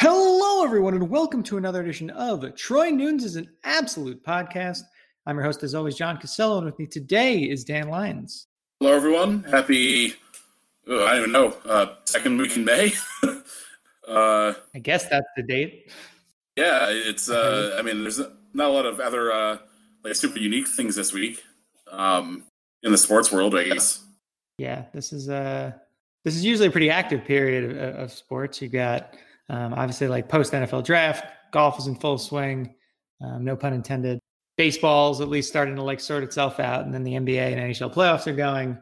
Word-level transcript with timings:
Hello, 0.00 0.64
everyone, 0.64 0.94
and 0.94 1.10
welcome 1.10 1.42
to 1.42 1.58
another 1.58 1.82
edition 1.82 2.08
of 2.08 2.54
Troy 2.54 2.88
Nunes 2.88 3.22
is 3.22 3.36
an 3.36 3.50
Absolute 3.64 4.24
Podcast. 4.24 4.80
I'm 5.26 5.36
your 5.36 5.44
host, 5.44 5.62
as 5.62 5.74
always, 5.74 5.94
John 5.94 6.16
Cassillo, 6.16 6.56
and 6.56 6.64
with 6.64 6.78
me 6.78 6.86
today 6.86 7.40
is 7.40 7.64
Dan 7.64 7.90
Lyons. 7.90 8.46
Hello, 8.80 8.96
everyone. 8.96 9.42
Happy, 9.42 10.14
oh, 10.88 11.04
I 11.04 11.10
don't 11.10 11.18
even 11.18 11.32
know, 11.32 11.54
uh, 11.66 11.96
second 12.04 12.38
week 12.38 12.56
in 12.56 12.64
May. 12.64 12.94
uh, 14.08 14.54
I 14.74 14.78
guess 14.78 15.06
that's 15.06 15.26
the 15.36 15.42
date. 15.42 15.92
Yeah, 16.56 16.86
it's, 16.88 17.28
uh, 17.28 17.76
I 17.78 17.82
mean, 17.82 18.00
there's 18.00 18.20
not 18.54 18.70
a 18.70 18.72
lot 18.72 18.86
of 18.86 19.00
other, 19.00 19.30
uh, 19.30 19.58
like, 20.02 20.14
super 20.14 20.38
unique 20.38 20.68
things 20.68 20.96
this 20.96 21.12
week 21.12 21.44
um, 21.92 22.44
in 22.82 22.90
the 22.90 22.96
sports 22.96 23.30
world, 23.30 23.54
I 23.54 23.64
guess. 23.64 24.02
Yeah, 24.56 24.84
this 24.94 25.12
is, 25.12 25.28
uh, 25.28 25.72
this 26.24 26.36
is 26.36 26.42
usually 26.42 26.68
a 26.68 26.72
pretty 26.72 26.88
active 26.88 27.22
period 27.26 27.76
of, 27.76 27.96
of 27.96 28.12
sports. 28.12 28.62
You 28.62 28.68
got, 28.70 29.14
um, 29.50 29.74
obviously, 29.74 30.06
like 30.06 30.28
post 30.28 30.52
NFL 30.52 30.84
draft, 30.84 31.26
golf 31.50 31.78
is 31.78 31.88
in 31.88 31.96
full 31.96 32.18
swing. 32.18 32.74
Um, 33.20 33.44
no 33.44 33.56
pun 33.56 33.72
intended. 33.72 34.20
Baseball's 34.56 35.20
at 35.20 35.28
least 35.28 35.48
starting 35.48 35.74
to 35.74 35.82
like 35.82 35.98
sort 35.98 36.22
itself 36.22 36.60
out, 36.60 36.84
and 36.84 36.94
then 36.94 37.02
the 37.02 37.14
NBA 37.14 37.52
and 37.52 37.60
NHL 37.60 37.92
playoffs 37.92 38.26
are 38.28 38.34
going. 38.34 38.78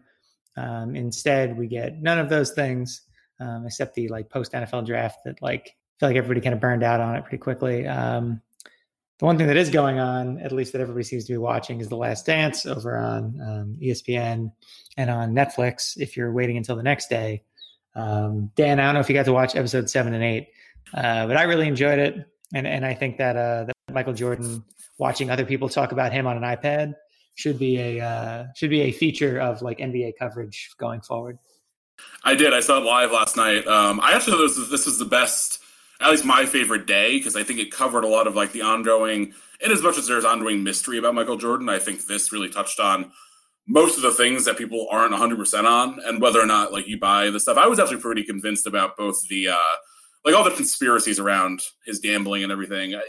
Um, 0.57 0.95
instead, 0.95 1.57
we 1.57 1.69
get 1.69 2.03
none 2.03 2.19
of 2.19 2.29
those 2.29 2.51
things 2.51 3.03
um, 3.41 3.65
except 3.65 3.95
the 3.95 4.09
like 4.09 4.29
post 4.29 4.53
NFL 4.53 4.85
draft 4.85 5.21
that 5.25 5.41
like 5.41 5.69
I 5.69 5.99
feel 6.01 6.09
like 6.11 6.17
everybody 6.17 6.43
kind 6.43 6.55
of 6.55 6.61
burned 6.61 6.83
out 6.83 7.01
on 7.01 7.17
it 7.17 7.23
pretty 7.23 7.39
quickly. 7.39 7.87
Um, 7.87 8.43
the 9.19 9.25
one 9.25 9.39
thing 9.39 9.47
that 9.47 9.57
is 9.57 9.71
going 9.71 9.99
on, 9.99 10.39
at 10.39 10.53
least 10.53 10.73
that 10.73 10.81
everybody 10.81 11.03
seems 11.03 11.25
to 11.25 11.33
be 11.33 11.39
watching, 11.39 11.81
is 11.81 11.89
The 11.89 11.97
Last 11.97 12.27
Dance 12.27 12.67
over 12.67 12.97
on 12.97 13.41
um, 13.41 13.77
ESPN 13.83 14.53
and 14.97 15.11
on 15.11 15.33
Netflix. 15.33 15.97
If 15.97 16.17
you're 16.17 16.31
waiting 16.31 16.57
until 16.57 16.77
the 16.77 16.85
next 16.85 17.09
day, 17.09 17.43
um, 17.97 18.53
Dan, 18.55 18.79
I 18.79 18.85
don't 18.85 18.95
know 18.95 19.01
if 19.01 19.09
you 19.09 19.15
got 19.15 19.25
to 19.25 19.33
watch 19.33 19.57
episode 19.57 19.91
seven 19.91 20.15
and 20.15 20.23
eight. 20.23 20.51
Uh, 20.95 21.27
but 21.27 21.37
I 21.37 21.43
really 21.43 21.69
enjoyed 21.69 21.99
it, 21.99 22.27
and 22.55 22.67
and 22.67 22.85
I 22.85 22.95
think 22.95 23.19
that 23.19 23.37
uh, 23.37 23.65
that 23.65 23.75
Michael 23.93 24.15
Jordan 24.15 24.65
watching 24.99 25.31
other 25.31 25.45
people 25.45 25.69
talk 25.69 25.93
about 25.93 26.13
him 26.13 26.27
on 26.27 26.37
an 26.37 26.43
iPad 26.43 26.95
should 27.35 27.59
be 27.59 27.79
a 27.79 28.05
uh, 28.05 28.47
should 28.57 28.71
be 28.71 28.83
a 28.83 28.93
feature 28.93 29.39
of 29.41 29.63
like 29.63 29.79
NBA 29.79 30.13
coverage 30.19 30.71
going 30.79 31.01
forward. 31.01 31.39
I 32.25 32.35
did. 32.35 32.53
I 32.53 32.61
saw 32.61 32.79
it 32.79 32.85
live 32.85 33.13
last 33.13 33.37
night. 33.37 33.67
Um, 33.67 34.01
I 34.01 34.13
actually 34.13 34.35
thought 34.35 34.43
this 34.43 34.59
was, 34.59 34.71
this 34.71 34.87
was 34.87 34.99
the 34.99 35.05
best, 35.05 35.61
at 36.01 36.11
least 36.11 36.25
my 36.25 36.47
favorite 36.47 36.87
day, 36.87 37.19
because 37.19 37.37
I 37.37 37.43
think 37.43 37.59
it 37.59 37.73
covered 37.73 38.05
a 38.05 38.09
lot 38.09 38.27
of 38.27 38.37
like 38.37 38.53
the 38.53 38.63
ongoing. 38.63 39.35
And 39.63 39.73
as 39.73 39.83
much 39.83 39.99
as 39.99 40.07
there's 40.07 40.25
ongoing 40.25 40.63
mystery 40.63 40.99
about 40.99 41.15
Michael 41.15 41.37
Jordan, 41.37 41.69
I 41.69 41.79
think 41.79 42.07
this 42.07 42.33
really 42.33 42.49
touched 42.49 42.79
on 42.79 43.11
most 43.67 43.97
of 43.97 44.03
the 44.03 44.13
things 44.13 44.45
that 44.47 44.57
people 44.57 44.87
aren't 44.91 45.13
100% 45.13 45.65
on 45.65 46.01
and 46.07 46.23
whether 46.23 46.41
or 46.41 46.47
not 46.47 46.73
like 46.73 46.89
you 46.89 46.99
buy 46.99 47.31
the 47.31 47.41
stuff. 47.41 47.59
I 47.59 47.67
was 47.67 47.79
actually 47.79 48.01
pretty 48.01 48.25
convinced 48.25 48.67
about 48.67 48.97
both 48.97 49.27
the 49.29 49.49
uh, 49.49 49.77
like 50.25 50.35
all 50.35 50.45
the 50.45 50.51
conspiracies 50.51 51.19
around 51.19 51.63
his 51.85 51.99
gambling 51.99 52.43
and 52.43 52.53
everything. 52.53 52.95
I, 52.95 53.03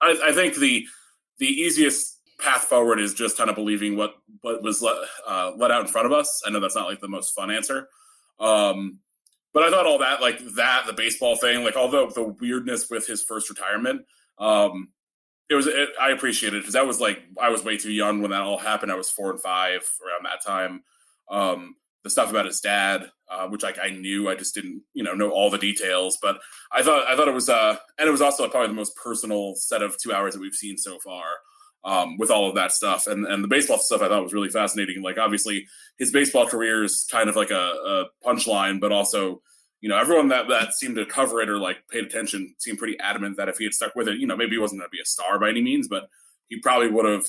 I, 0.00 0.20
I 0.26 0.32
think 0.32 0.56
the 0.56 0.86
the 1.38 1.46
easiest 1.46 2.20
path 2.38 2.62
forward 2.62 3.00
is 3.00 3.14
just 3.14 3.36
kind 3.36 3.48
of 3.48 3.56
believing 3.56 3.96
what 3.96 4.16
what 4.42 4.62
was 4.62 4.82
let, 4.82 4.96
uh, 5.26 5.52
let 5.56 5.70
out 5.70 5.82
in 5.82 5.86
front 5.86 6.06
of 6.06 6.12
us. 6.12 6.42
I 6.46 6.50
know 6.50 6.60
that's 6.60 6.74
not 6.74 6.88
like 6.88 7.00
the 7.00 7.08
most 7.08 7.34
fun 7.34 7.50
answer, 7.50 7.88
um, 8.40 8.98
but 9.52 9.62
I 9.62 9.70
thought 9.70 9.86
all 9.86 9.98
that 9.98 10.20
like 10.20 10.38
that 10.56 10.84
the 10.86 10.92
baseball 10.92 11.36
thing, 11.36 11.64
like 11.64 11.76
although 11.76 12.10
the 12.10 12.24
weirdness 12.24 12.90
with 12.90 13.06
his 13.06 13.22
first 13.22 13.48
retirement, 13.48 14.02
um, 14.38 14.88
it 15.48 15.54
was 15.54 15.66
it, 15.66 15.90
I 16.00 16.10
appreciated 16.10 16.60
because 16.60 16.74
that 16.74 16.86
was 16.86 17.00
like 17.00 17.22
I 17.40 17.48
was 17.48 17.64
way 17.64 17.76
too 17.76 17.92
young 17.92 18.20
when 18.20 18.32
that 18.32 18.42
all 18.42 18.58
happened. 18.58 18.92
I 18.92 18.96
was 18.96 19.10
four 19.10 19.30
and 19.30 19.40
five 19.40 19.80
around 20.04 20.24
that 20.24 20.44
time. 20.44 20.82
Um, 21.30 21.76
the 22.06 22.10
stuff 22.10 22.30
about 22.30 22.46
his 22.46 22.60
dad, 22.60 23.10
uh, 23.28 23.48
which 23.48 23.64
like 23.64 23.78
I 23.82 23.90
knew, 23.90 24.28
I 24.28 24.36
just 24.36 24.54
didn't, 24.54 24.82
you 24.94 25.02
know, 25.02 25.14
know 25.14 25.30
all 25.30 25.50
the 25.50 25.58
details. 25.58 26.18
But 26.22 26.38
I 26.70 26.84
thought 26.84 27.04
I 27.08 27.16
thought 27.16 27.26
it 27.26 27.34
was, 27.34 27.48
uh, 27.48 27.76
and 27.98 28.08
it 28.08 28.12
was 28.12 28.22
also 28.22 28.48
probably 28.48 28.68
the 28.68 28.74
most 28.74 28.94
personal 28.94 29.56
set 29.56 29.82
of 29.82 29.98
two 29.98 30.12
hours 30.12 30.34
that 30.34 30.40
we've 30.40 30.54
seen 30.54 30.78
so 30.78 30.98
far. 31.00 31.24
Um, 31.84 32.16
with 32.18 32.32
all 32.32 32.48
of 32.48 32.56
that 32.56 32.72
stuff 32.72 33.06
and 33.06 33.26
and 33.26 33.44
the 33.44 33.48
baseball 33.48 33.78
stuff, 33.78 34.02
I 34.02 34.08
thought 34.08 34.22
was 34.22 34.32
really 34.32 34.48
fascinating. 34.48 35.02
Like 35.02 35.18
obviously, 35.18 35.66
his 35.98 36.12
baseball 36.12 36.46
career 36.46 36.84
is 36.84 37.06
kind 37.10 37.28
of 37.28 37.36
like 37.36 37.50
a, 37.50 37.54
a 37.54 38.04
punchline, 38.24 38.80
but 38.80 38.92
also, 38.92 39.42
you 39.80 39.88
know, 39.88 39.98
everyone 39.98 40.28
that 40.28 40.48
that 40.48 40.74
seemed 40.74 40.96
to 40.96 41.06
cover 41.06 41.40
it 41.40 41.48
or 41.48 41.58
like 41.58 41.78
paid 41.90 42.04
attention 42.04 42.54
seemed 42.58 42.78
pretty 42.78 42.98
adamant 43.00 43.36
that 43.36 43.48
if 43.48 43.58
he 43.58 43.64
had 43.64 43.74
stuck 43.74 43.94
with 43.96 44.08
it, 44.08 44.18
you 44.18 44.26
know, 44.26 44.36
maybe 44.36 44.52
he 44.52 44.58
wasn't 44.58 44.80
going 44.80 44.88
to 44.88 44.96
be 44.96 45.02
a 45.02 45.04
star 45.04 45.38
by 45.38 45.48
any 45.48 45.62
means, 45.62 45.86
but 45.86 46.08
he 46.48 46.58
probably 46.60 46.88
would 46.88 47.04
have 47.04 47.26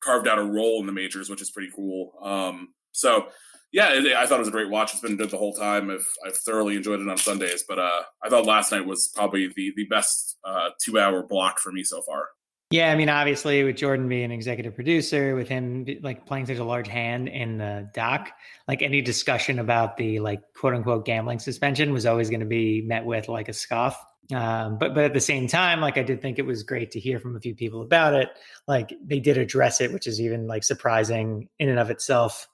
carved 0.00 0.28
out 0.28 0.38
a 0.38 0.44
role 0.44 0.80
in 0.80 0.86
the 0.86 0.92
majors, 0.92 1.30
which 1.30 1.42
is 1.42 1.50
pretty 1.50 1.72
cool. 1.74 2.12
Um, 2.22 2.74
so 2.92 3.26
yeah, 3.74 3.88
I 4.18 4.24
thought 4.26 4.36
it 4.36 4.38
was 4.38 4.48
a 4.48 4.52
great 4.52 4.70
watch. 4.70 4.92
It's 4.92 5.00
been 5.00 5.16
good 5.16 5.30
the 5.30 5.36
whole 5.36 5.52
time. 5.52 5.90
I've, 5.90 6.08
I've 6.24 6.36
thoroughly 6.36 6.76
enjoyed 6.76 7.00
it 7.00 7.08
on 7.08 7.16
Sundays, 7.16 7.64
but 7.68 7.80
uh, 7.80 8.02
I 8.22 8.28
thought 8.28 8.46
last 8.46 8.70
night 8.70 8.86
was 8.86 9.08
probably 9.08 9.48
the 9.48 9.72
the 9.74 9.84
best 9.86 10.38
uh, 10.44 10.70
two 10.80 10.96
hour 10.96 11.24
block 11.24 11.58
for 11.58 11.72
me 11.72 11.82
so 11.82 12.00
far. 12.02 12.28
Yeah, 12.70 12.92
I 12.92 12.94
mean, 12.94 13.08
obviously, 13.08 13.64
with 13.64 13.74
Jordan 13.74 14.08
being 14.08 14.26
an 14.26 14.30
executive 14.30 14.76
producer, 14.76 15.34
with 15.34 15.48
him 15.48 15.86
like 16.02 16.24
playing 16.24 16.46
such 16.46 16.58
a 16.58 16.64
large 16.64 16.86
hand 16.86 17.28
in 17.28 17.58
the 17.58 17.90
doc, 17.92 18.30
like 18.68 18.80
any 18.80 19.00
discussion 19.00 19.58
about 19.58 19.96
the 19.96 20.20
like 20.20 20.40
quote 20.56 20.74
unquote 20.74 21.04
gambling 21.04 21.40
suspension 21.40 21.92
was 21.92 22.06
always 22.06 22.30
going 22.30 22.40
to 22.40 22.46
be 22.46 22.80
met 22.82 23.04
with 23.04 23.28
like 23.28 23.48
a 23.48 23.52
scoff. 23.52 24.00
Um, 24.32 24.78
but 24.78 24.94
but 24.94 25.02
at 25.02 25.14
the 25.14 25.20
same 25.20 25.48
time, 25.48 25.80
like 25.80 25.98
I 25.98 26.04
did 26.04 26.22
think 26.22 26.38
it 26.38 26.46
was 26.46 26.62
great 26.62 26.92
to 26.92 27.00
hear 27.00 27.18
from 27.18 27.34
a 27.34 27.40
few 27.40 27.56
people 27.56 27.82
about 27.82 28.14
it. 28.14 28.28
Like 28.68 28.94
they 29.04 29.18
did 29.18 29.36
address 29.36 29.80
it, 29.80 29.92
which 29.92 30.06
is 30.06 30.20
even 30.20 30.46
like 30.46 30.62
surprising 30.62 31.48
in 31.58 31.68
and 31.68 31.80
of 31.80 31.90
itself 31.90 32.46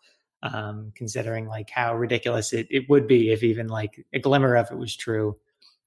um, 0.43 0.93
considering 0.95 1.47
like 1.47 1.71
how 1.71 1.95
ridiculous 1.97 2.53
it, 2.53 2.67
it 2.71 2.89
would 2.89 3.07
be 3.07 3.31
if 3.31 3.43
even 3.43 3.69
like 3.69 4.05
a 4.13 4.19
glimmer 4.19 4.57
of 4.57 4.71
it 4.71 4.79
was 4.79 4.97
true. 4.97 5.37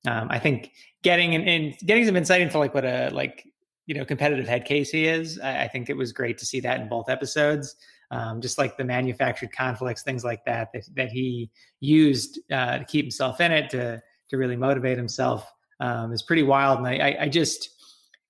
Um, 0.05 0.27
I 0.29 0.39
think 0.39 0.71
getting 1.01 1.35
and 1.35 1.77
getting 1.85 2.05
some 2.05 2.15
insight 2.15 2.41
into 2.41 2.59
like 2.59 2.73
what 2.73 2.85
a 2.85 3.09
like 3.11 3.47
you 3.85 3.95
know 3.95 4.05
competitive 4.05 4.47
head 4.47 4.65
case 4.65 4.91
he 4.91 5.07
is. 5.07 5.39
I, 5.39 5.63
I 5.63 5.67
think 5.67 5.89
it 5.89 5.97
was 5.97 6.11
great 6.11 6.37
to 6.39 6.45
see 6.45 6.59
that 6.61 6.81
in 6.81 6.89
both 6.89 7.09
episodes. 7.09 7.75
Um, 8.11 8.41
just 8.41 8.59
like 8.59 8.77
the 8.77 8.83
manufactured 8.83 9.51
conflicts, 9.51 10.03
things 10.03 10.23
like 10.23 10.45
that 10.45 10.71
that, 10.73 10.83
that 10.95 11.09
he 11.09 11.49
used 11.79 12.39
uh, 12.51 12.79
to 12.79 12.85
keep 12.85 13.05
himself 13.05 13.41
in 13.41 13.51
it 13.51 13.69
to 13.71 14.01
to 14.29 14.37
really 14.37 14.55
motivate 14.55 14.97
himself 14.97 15.51
um, 15.79 16.11
is 16.11 16.21
pretty 16.21 16.43
wild. 16.43 16.79
And 16.79 16.87
I, 16.87 16.97
I, 16.97 17.17
I 17.21 17.29
just 17.29 17.69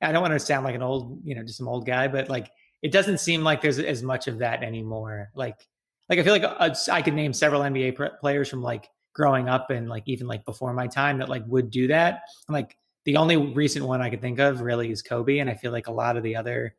I 0.02 0.12
don't 0.12 0.22
want 0.22 0.34
to 0.34 0.40
sound 0.40 0.64
like 0.64 0.76
an 0.76 0.84
old 0.84 1.20
you 1.24 1.36
know 1.36 1.44
just 1.44 1.58
some 1.58 1.68
old 1.68 1.86
guy, 1.86 2.08
but 2.08 2.30
like 2.30 2.50
it 2.82 2.92
doesn't 2.92 3.20
seem 3.20 3.44
like 3.44 3.62
there's 3.62 3.80
as 3.80 4.04
much 4.04 4.28
of 4.28 4.40
that 4.40 4.64
anymore. 4.64 5.30
Like 5.36 5.68
like 6.10 6.20
I 6.20 6.24
feel 6.24 6.34
like 6.34 6.44
uh, 6.44 6.74
I 6.92 7.02
could 7.02 7.14
name 7.14 7.34
several 7.34 7.62
NBA 7.62 7.96
pr- 7.96 8.18
players 8.20 8.50
from 8.50 8.62
like 8.62 8.90
growing 9.14 9.48
up 9.48 9.70
and 9.70 9.88
like 9.88 10.04
even 10.08 10.28
like 10.28 10.46
before 10.46 10.74
my 10.74 10.88
time 10.88 11.20
that 11.20 11.30
like 11.30 11.44
would 11.48 11.70
do 11.70 11.88
that. 11.88 12.22
And 12.48 12.54
like 12.54 12.78
the 13.06 13.18
only 13.18 13.38
recent 13.38 13.86
one 13.86 14.02
I 14.02 14.10
could 14.10 14.22
think 14.22 14.40
of 14.40 14.62
really 14.62 14.92
is 14.92 15.02
Kobe, 15.02 15.40
and 15.40 15.50
I 15.50 15.56
feel 15.56 15.72
like 15.72 15.88
a 15.88 15.92
lot 15.92 16.18
of 16.18 16.24
the 16.24 16.36
other 16.36 16.76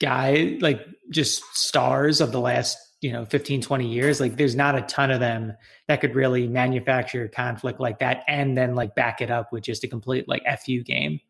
guys, 0.00 0.60
like 0.60 0.86
just 1.10 1.42
stars 1.56 2.20
of 2.20 2.32
the 2.32 2.40
last 2.40 2.78
you 3.00 3.12
know 3.12 3.24
15 3.26 3.60
20 3.60 3.86
years 3.86 4.20
like 4.20 4.36
there's 4.36 4.56
not 4.56 4.74
a 4.74 4.80
ton 4.82 5.10
of 5.10 5.20
them 5.20 5.52
that 5.86 6.00
could 6.00 6.14
really 6.14 6.48
manufacture 6.48 7.28
conflict 7.28 7.78
like 7.78 7.98
that 7.98 8.24
and 8.26 8.56
then 8.56 8.74
like 8.74 8.94
back 8.94 9.20
it 9.20 9.30
up 9.30 9.52
with 9.52 9.62
just 9.62 9.84
a 9.84 9.88
complete 9.88 10.26
like 10.28 10.42
fu 10.64 10.82
game 10.82 11.20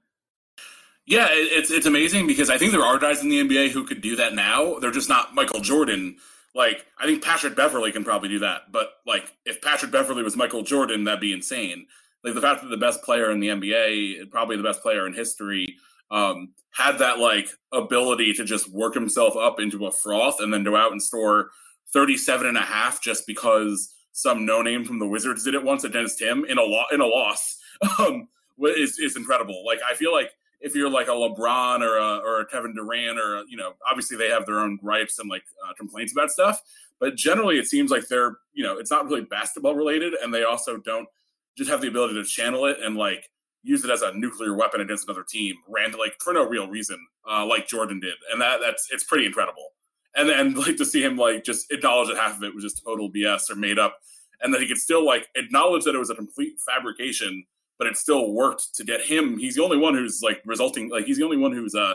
yeah 1.06 1.26
it's 1.30 1.70
it's 1.70 1.86
amazing 1.86 2.26
because 2.26 2.50
i 2.50 2.56
think 2.56 2.70
there 2.70 2.84
are 2.84 2.98
guys 2.98 3.20
in 3.20 3.28
the 3.28 3.42
nba 3.42 3.68
who 3.68 3.84
could 3.84 4.00
do 4.00 4.14
that 4.14 4.32
now 4.32 4.78
they're 4.78 4.92
just 4.92 5.08
not 5.08 5.34
michael 5.34 5.60
jordan 5.60 6.16
like, 6.56 6.86
I 6.98 7.04
think 7.04 7.22
Patrick 7.22 7.54
Beverley 7.54 7.92
can 7.92 8.02
probably 8.02 8.30
do 8.30 8.38
that. 8.40 8.72
But 8.72 8.88
like, 9.06 9.36
if 9.44 9.60
Patrick 9.60 9.92
Beverley 9.92 10.22
was 10.22 10.36
Michael 10.36 10.62
Jordan, 10.62 11.04
that'd 11.04 11.20
be 11.20 11.32
insane. 11.32 11.86
Like 12.24 12.34
the 12.34 12.40
fact 12.40 12.62
that 12.62 12.68
the 12.68 12.76
best 12.76 13.02
player 13.02 13.30
in 13.30 13.40
the 13.40 13.48
NBA, 13.48 14.30
probably 14.30 14.56
the 14.56 14.62
best 14.62 14.80
player 14.82 15.06
in 15.06 15.12
history, 15.12 15.76
um, 16.10 16.54
had 16.72 16.98
that 16.98 17.18
like 17.18 17.48
ability 17.72 18.32
to 18.34 18.44
just 18.44 18.72
work 18.72 18.94
himself 18.94 19.36
up 19.36 19.60
into 19.60 19.86
a 19.86 19.92
froth 19.92 20.40
and 20.40 20.52
then 20.52 20.64
go 20.64 20.76
out 20.76 20.92
and 20.92 21.02
score 21.02 21.50
37 21.92 22.46
and 22.46 22.56
a 22.56 22.62
half 22.62 23.02
just 23.02 23.26
because 23.26 23.94
some 24.12 24.46
no 24.46 24.62
name 24.62 24.84
from 24.84 24.98
the 24.98 25.06
Wizards 25.06 25.44
did 25.44 25.54
it 25.54 25.62
once 25.62 25.84
against 25.84 26.20
him 26.20 26.44
in 26.46 26.58
a 26.58 26.62
lo- 26.62 26.84
in 26.90 27.00
a 27.00 27.06
loss 27.06 27.58
um, 27.98 28.28
is 28.60 28.98
is 28.98 29.16
incredible. 29.16 29.64
Like 29.64 29.80
I 29.88 29.94
feel 29.94 30.12
like 30.12 30.30
if 30.60 30.74
you're 30.74 30.90
like 30.90 31.08
a 31.08 31.12
LeBron 31.12 31.80
or 31.80 31.96
a, 31.98 32.18
or 32.18 32.40
a 32.40 32.46
Kevin 32.46 32.74
Durant 32.74 33.18
or 33.18 33.44
you 33.48 33.56
know, 33.56 33.74
obviously 33.88 34.16
they 34.16 34.28
have 34.28 34.46
their 34.46 34.58
own 34.58 34.76
gripes 34.76 35.18
and 35.18 35.28
like 35.28 35.44
uh, 35.66 35.74
complaints 35.74 36.12
about 36.12 36.30
stuff, 36.30 36.60
but 36.98 37.16
generally 37.16 37.58
it 37.58 37.66
seems 37.66 37.90
like 37.90 38.08
they're 38.08 38.38
you 38.52 38.64
know 38.64 38.78
it's 38.78 38.90
not 38.90 39.06
really 39.06 39.22
basketball 39.22 39.74
related, 39.74 40.14
and 40.14 40.32
they 40.32 40.44
also 40.44 40.78
don't 40.78 41.08
just 41.56 41.70
have 41.70 41.80
the 41.80 41.88
ability 41.88 42.14
to 42.14 42.24
channel 42.24 42.66
it 42.66 42.78
and 42.82 42.96
like 42.96 43.30
use 43.62 43.84
it 43.84 43.90
as 43.90 44.02
a 44.02 44.14
nuclear 44.14 44.54
weapon 44.54 44.80
against 44.80 45.08
another 45.08 45.24
team, 45.28 45.56
random 45.68 45.98
like 45.98 46.14
for 46.20 46.32
no 46.32 46.46
real 46.46 46.68
reason, 46.68 46.98
uh, 47.28 47.44
like 47.44 47.66
Jordan 47.66 48.00
did, 48.00 48.14
and 48.32 48.40
that 48.40 48.60
that's 48.60 48.88
it's 48.90 49.04
pretty 49.04 49.26
incredible. 49.26 49.70
And 50.14 50.28
then 50.28 50.54
like 50.66 50.76
to 50.76 50.84
see 50.84 51.02
him 51.02 51.16
like 51.16 51.44
just 51.44 51.70
acknowledge 51.72 52.08
that 52.08 52.16
half 52.16 52.36
of 52.36 52.42
it 52.44 52.54
was 52.54 52.64
just 52.64 52.82
total 52.84 53.10
BS 53.10 53.50
or 53.50 53.56
made 53.56 53.78
up, 53.78 53.98
and 54.40 54.54
that 54.54 54.60
he 54.60 54.68
could 54.68 54.78
still 54.78 55.04
like 55.04 55.28
acknowledge 55.34 55.84
that 55.84 55.94
it 55.94 55.98
was 55.98 56.10
a 56.10 56.14
complete 56.14 56.54
fabrication 56.66 57.44
but 57.78 57.86
it 57.86 57.96
still 57.96 58.32
worked 58.32 58.74
to 58.76 58.84
get 58.84 59.00
him. 59.00 59.38
He's 59.38 59.54
the 59.56 59.62
only 59.64 59.76
one 59.78 59.94
who's 59.94 60.20
like 60.22 60.42
resulting, 60.44 60.90
like 60.90 61.04
he's 61.06 61.18
the 61.18 61.24
only 61.24 61.36
one 61.36 61.52
who's 61.52 61.74
uh 61.74 61.94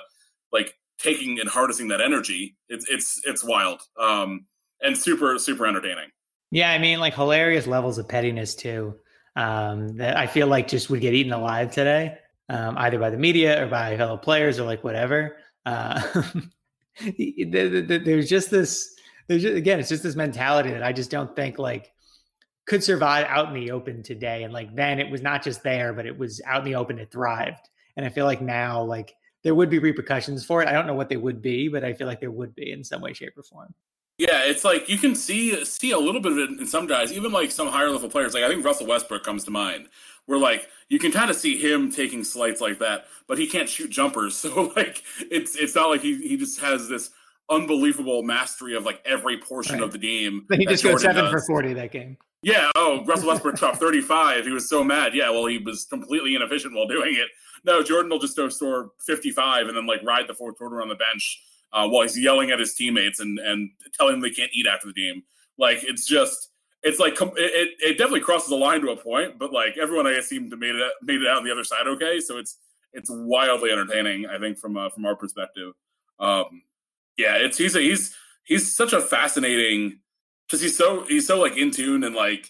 like 0.52 0.74
taking 1.00 1.40
and 1.40 1.50
harnessing 1.50 1.88
that 1.90 2.02
energy. 2.02 2.56
It's 2.70 2.86
it's 2.90 3.20
it's 3.26 3.44
wild, 3.44 3.82
um, 4.00 4.46
and 4.82 4.98
super 4.98 5.38
super 5.40 5.66
entertaining. 5.68 6.10
Yeah, 6.52 6.72
I 6.72 6.78
mean, 6.80 7.00
like 7.00 7.14
hilarious 7.14 7.66
levels 7.68 7.98
of 7.98 8.08
pettiness 8.08 8.56
too. 8.56 8.96
um, 9.36 9.96
that 9.98 10.18
I 10.18 10.28
feel 10.28 10.48
like 10.48 10.68
just 10.68 10.90
would 10.90 11.02
get 11.02 11.14
eaten 11.14 11.32
alive 11.34 11.72
today, 11.72 12.18
um, 12.50 12.78
either 12.78 13.00
by 13.00 13.10
the 13.10 13.18
media 13.18 13.64
or 13.64 13.68
by 13.68 13.98
fellow 13.98 14.18
players 14.18 14.60
or 14.60 14.66
like 14.66 14.84
whatever. 14.84 15.38
Uh, 15.66 16.02
there's 17.18 18.30
just 18.30 18.52
this. 18.52 18.96
There's 19.28 19.44
just, 19.44 19.56
again, 19.56 19.80
it's 19.80 19.88
just 19.90 20.04
this 20.04 20.16
mentality 20.16 20.72
that 20.72 20.84
I 20.84 20.92
just 20.92 21.10
don't 21.10 21.34
think 21.36 21.58
like 21.58 21.91
could 22.72 22.82
survive 22.82 23.26
out 23.28 23.50
in 23.50 23.54
the 23.54 23.70
open 23.70 24.02
today. 24.02 24.44
And 24.44 24.54
like 24.54 24.74
then 24.74 24.98
it 24.98 25.12
was 25.12 25.22
not 25.22 25.44
just 25.44 25.62
there, 25.62 25.92
but 25.92 26.06
it 26.06 26.18
was 26.18 26.40
out 26.46 26.60
in 26.60 26.66
the 26.66 26.76
open. 26.76 27.00
It 27.00 27.12
thrived, 27.12 27.68
and 27.98 28.06
I 28.06 28.10
feel 28.10 28.24
like 28.24 28.42
now 28.42 28.82
like 28.82 29.14
there 29.44 29.54
would 29.54 29.70
be 29.70 29.78
repercussions 29.78 30.46
for 30.46 30.62
it. 30.62 30.70
I 30.70 30.72
don't 30.72 30.88
know 30.88 30.94
what 30.94 31.10
they 31.10 31.18
would 31.18 31.42
be, 31.42 31.68
but 31.68 31.84
I 31.84 31.92
feel 31.92 32.08
like 32.08 32.22
there 32.22 32.32
would 32.32 32.56
be 32.56 32.72
in 32.72 32.86
some 32.86 33.02
way, 33.02 33.12
shape, 33.12 33.38
or 33.38 33.44
form. 33.44 33.74
Yeah, 34.18 34.46
it's 34.46 34.64
like 34.64 34.88
you 34.88 34.98
can 34.98 35.16
see 35.16 35.66
see 35.66 35.92
a 35.92 36.00
little 36.00 36.22
bit 36.22 36.32
of 36.32 36.38
it 36.38 36.50
in 36.62 36.66
some 36.66 36.88
guys, 36.88 37.12
even 37.12 37.34
like 37.34 37.52
some 37.52 37.68
higher 37.68 37.90
level 37.90 38.10
players. 38.10 38.34
Like 38.34 38.44
I 38.44 38.48
think 38.48 38.64
Russell 38.64 38.88
Westbrook 38.88 39.26
comes 39.26 39.44
to 39.44 39.52
mind, 39.52 39.90
where 40.28 40.40
like 40.40 40.70
you 40.88 40.98
can 40.98 41.12
kind 41.12 41.30
of 41.30 41.36
see 41.36 41.58
him 41.58 41.92
taking 41.92 42.24
slights 42.24 42.62
like 42.62 42.80
that, 42.80 43.08
but 43.28 43.38
he 43.38 43.48
can't 43.48 43.68
shoot 43.68 43.90
jumpers. 43.90 44.36
So 44.42 44.72
like 44.78 45.04
it's 45.30 45.58
it's 45.58 45.76
not 45.76 45.90
like 45.90 46.00
he 46.00 46.26
he 46.26 46.38
just 46.38 46.62
has 46.62 46.88
this 46.88 47.10
unbelievable 47.50 48.24
mastery 48.24 48.78
of 48.78 48.86
like 48.86 49.02
every 49.04 49.40
portion 49.40 49.76
right. 49.80 49.84
of 49.84 49.92
the 49.92 49.98
game. 49.98 50.46
But 50.48 50.60
he 50.60 50.66
just 50.66 50.86
got 50.86 51.02
seven 51.02 51.26
does. 51.26 51.34
for 51.34 51.42
forty 51.42 51.74
that 51.74 51.92
game. 51.92 52.16
Yeah. 52.44 52.72
Oh, 52.76 53.04
Russell 53.06 53.28
Westbrook 53.28 53.56
dropped 53.56 53.78
thirty 53.78 54.02
five. 54.02 54.46
He 54.46 54.52
was 54.52 54.68
so 54.68 54.84
mad. 54.84 55.14
Yeah. 55.14 55.30
Well, 55.30 55.46
he 55.46 55.58
was 55.60 55.86
completely 55.86 56.36
inefficient 56.36 56.74
while 56.74 56.88
doing 56.88 57.16
it. 57.16 57.28
No, 57.64 57.84
Jordan 57.84 58.10
will 58.10 58.20
just 58.20 58.34
score 58.34 58.92
fifty 59.06 59.32
five 59.32 59.68
and 59.68 59.78
then 59.78 59.86
like 59.86 60.04
ride 60.04 60.28
the 60.28 60.34
fourth 60.34 60.58
quarter 60.58 60.82
on 60.82 60.90
the 60.90 60.96
bench 60.96 61.42
uh, 61.74 61.88
while 61.88 62.02
he's 62.04 62.18
yelling 62.18 62.52
at 62.52 62.60
his 62.60 62.74
teammates 62.74 63.20
and 63.20 63.40
and 63.40 63.70
telling 63.94 64.14
them 64.14 64.22
they 64.22 64.30
can't 64.30 64.52
eat 64.54 64.68
after 64.68 64.88
the 64.88 64.94
game. 64.94 65.24
Like 65.58 65.80
it's 65.84 66.06
just 66.06 66.50
it's 66.84 67.00
like 67.00 67.14
it, 67.20 67.70
it 67.80 67.98
definitely 67.98 68.22
crosses 68.22 68.50
the 68.50 68.56
line 68.56 68.82
to 68.82 68.90
a 68.90 68.98
point, 68.98 69.38
but 69.38 69.54
like 69.54 69.78
everyone 69.78 70.08
I 70.08 70.14
guess 70.14 70.28
seemed 70.28 70.50
to 70.52 70.58
made 70.58 70.76
it 70.76 70.92
made 71.04 71.22
it 71.22 71.28
out 71.28 71.38
on 71.38 71.44
the 71.44 71.52
other 71.52 71.64
side 71.64 71.88
okay. 71.88 72.20
So 72.20 72.38
it's 72.38 72.58
it's 72.94 73.10
wildly 73.10 73.72
entertaining, 73.72 74.26
I 74.26 74.38
think, 74.40 74.58
from 74.58 74.78
uh, 74.78 74.90
from 74.90 75.06
our 75.06 75.16
perspective. 75.16 75.74
Um, 76.20 76.64
yeah, 77.18 77.36
it's 77.36 77.58
he's 77.58 77.76
a, 77.76 77.80
he's 77.80 78.16
he's 78.44 78.76
such 78.76 78.94
a 78.94 79.02
fascinating 79.02 80.00
because 80.48 80.62
he's 80.62 80.78
so 80.78 81.06
he's 81.08 81.28
so 81.28 81.40
like 81.40 81.58
in 81.58 81.72
tune 81.72 82.04
and 82.04 82.16
like 82.16 82.50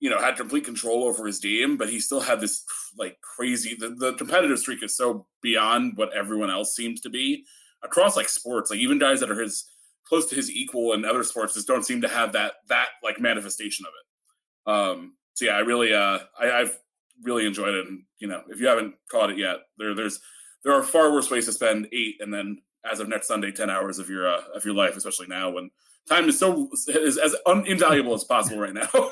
you 0.00 0.10
know 0.10 0.18
had 0.18 0.36
complete 0.36 0.64
control 0.64 1.04
over 1.04 1.26
his 1.26 1.40
team, 1.40 1.76
but 1.76 1.88
he 1.88 2.00
still 2.00 2.20
had 2.20 2.40
this 2.40 2.64
like 2.98 3.18
crazy 3.20 3.76
the, 3.78 3.90
the 3.90 4.14
competitive 4.14 4.58
streak 4.58 4.82
is 4.82 4.96
so 4.96 5.26
beyond 5.42 5.96
what 5.96 6.12
everyone 6.12 6.50
else 6.50 6.74
seems 6.74 7.00
to 7.00 7.10
be 7.10 7.44
across 7.82 8.16
like 8.16 8.28
sports, 8.28 8.70
like 8.70 8.80
even 8.80 8.98
guys 8.98 9.20
that 9.20 9.30
are 9.30 9.40
his 9.40 9.70
close 10.04 10.26
to 10.26 10.34
his 10.34 10.50
equal 10.50 10.92
in 10.92 11.04
other 11.04 11.22
sports 11.22 11.54
just 11.54 11.66
don't 11.66 11.86
seem 11.86 12.02
to 12.02 12.08
have 12.08 12.32
that 12.32 12.54
that 12.68 12.88
like 13.02 13.20
manifestation 13.20 13.86
of 13.86 13.92
it. 13.92 14.70
Um, 14.72 15.14
so 15.34 15.46
yeah, 15.46 15.52
I 15.52 15.60
really 15.60 15.94
uh, 15.94 16.18
I, 16.38 16.50
I've 16.50 16.78
really 17.22 17.46
enjoyed 17.46 17.74
it, 17.74 17.86
and 17.86 18.02
you 18.18 18.28
know, 18.28 18.42
if 18.48 18.60
you 18.60 18.66
haven't 18.66 18.94
caught 19.10 19.30
it 19.30 19.38
yet, 19.38 19.56
there 19.78 19.94
there's 19.94 20.20
there 20.64 20.74
are 20.74 20.82
far 20.82 21.12
worse 21.12 21.30
ways 21.30 21.46
to 21.46 21.52
spend 21.52 21.88
eight 21.92 22.16
and 22.20 22.32
then 22.32 22.58
as 22.84 23.00
of 23.00 23.08
next 23.08 23.28
Sunday, 23.28 23.52
ten 23.52 23.70
hours 23.70 23.98
of 23.98 24.08
your 24.08 24.28
uh, 24.28 24.42
of 24.54 24.64
your 24.64 24.74
life, 24.74 24.96
especially 24.96 25.28
now 25.28 25.50
when 25.50 25.70
time 26.08 26.28
is 26.28 26.38
so 26.38 26.68
is 26.88 27.18
as 27.18 27.34
invaluable 27.66 28.14
as 28.14 28.24
possible 28.24 28.60
right 28.60 28.74
now. 28.74 28.88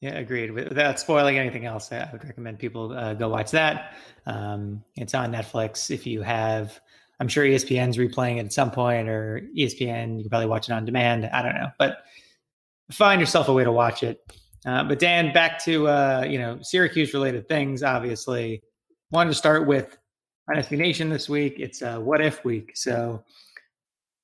yeah, 0.00 0.18
agreed. 0.18 0.50
Without 0.50 1.00
spoiling 1.00 1.38
anything 1.38 1.66
else, 1.66 1.92
I 1.92 2.08
would 2.12 2.24
recommend 2.24 2.58
people 2.58 2.92
uh, 2.92 3.14
go 3.14 3.28
watch 3.28 3.50
that. 3.52 3.94
Um, 4.26 4.82
it's 4.96 5.14
on 5.14 5.32
Netflix. 5.32 5.90
If 5.90 6.06
you 6.06 6.22
have 6.22 6.80
I'm 7.20 7.28
sure 7.28 7.44
ESPN's 7.44 7.98
replaying 7.98 8.38
it 8.38 8.46
at 8.46 8.52
some 8.52 8.70
point, 8.70 9.08
or 9.08 9.46
ESPN, 9.56 10.16
you 10.16 10.22
can 10.22 10.30
probably 10.30 10.46
watch 10.46 10.68
it 10.68 10.72
on 10.72 10.86
demand. 10.86 11.26
I 11.26 11.42
don't 11.42 11.54
know, 11.54 11.68
but 11.78 11.98
find 12.90 13.20
yourself 13.20 13.48
a 13.48 13.52
way 13.52 13.62
to 13.62 13.70
watch 13.70 14.02
it. 14.02 14.20
Uh, 14.64 14.84
but 14.84 14.98
Dan, 14.98 15.32
back 15.32 15.62
to 15.64 15.86
uh, 15.86 16.26
you 16.28 16.38
know 16.38 16.58
Syracuse 16.62 17.12
related 17.12 17.46
things. 17.46 17.82
Obviously, 17.82 18.62
wanted 19.10 19.30
to 19.30 19.36
start 19.36 19.66
with 19.66 19.98
Dynasty 20.48 20.76
Nation 20.76 21.10
this 21.10 21.28
week. 21.28 21.56
It's 21.58 21.82
a 21.82 22.00
what 22.00 22.22
if 22.22 22.42
week, 22.42 22.72
so 22.74 23.22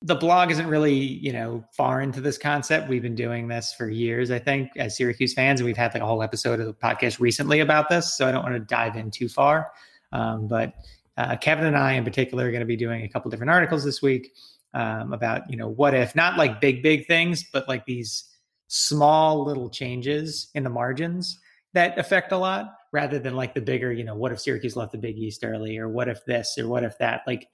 the 0.07 0.15
blog 0.15 0.51
isn't 0.51 0.67
really 0.67 0.95
you 0.95 1.33
know 1.33 1.63
far 1.71 2.01
into 2.01 2.21
this 2.21 2.37
concept. 2.37 2.89
We've 2.89 3.01
been 3.01 3.15
doing 3.15 3.47
this 3.47 3.73
for 3.73 3.89
years, 3.89 4.31
I 4.31 4.39
think, 4.39 4.71
as 4.77 4.95
Syracuse 4.95 5.33
fans, 5.33 5.59
and 5.59 5.65
we've 5.65 5.77
had 5.77 5.93
like 5.93 6.01
a 6.01 6.05
whole 6.05 6.23
episode 6.23 6.59
of 6.59 6.65
the 6.65 6.73
podcast 6.73 7.19
recently 7.19 7.59
about 7.59 7.89
this. 7.89 8.17
So 8.17 8.27
I 8.27 8.31
don't 8.31 8.43
want 8.43 8.55
to 8.55 8.59
dive 8.59 8.95
in 8.95 9.11
too 9.11 9.27
far, 9.29 9.71
um, 10.13 10.47
but 10.47 10.73
uh, 11.17 11.35
Kevin 11.35 11.65
and 11.65 11.77
I, 11.77 11.93
in 11.93 12.03
particular, 12.03 12.47
are 12.47 12.51
going 12.51 12.61
to 12.61 12.65
be 12.65 12.77
doing 12.77 13.03
a 13.03 13.09
couple 13.09 13.29
different 13.29 13.49
articles 13.49 13.83
this 13.83 14.01
week 14.01 14.33
um, 14.73 15.13
about, 15.13 15.49
you 15.49 15.57
know, 15.57 15.67
what 15.67 15.93
if 15.93 16.15
not 16.15 16.37
like 16.37 16.61
big, 16.61 16.83
big 16.83 17.07
things, 17.07 17.43
but 17.51 17.67
like 17.67 17.85
these 17.85 18.23
small 18.67 19.43
little 19.43 19.69
changes 19.69 20.49
in 20.53 20.63
the 20.63 20.69
margins 20.69 21.39
that 21.73 21.97
affect 21.97 22.31
a 22.31 22.37
lot 22.37 22.75
rather 22.91 23.17
than 23.19 23.35
like 23.35 23.55
the 23.55 23.61
bigger, 23.61 23.91
you 23.91 24.03
know, 24.03 24.15
what 24.15 24.31
if 24.31 24.39
Syracuse 24.39 24.75
left 24.75 24.91
the 24.91 24.97
Big 24.97 25.17
East 25.17 25.43
early 25.43 25.77
or 25.77 25.89
what 25.89 26.07
if 26.07 26.23
this 26.25 26.57
or 26.57 26.67
what 26.67 26.83
if 26.83 26.97
that, 26.99 27.21
like 27.25 27.47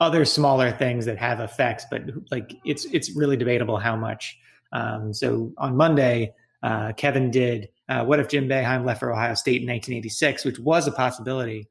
other 0.00 0.24
smaller 0.24 0.72
things 0.72 1.06
that 1.06 1.18
have 1.18 1.40
effects, 1.40 1.86
but 1.90 2.02
like 2.30 2.54
it's 2.64 2.84
it's 2.86 3.14
really 3.16 3.36
debatable 3.36 3.78
how 3.78 3.96
much. 3.96 4.38
Um, 4.72 5.12
so 5.14 5.52
on 5.58 5.76
Monday, 5.76 6.34
uh, 6.62 6.92
Kevin 6.92 7.30
did 7.30 7.68
uh, 7.88 8.04
what 8.04 8.18
if 8.18 8.28
Jim 8.28 8.48
Boeheim 8.48 8.84
left 8.84 9.00
for 9.00 9.12
Ohio 9.12 9.34
State 9.34 9.62
in 9.62 9.68
1986, 9.68 10.44
which 10.44 10.58
was 10.58 10.86
a 10.86 10.92
possibility 10.92 11.68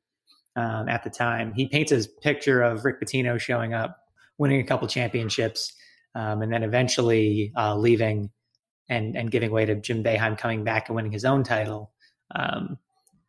um, 0.56 0.88
at 0.88 1.04
the 1.04 1.10
time. 1.10 1.54
He 1.54 1.68
paints 1.68 1.92
a 1.92 2.08
picture 2.22 2.62
of 2.62 2.86
Rick 2.86 3.02
Pitino 3.02 3.40
showing 3.40 3.74
up, 3.74 3.98
winning 4.38 4.62
a 4.62 4.64
couple 4.64 4.88
championships, 4.88 5.74
um, 6.16 6.42
and 6.42 6.54
then 6.54 6.64
eventually 6.64 7.52
uh, 7.58 7.76
leaving 7.76 8.30
and 8.90 9.16
and 9.16 9.32
giving 9.32 9.52
way 9.52 9.66
to 9.66 9.76
Jim 9.76 10.04
Boeheim 10.04 10.38
coming 10.38 10.64
back 10.64 10.90
and 10.90 10.96
winning 10.96 11.12
his 11.12 11.26
own 11.26 11.44
title. 11.44 11.92
Um, 12.36 12.78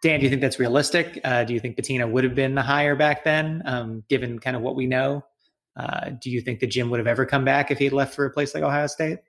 Dan, 0.04 0.20
do 0.20 0.24
you 0.24 0.28
think 0.30 0.42
that's 0.42 0.58
realistic? 0.58 1.18
Uh, 1.24 1.44
do 1.44 1.54
you 1.54 1.60
think 1.60 1.78
Pitino 1.78 2.06
would 2.10 2.24
have 2.24 2.34
been 2.34 2.54
the 2.54 2.60
higher 2.62 2.94
back 2.94 3.24
then, 3.24 3.62
um, 3.64 4.04
given 4.10 4.38
kind 4.38 4.54
of 4.54 4.60
what 4.60 4.76
we 4.76 4.86
know? 4.86 5.24
Uh, 5.76 6.10
do 6.20 6.30
you 6.30 6.42
think 6.42 6.60
that 6.60 6.66
Jim 6.66 6.90
would 6.90 7.00
have 7.00 7.06
ever 7.06 7.24
come 7.24 7.42
back 7.42 7.70
if 7.70 7.78
he 7.78 7.84
had 7.84 7.94
left 7.94 8.14
for 8.14 8.26
a 8.26 8.30
place 8.30 8.54
like 8.54 8.62
Ohio 8.62 8.86
State? 8.86 9.20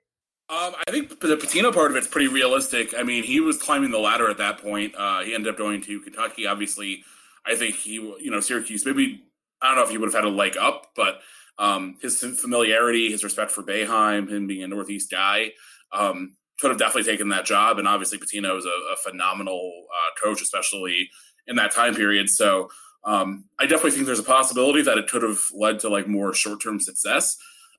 Um, 0.50 0.74
I 0.86 0.90
think 0.90 1.18
the 1.18 1.36
Pitino 1.36 1.72
part 1.72 1.90
of 1.90 1.96
it's 1.96 2.06
pretty 2.06 2.28
realistic. 2.28 2.94
I 2.94 3.04
mean, 3.04 3.24
he 3.24 3.40
was 3.40 3.56
climbing 3.56 3.90
the 3.90 3.98
ladder 3.98 4.28
at 4.28 4.36
that 4.36 4.58
point. 4.58 4.94
Uh, 4.96 5.20
he 5.20 5.34
ended 5.34 5.50
up 5.50 5.56
going 5.56 5.80
to 5.80 5.98
Kentucky, 6.00 6.46
obviously 6.46 7.02
I 7.46 7.54
think 7.54 7.76
he, 7.76 7.94
you 7.94 8.30
know, 8.30 8.40
Syracuse 8.40 8.84
maybe 8.84 9.22
I 9.62 9.68
don't 9.68 9.76
know 9.76 9.84
if 9.84 9.90
he 9.90 9.96
would 9.96 10.12
have 10.12 10.24
had 10.24 10.24
a 10.24 10.34
leg 10.34 10.56
up, 10.58 10.92
but 10.94 11.20
um, 11.58 11.96
his 12.02 12.20
familiarity, 12.20 13.10
his 13.10 13.24
respect 13.24 13.50
for 13.50 13.62
Boeheim, 13.62 14.28
him 14.28 14.46
being 14.46 14.62
a 14.62 14.68
Northeast 14.68 15.10
guy, 15.10 15.52
um, 15.92 16.36
could 16.60 16.70
have 16.70 16.78
definitely 16.78 17.10
taken 17.10 17.28
that 17.30 17.44
job. 17.44 17.78
And 17.78 17.86
obviously, 17.86 18.18
Pitino 18.18 18.56
is 18.58 18.64
a, 18.64 18.68
a 18.68 18.96
phenomenal 19.02 19.86
uh, 19.90 20.20
coach, 20.22 20.42
especially 20.42 21.08
in 21.46 21.56
that 21.56 21.72
time 21.72 21.94
period. 21.94 22.28
So 22.28 22.70
um, 23.04 23.44
I 23.58 23.66
definitely 23.66 23.92
think 23.92 24.06
there's 24.06 24.18
a 24.18 24.24
possibility 24.24 24.82
that 24.82 24.98
it 24.98 25.08
could 25.08 25.22
have 25.22 25.40
led 25.54 25.80
to 25.80 25.88
like 25.88 26.08
more 26.08 26.34
short 26.34 26.62
term 26.62 26.80
success. 26.80 27.36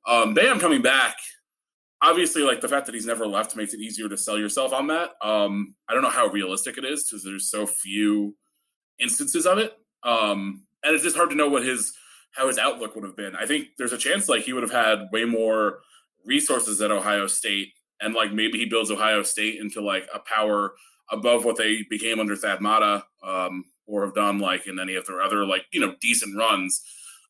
Um, 0.08 0.34
Boeheim 0.34 0.60
coming 0.60 0.82
back, 0.82 1.18
obviously, 2.02 2.44
like 2.44 2.62
the 2.62 2.70
fact 2.70 2.86
that 2.86 2.96
he's 2.96 3.06
never 3.06 3.28
left 3.28 3.56
makes 3.56 3.74
it 3.74 3.82
easier 3.82 4.08
to 4.08 4.18
sell 4.18 4.38
yourself 4.38 4.72
on 4.72 4.88
that. 4.88 5.12
Um, 5.22 5.76
I 5.90 5.94
don't 5.94 6.04
know 6.04 6.10
how 6.10 6.28
realistic 6.28 6.78
it 6.78 6.86
is 6.86 7.04
because 7.04 7.24
there's 7.24 7.52
so 7.52 7.68
few 7.68 8.36
instances 9.00 9.46
of 9.46 9.58
it. 9.58 9.74
Um, 10.04 10.64
and 10.84 10.96
it's 10.96 11.04
just 11.04 11.18
hard 11.18 11.30
to 11.32 11.36
know 11.36 11.50
what 11.50 11.64
his 11.64 11.94
how 12.32 12.48
his 12.48 12.58
outlook 12.58 12.96
would 12.96 13.04
have 13.04 13.18
been. 13.18 13.36
I 13.36 13.46
think 13.46 13.70
there's 13.78 13.94
a 13.94 13.98
chance 13.98 14.30
like 14.30 14.44
he 14.44 14.54
would 14.54 14.64
have 14.64 14.72
had 14.72 15.10
way 15.12 15.26
more 15.26 15.80
resources 16.24 16.82
at 16.82 16.92
Ohio 16.92 17.26
State, 17.26 17.74
and 18.02 18.14
like 18.14 18.34
maybe 18.34 18.58
he 18.58 18.66
builds 18.66 18.92
Ohio 18.92 19.24
State 19.24 19.60
into 19.60 19.82
like 19.82 20.08
a 20.14 20.20
power 20.20 20.74
above 21.10 21.46
what 21.46 21.58
they 21.58 21.86
became 21.90 22.20
under 22.20 22.36
Thad 22.36 22.62
Matta, 22.62 23.06
um, 23.24 23.66
or 23.86 24.06
have 24.06 24.16
done 24.16 24.40
like 24.40 24.68
in 24.68 24.80
any 24.80 24.96
of 24.96 25.06
their 25.06 25.22
other 25.22 25.46
like 25.46 25.66
you 25.72 25.80
know 25.80 25.96
decent 26.02 26.38
runs. 26.38 26.82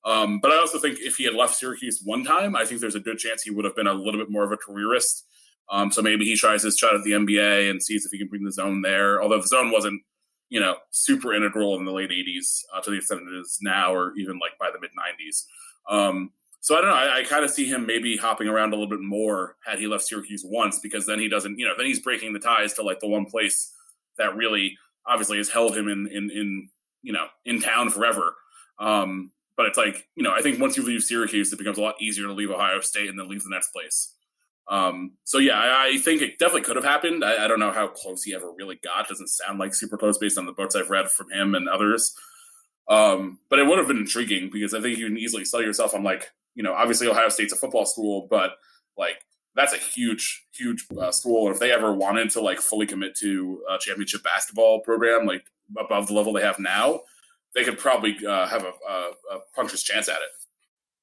Um, 0.05 0.39
but 0.39 0.51
I 0.51 0.57
also 0.57 0.79
think 0.79 0.99
if 0.99 1.17
he 1.17 1.25
had 1.25 1.33
left 1.33 1.55
Syracuse 1.55 2.01
one 2.03 2.23
time, 2.23 2.55
I 2.55 2.65
think 2.65 2.79
there's 2.79 2.95
a 2.95 2.99
good 2.99 3.17
chance 3.17 3.41
he 3.41 3.51
would 3.51 3.65
have 3.65 3.75
been 3.75 3.87
a 3.87 3.93
little 3.93 4.19
bit 4.19 4.31
more 4.31 4.43
of 4.43 4.51
a 4.51 4.57
careerist. 4.57 5.25
Um, 5.69 5.91
so 5.91 6.01
maybe 6.01 6.23
he 6.23 6.37
tries 6.37 6.63
his 6.63 6.77
shot 6.77 6.95
at 6.95 7.03
the 7.03 7.11
NBA 7.11 7.69
and 7.69 7.83
sees 7.83 8.05
if 8.05 8.11
he 8.11 8.17
can 8.17 8.29
bring 8.29 8.45
the 8.45 8.51
zone 8.53 8.81
there. 8.81 9.21
Although 9.21 9.41
the 9.41 9.47
zone 9.47 9.69
wasn't 9.69 10.01
you 10.49 10.59
know, 10.59 10.77
super 10.91 11.33
integral 11.33 11.75
in 11.77 11.85
the 11.85 11.91
late 11.91 12.09
80s 12.09 12.63
uh, 12.73 12.81
to 12.81 12.91
the 12.91 12.97
extent 12.97 13.21
it 13.21 13.35
is 13.35 13.59
now, 13.61 13.93
or 13.93 14.13
even 14.17 14.39
like 14.39 14.57
by 14.59 14.69
the 14.71 14.79
mid 14.79 14.91
90s. 14.91 15.43
Um, 15.89 16.31
so 16.67 16.75
I 16.75 16.81
don't 16.81 16.89
know. 16.89 16.97
I, 16.97 17.19
I 17.19 17.23
kind 17.23 17.45
of 17.45 17.49
see 17.49 17.63
him 17.63 17.85
maybe 17.85 18.17
hopping 18.17 18.49
around 18.49 18.73
a 18.73 18.75
little 18.75 18.89
bit 18.89 18.99
more 18.99 19.55
had 19.65 19.79
he 19.79 19.87
left 19.87 20.03
Syracuse 20.03 20.43
once, 20.45 20.79
because 20.79 21.05
then 21.05 21.17
he 21.17 21.29
doesn't, 21.29 21.57
you 21.57 21.65
know, 21.65 21.71
then 21.77 21.85
he's 21.85 22.01
breaking 22.01 22.33
the 22.33 22.39
ties 22.39 22.73
to 22.73 22.83
like 22.83 22.99
the 22.99 23.07
one 23.07 23.23
place 23.23 23.73
that 24.17 24.35
really 24.35 24.77
obviously 25.05 25.37
has 25.37 25.47
held 25.47 25.77
him 25.77 25.87
in, 25.87 26.07
in, 26.07 26.29
in 26.29 26.69
you 27.03 27.13
know, 27.13 27.25
in 27.45 27.61
town 27.61 27.89
forever. 27.89 28.35
Um, 28.79 29.31
but 29.55 29.67
it's 29.67 29.77
like, 29.77 30.09
you 30.17 30.23
know, 30.23 30.33
I 30.33 30.41
think 30.41 30.59
once 30.59 30.75
you 30.75 30.83
leave 30.83 31.03
Syracuse, 31.03 31.53
it 31.53 31.57
becomes 31.57 31.77
a 31.77 31.81
lot 31.81 32.01
easier 32.01 32.25
to 32.25 32.33
leave 32.33 32.51
Ohio 32.51 32.81
State 32.81 33.07
and 33.07 33.17
then 33.17 33.29
leave 33.29 33.43
the 33.43 33.49
next 33.49 33.71
place. 33.71 34.15
Um, 34.67 35.13
so 35.23 35.37
yeah, 35.37 35.57
I, 35.57 35.93
I, 35.93 35.97
think 35.99 36.21
it 36.21 36.37
definitely 36.37 36.63
could 36.63 36.75
have 36.75 36.83
happened. 36.83 37.23
I, 37.23 37.45
I, 37.45 37.47
don't 37.47 37.61
know 37.61 37.71
how 37.71 37.87
close 37.87 38.23
he 38.23 38.35
ever 38.35 38.51
really 38.51 38.77
got. 38.83 39.05
It 39.05 39.07
doesn't 39.07 39.29
sound 39.29 39.57
like 39.57 39.73
super 39.73 39.97
close 39.97 40.17
based 40.17 40.37
on 40.37 40.45
the 40.45 40.51
books 40.51 40.75
I've 40.75 40.89
read 40.89 41.09
from 41.09 41.31
him 41.31 41.55
and 41.55 41.69
others. 41.69 42.13
Um, 42.89 43.39
but 43.49 43.59
it 43.59 43.65
would 43.65 43.77
have 43.77 43.87
been 43.87 43.95
intriguing 43.95 44.49
because 44.51 44.73
I 44.73 44.81
think 44.81 44.97
you 44.97 45.07
can 45.07 45.17
easily 45.17 45.45
sell 45.45 45.61
yourself 45.61 45.93
on 45.95 46.03
like, 46.03 46.29
you 46.57 46.63
know, 46.63 46.73
obviously 46.73 47.07
Ohio 47.07 47.29
State's 47.29 47.53
a 47.53 47.55
football 47.55 47.85
school, 47.85 48.27
but 48.31 48.53
like 48.97 49.23
that's 49.55 49.73
a 49.73 49.77
huge, 49.77 50.43
huge 50.51 50.85
uh, 50.99 51.11
school. 51.11 51.45
And 51.45 51.53
if 51.53 51.59
they 51.59 51.71
ever 51.71 51.93
wanted 51.93 52.31
to 52.31 52.41
like 52.41 52.59
fully 52.59 52.87
commit 52.87 53.15
to 53.17 53.61
a 53.69 53.77
championship 53.77 54.23
basketball 54.23 54.81
program, 54.81 55.27
like 55.27 55.45
above 55.77 56.07
the 56.07 56.13
level 56.13 56.33
they 56.33 56.41
have 56.41 56.57
now, 56.57 57.01
they 57.53 57.63
could 57.63 57.77
probably 57.77 58.17
uh, 58.25 58.47
have 58.47 58.63
a, 58.63 58.71
a, 58.89 59.11
a 59.35 59.39
puncher's 59.55 59.83
chance 59.83 60.09
at 60.09 60.15
it. 60.15 60.29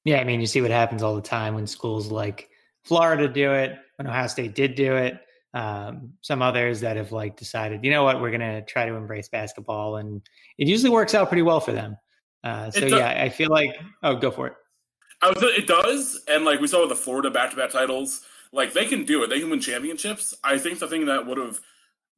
Yeah, 0.05 0.19
I 0.19 0.25
mean, 0.25 0.41
you 0.41 0.47
see 0.49 0.61
what 0.61 0.73
happens 0.73 1.05
all 1.05 1.15
the 1.15 1.23
time 1.23 1.55
when 1.55 1.69
schools 1.69 2.11
like 2.11 2.51
Florida 2.83 3.29
do 3.29 3.53
it, 3.53 3.79
when 3.97 4.09
Ohio 4.09 4.27
State 4.27 4.57
did 4.57 4.75
do 4.75 4.97
it. 4.97 5.21
Um, 5.55 6.15
some 6.21 6.43
others 6.43 6.81
that 6.81 6.97
have 6.97 7.13
like 7.13 7.37
decided, 7.37 7.85
you 7.85 7.93
know 7.93 8.03
what, 8.03 8.21
we're 8.21 8.31
going 8.31 8.41
to 8.41 8.63
try 8.63 8.87
to 8.87 8.95
embrace 8.95 9.29
basketball, 9.29 9.99
and 9.99 10.21
it 10.59 10.67
usually 10.67 10.91
works 10.91 11.15
out 11.15 11.29
pretty 11.29 11.43
well 11.43 11.61
for 11.61 11.71
them. 11.71 11.97
Uh, 12.43 12.73
so 12.73 12.87
yeah, 12.87 13.23
I 13.23 13.29
feel 13.29 13.51
like 13.51 13.71
oh, 14.03 14.17
go 14.17 14.33
for 14.33 14.49
it. 14.49 14.55
Was, 15.29 15.43
it 15.43 15.67
does, 15.67 16.23
and 16.29 16.45
like 16.45 16.61
we 16.61 16.67
saw 16.67 16.81
with 16.81 16.91
the 16.91 16.97
Florida 16.97 17.31
back-to-back 17.31 17.71
titles, 17.71 18.23
like 18.53 18.73
they 18.73 18.87
can 18.87 19.05
do 19.05 19.23
it. 19.23 19.29
They 19.29 19.41
can 19.41 19.51
win 19.51 19.61
championships. 19.61 20.35
I 20.45 20.59
think 20.59 20.79
the 20.79 20.89
thing 20.89 21.07
that 21.07 21.27
would 21.27 21.39
have 21.39 21.61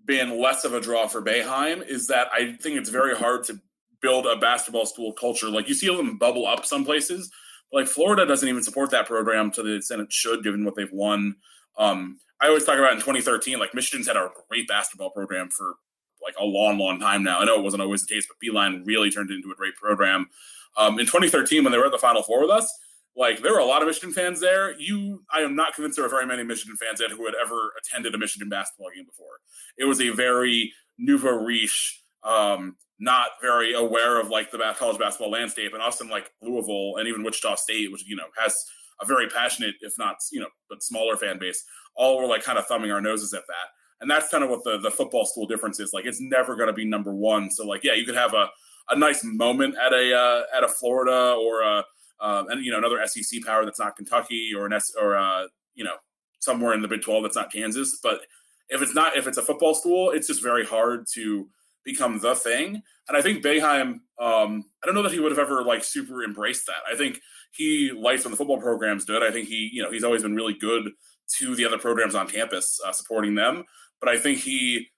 been 0.04 0.40
less 0.40 0.64
of 0.64 0.75
a 0.75 0.80
draw 0.80 1.06
for 1.06 1.22
Boeheim 1.22 1.86
is 1.86 2.06
that 2.08 2.28
I 2.32 2.52
think 2.60 2.78
it's 2.78 2.90
very 2.90 3.16
hard 3.16 3.44
to 3.44 3.60
build 4.00 4.26
a 4.26 4.36
basketball 4.36 4.86
school 4.86 5.12
culture. 5.12 5.48
Like 5.48 5.68
you 5.68 5.75
see 5.75 5.94
them 5.94 6.18
bubble 6.18 6.46
up 6.46 6.64
some 6.64 6.84
places, 6.84 7.30
like 7.72 7.86
Florida 7.86 8.26
doesn't 8.26 8.48
even 8.48 8.62
support 8.62 8.90
that 8.90 9.06
program 9.06 9.50
to 9.52 9.62
the 9.62 9.75
extent 9.75 10.02
it 10.02 10.12
should, 10.12 10.44
given 10.44 10.64
what 10.64 10.75
they've 10.76 10.92
won. 10.92 11.36
Um, 11.78 12.18
I 12.40 12.48
always 12.48 12.64
talk 12.64 12.78
about 12.78 12.92
in 12.92 12.98
2013, 12.98 13.58
like 13.58 13.75
Michigan's 13.75 14.06
had 14.06 14.16
a 14.16 14.30
great 14.48 14.68
basketball 14.68 15.10
program 15.10 15.48
for 15.48 15.75
like 16.22 16.34
a 16.40 16.44
long, 16.44 16.78
long 16.78 17.00
time 17.00 17.22
now. 17.22 17.40
I 17.40 17.44
know 17.44 17.56
it 17.56 17.62
wasn't 17.62 17.82
always 17.82 18.04
the 18.04 18.14
case, 18.14 18.26
but 18.26 18.36
Beilein 18.44 18.86
really 18.86 19.10
turned 19.10 19.30
it 19.30 19.34
into 19.34 19.50
a 19.50 19.54
great 19.54 19.76
program. 19.76 20.28
Um, 20.76 20.98
in 20.98 21.06
2013, 21.06 21.64
when 21.64 21.72
they 21.72 21.78
were 21.78 21.86
at 21.86 21.92
the 21.92 21.98
Final 21.98 22.22
Four 22.22 22.42
with 22.42 22.50
us, 22.50 22.70
like 23.16 23.40
there 23.40 23.52
were 23.52 23.58
a 23.58 23.64
lot 23.64 23.82
of 23.82 23.88
Michigan 23.88 24.12
fans 24.12 24.40
there. 24.40 24.78
You, 24.78 25.23
I 25.32 25.40
am 25.40 25.56
not 25.56 25.75
convinced 25.75 25.96
there 25.96 26.04
were 26.04 26.11
very 26.11 26.26
many 26.26 26.44
Michigan 26.44 26.76
fans 26.76 27.00
yet 27.00 27.11
who 27.11 27.25
had 27.25 27.35
ever 27.42 27.73
attended 27.80 28.14
a 28.14 28.18
Michigan 28.18 28.49
basketball 28.49 28.88
game 28.94 29.06
before. 29.06 29.40
It 29.78 29.85
was 29.85 30.00
a 30.00 30.11
very 30.11 30.73
nouveau 30.99 31.32
riche, 31.32 32.02
um, 32.23 32.76
not 32.99 33.28
very 33.40 33.73
aware 33.73 34.20
of 34.20 34.28
like 34.28 34.50
the 34.50 34.58
college 34.78 34.99
basketball 34.99 35.30
landscape, 35.30 35.73
and 35.73 35.82
us 35.82 36.00
in 36.00 36.08
like 36.08 36.30
Louisville 36.42 36.96
and 36.99 37.08
even 37.08 37.23
Wichita 37.23 37.56
State, 37.56 37.90
which 37.90 38.06
you 38.06 38.16
know 38.16 38.26
has 38.38 38.54
a 39.00 39.06
very 39.06 39.28
passionate, 39.28 39.75
if 39.80 39.94
not 39.99 40.16
you 40.30 40.40
know, 40.40 40.49
but 40.68 40.82
smaller 40.82 41.16
fan 41.16 41.38
base. 41.38 41.64
All 41.94 42.18
were 42.18 42.26
like 42.26 42.42
kind 42.42 42.58
of 42.58 42.66
thumbing 42.66 42.90
our 42.90 43.00
noses 43.00 43.32
at 43.32 43.44
that, 43.46 43.68
and 44.02 44.11
that's 44.11 44.28
kind 44.28 44.44
of 44.44 44.50
what 44.50 44.62
the 44.64 44.78
the 44.78 44.90
football 44.90 45.25
school 45.25 45.46
difference 45.46 45.80
is. 45.80 45.92
Like 45.94 46.04
it's 46.04 46.20
never 46.20 46.54
going 46.54 46.68
to 46.68 46.75
be 46.75 46.85
number 46.85 47.14
one. 47.14 47.50
So 47.50 47.66
like 47.66 47.82
yeah, 47.82 47.94
you 47.94 48.04
could 48.04 48.14
have 48.14 48.35
a 48.35 48.49
a 48.90 48.99
nice 48.99 49.25
moment 49.25 49.75
at 49.76 49.92
a 49.92 50.14
uh, 50.14 50.42
at 50.54 50.64
a 50.64 50.68
Florida 50.68 51.35
or 51.35 51.62
a 51.62 51.85
um, 52.20 52.49
and 52.49 52.64
you 52.64 52.70
know 52.70 52.78
another 52.78 53.04
SEC 53.06 53.42
power 53.44 53.64
that's 53.64 53.78
not 53.78 53.96
Kentucky 53.96 54.52
or 54.56 54.66
an 54.66 54.73
S 54.73 54.94
or 55.00 55.16
uh, 55.16 55.44
you 55.75 55.85
know 55.85 55.96
somewhere 56.40 56.75
in 56.75 56.82
the 56.82 56.88
Big 56.88 57.02
Twelve 57.02 57.23
that's 57.23 57.37
not 57.37 57.52
Kansas. 57.52 57.99
But 58.02 58.20
if 58.68 58.82
it's 58.82 58.94
not 58.94 59.16
if 59.16 59.26
it's 59.26 59.38
a 59.38 59.42
football 59.42 59.75
school, 59.75 60.11
it's 60.11 60.26
just 60.26 60.42
very 60.42 60.64
hard 60.64 61.06
to 61.14 61.49
become 61.85 62.18
the 62.20 62.35
thing. 62.35 62.82
And 63.08 63.16
I 63.16 63.23
think 63.23 63.44
Boeheim, 63.44 64.00
um, 64.18 64.64
I 64.82 64.87
don't 64.87 64.94
know 64.94 65.02
that 65.02 65.12
he 65.12 65.20
would 65.20 65.30
have 65.30 65.38
ever 65.38 65.62
like 65.62 65.85
super 65.85 66.25
embraced 66.25 66.66
that. 66.66 66.82
I 66.90 66.96
think 66.96 67.20
he 67.52 67.92
likes 67.92 68.25
when 68.25 68.32
the 68.32 68.37
football 68.37 68.61
programs 68.61 69.04
do 69.04 69.16
it. 69.16 69.23
I 69.23 69.30
think 69.30 69.49
he 69.49 69.70
you 69.73 69.82
know 69.82 69.90
he's 69.90 70.04
always 70.04 70.23
been 70.23 70.35
really 70.35 70.54
good 70.54 70.90
to 71.38 71.54
the 71.54 71.64
other 71.64 71.78
programs 71.78 72.14
on 72.14 72.28
campus, 72.28 72.80
uh, 72.87 72.92
supporting 72.92 73.35
them. 73.35 73.64
But 74.00 74.11
I 74.11 74.18
think 74.18 74.38
he, 74.38 74.88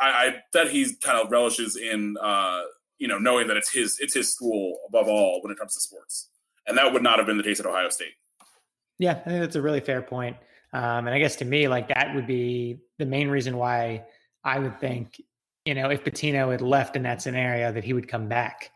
I, 0.00 0.08
I 0.08 0.36
bet 0.52 0.70
he 0.70 0.94
kind 1.02 1.18
of 1.18 1.30
relishes 1.30 1.76
in 1.76 2.16
uh, 2.20 2.62
you 2.98 3.08
know 3.08 3.18
knowing 3.18 3.48
that 3.48 3.56
it's 3.56 3.72
his 3.72 3.98
it's 3.98 4.14
his 4.14 4.32
school 4.32 4.78
above 4.88 5.08
all 5.08 5.42
when 5.42 5.52
it 5.52 5.58
comes 5.58 5.74
to 5.74 5.80
sports 5.80 6.28
and 6.66 6.76
that 6.76 6.92
would 6.92 7.02
not 7.02 7.18
have 7.18 7.26
been 7.26 7.36
the 7.36 7.42
case 7.42 7.60
at 7.60 7.66
Ohio 7.66 7.88
State. 7.88 8.14
Yeah, 8.98 9.12
I 9.12 9.28
think 9.28 9.40
that's 9.40 9.56
a 9.56 9.62
really 9.62 9.80
fair 9.80 10.02
point. 10.02 10.36
Um, 10.72 11.06
and 11.06 11.10
I 11.10 11.18
guess 11.18 11.36
to 11.36 11.44
me, 11.44 11.68
like 11.68 11.88
that 11.88 12.14
would 12.14 12.26
be 12.26 12.78
the 12.98 13.06
main 13.06 13.28
reason 13.28 13.56
why 13.56 14.04
I 14.44 14.58
would 14.58 14.78
think, 14.80 15.20
you 15.64 15.74
know, 15.74 15.90
if 15.90 16.04
Pitino 16.04 16.50
had 16.50 16.60
left 16.60 16.96
in 16.96 17.02
that 17.02 17.22
scenario, 17.22 17.72
that 17.72 17.84
he 17.84 17.92
would 17.92 18.08
come 18.08 18.28
back, 18.28 18.70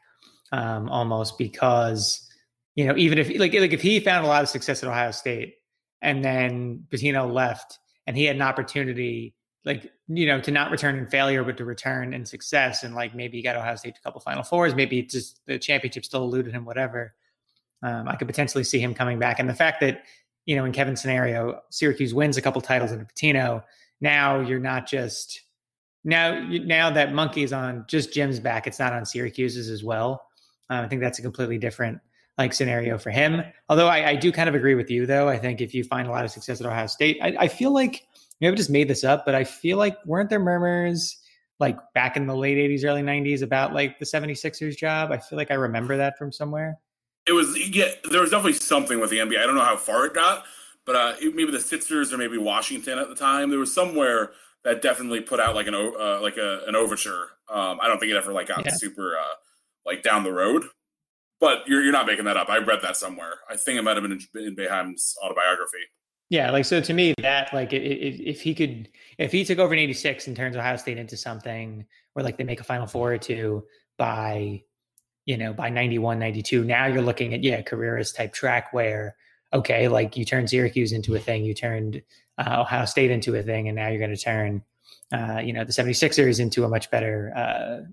um, 0.53 0.89
almost 0.89 1.39
because, 1.39 2.29
you 2.75 2.87
know, 2.87 2.97
even 2.97 3.19
if 3.19 3.29
like 3.39 3.55
like 3.55 3.73
if 3.73 3.83
he 3.83 4.01
found 4.01 4.25
a 4.25 4.29
lot 4.29 4.43
of 4.43 4.49
success 4.49 4.83
at 4.83 4.89
Ohio 4.89 5.11
State, 5.11 5.55
and 6.03 6.25
then 6.25 6.87
Pitino 6.91 7.33
left, 7.33 7.79
and 8.07 8.17
he 8.17 8.25
had 8.25 8.37
an 8.37 8.43
opportunity, 8.43 9.35
like 9.65 9.91
you 10.09 10.27
know, 10.27 10.41
to 10.41 10.51
not 10.51 10.71
return 10.71 10.97
in 10.97 11.07
failure, 11.07 11.45
but 11.45 11.57
to 11.59 11.65
return 11.65 12.15
in 12.15 12.25
success, 12.25 12.83
and 12.83 12.95
like 12.95 13.15
maybe 13.15 13.37
he 13.37 13.43
got 13.43 13.57
Ohio 13.57 13.77
State 13.77 13.95
to 13.95 14.01
a 14.01 14.03
couple 14.03 14.21
Final 14.21 14.43
Fours, 14.43 14.75
maybe 14.75 15.03
just 15.03 15.41
the 15.47 15.59
championship 15.59 16.05
still 16.05 16.25
eluded 16.25 16.53
him, 16.53 16.65
whatever 16.65 17.15
um, 17.83 18.09
I 18.09 18.17
could 18.17 18.29
potentially 18.29 18.65
see 18.65 18.79
him 18.79 18.95
coming 18.95 19.19
back. 19.19 19.39
And 19.39 19.49
the 19.49 19.55
fact 19.55 19.81
that, 19.81 20.05
you 20.47 20.57
know, 20.57 20.65
in 20.65 20.73
Kevin's 20.73 21.01
scenario, 21.01 21.61
Syracuse 21.71 22.15
wins 22.15 22.37
a 22.37 22.43
couple 22.43 22.61
titles 22.61 22.93
in 22.93 23.01
a 23.01 23.05
Pitino, 23.05 23.63
now 24.01 24.41
you're 24.41 24.59
not 24.59 24.87
just 24.87 25.43
now 26.05 26.41
now 26.49 26.91
that 26.91 27.13
monkey 27.13 27.43
is 27.43 27.53
on 27.53 27.85
just 27.87 28.13
Jim's 28.13 28.41
back, 28.41 28.67
it's 28.67 28.79
not 28.79 28.93
on 28.93 29.05
Syracuse's 29.05 29.69
as 29.69 29.85
well. 29.85 30.27
Um, 30.71 30.85
I 30.85 30.89
think 30.89 31.03
that's 31.03 31.19
a 31.19 31.23
completely 31.23 31.59
different 31.59 32.01
like 32.39 32.53
scenario 32.55 32.97
for 32.97 33.11
him. 33.11 33.43
Although 33.69 33.89
I, 33.89 34.11
I, 34.11 34.17
do 34.17 34.33
kind 34.33 34.49
of 34.49 34.55
agree 34.55 34.75
with 34.75 34.91
you 34.91 35.05
though. 35.05 35.29
I 35.29 35.37
think 35.37 35.61
if 35.61 35.75
you 35.75 35.85
find 35.85 36.09
a 36.09 36.11
lot 36.11 36.25
of 36.25 36.31
success 36.31 36.59
at 36.61 36.67
Ohio 36.67 36.87
State, 36.87 37.19
I, 37.21 37.35
I 37.39 37.49
feel 37.49 37.71
like 37.71 38.07
maybe 38.41 38.55
I 38.55 38.57
just 38.57 38.71
made 38.71 38.89
this 38.89 39.05
up, 39.05 39.27
but 39.27 39.35
I 39.35 39.45
feel 39.45 39.77
like 39.77 39.99
weren't 40.07 40.31
there 40.31 40.41
murmurs 40.41 41.19
like 41.59 41.77
back 41.93 42.17
in 42.17 42.27
the 42.27 42.35
late 42.35 42.57
80s, 42.57 42.85
early 42.85 43.03
90s 43.03 43.43
about 43.43 43.75
like 43.75 43.99
the 43.99 44.07
76ers 44.07 44.75
job? 44.75 45.13
I 45.13 45.19
feel 45.19 45.37
like 45.37 45.51
I 45.51 45.55
remember 45.55 45.99
that 45.99 46.17
from 46.17 46.33
somewhere. 46.33 46.79
It 47.31 47.35
was 47.35 47.57
yeah. 47.57 47.93
There 48.11 48.21
was 48.21 48.31
definitely 48.31 48.55
something 48.55 48.99
with 48.99 49.11
the 49.11 49.19
NBA. 49.19 49.39
I 49.39 49.47
don't 49.47 49.55
know 49.55 49.63
how 49.63 49.77
far 49.77 50.05
it 50.05 50.15
got, 50.15 50.47
but 50.85 50.97
uh, 50.97 51.13
maybe 51.21 51.53
the 51.53 51.61
Sixers 51.61 52.13
or 52.13 52.19
maybe 52.19 52.37
Washington 52.39 52.99
at 52.99 53.09
the 53.09 53.15
time. 53.15 53.51
There 53.51 53.61
was 53.61 53.73
somewhere 53.73 54.33
that 54.65 54.83
definitely 54.83 55.21
put 55.21 55.39
out 55.39 55.55
like 55.55 55.69
an 55.69 55.75
uh, 55.77 56.21
like 56.21 56.39
a, 56.39 56.65
an 56.67 56.75
overture. 56.75 57.29
Um, 57.49 57.79
I 57.81 57.87
don't 57.87 58.01
think 58.01 58.11
it 58.11 58.17
ever 58.17 58.33
like 58.33 58.49
got 58.49 58.65
yeah. 58.65 58.73
super 58.75 59.17
uh, 59.17 59.35
like 59.87 60.03
down 60.03 60.25
the 60.25 60.33
road. 60.33 60.65
But 61.39 61.69
you're 61.69 61.85
you're 61.85 61.93
not 61.93 62.09
making 62.09 62.25
that 62.25 62.37
up. 62.37 62.49
I 62.49 62.59
read 62.59 62.81
that 62.83 62.97
somewhere. 62.97 63.35
I 63.49 63.57
think 63.57 63.79
it 63.79 63.83
might 63.83 63.97
have 63.97 64.03
been 64.03 64.19
in, 64.35 64.47
in 64.49 64.57
Boeheim's 64.57 65.17
autobiography. 65.25 65.79
Yeah, 66.31 66.51
like 66.51 66.65
so 66.65 66.81
to 66.81 66.93
me, 66.93 67.15
that 67.23 67.55
like 67.55 67.73
it, 67.73 67.83
it, 67.83 68.29
if 68.29 68.41
he 68.41 68.57
could, 68.57 68.89
if 69.19 69.31
he 69.31 69.45
took 69.45 69.61
over 69.61 69.73
in 69.73 69.79
'86 69.79 70.27
and 70.27 70.37
turns 70.37 70.57
Ohio 70.57 70.77
State 70.77 70.99
into 70.99 71.17
something 71.17 71.87
where 72.15 72.25
like 72.25 72.39
they 72.39 72.45
make 72.45 72.61
a 72.61 72.65
Final 72.65 72.89
Four 72.89 73.13
or 73.13 73.19
two 73.19 73.65
by 73.99 74.65
you 75.31 75.37
know, 75.37 75.53
by 75.53 75.71
91, 75.71 76.19
92, 76.19 76.65
now 76.65 76.87
you're 76.87 77.03
looking 77.03 77.33
at, 77.33 77.45
yeah, 77.45 77.63
careerist 77.63 78.17
type 78.17 78.33
track 78.33 78.73
where, 78.73 79.15
okay, 79.53 79.87
like 79.87 80.17
you 80.17 80.25
turned 80.25 80.51
Syracuse 80.51 80.91
into 80.91 81.15
a 81.15 81.21
thing, 81.21 81.45
you 81.45 81.55
turned 81.55 82.03
uh, 82.37 82.63
Ohio 82.63 82.85
State 82.85 83.13
into 83.13 83.37
a 83.37 83.43
thing, 83.45 83.69
and 83.69 83.77
now 83.77 83.87
you're 83.87 84.01
going 84.01 84.11
to 84.11 84.21
turn, 84.21 84.65
uh, 85.13 85.39
you 85.39 85.53
know, 85.53 85.63
the 85.63 85.71
76ers 85.71 86.41
into 86.41 86.65
a 86.65 86.69
much 86.69 86.91
better, 86.91 87.33
uh, 87.37 87.89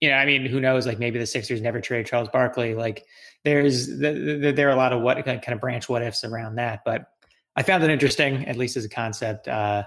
you 0.00 0.08
know, 0.08 0.16
I 0.16 0.26
mean, 0.26 0.46
who 0.46 0.58
knows? 0.58 0.84
Like 0.84 0.98
maybe 0.98 1.20
the 1.20 1.26
Sixers 1.26 1.60
never 1.60 1.80
trade 1.80 2.06
Charles 2.06 2.28
Barkley. 2.28 2.74
Like 2.74 3.06
there's, 3.44 3.86
the, 3.86 4.38
the, 4.42 4.52
there 4.52 4.66
are 4.66 4.72
a 4.72 4.76
lot 4.76 4.92
of 4.92 5.00
what 5.00 5.24
kind 5.24 5.40
of 5.46 5.60
branch 5.60 5.88
what 5.88 6.02
ifs 6.02 6.24
around 6.24 6.56
that. 6.56 6.80
But 6.84 7.04
I 7.54 7.62
found 7.62 7.84
it 7.84 7.90
interesting, 7.90 8.48
at 8.48 8.56
least 8.56 8.76
as 8.76 8.84
a 8.84 8.88
concept. 8.88 9.46
Uh, 9.46 9.84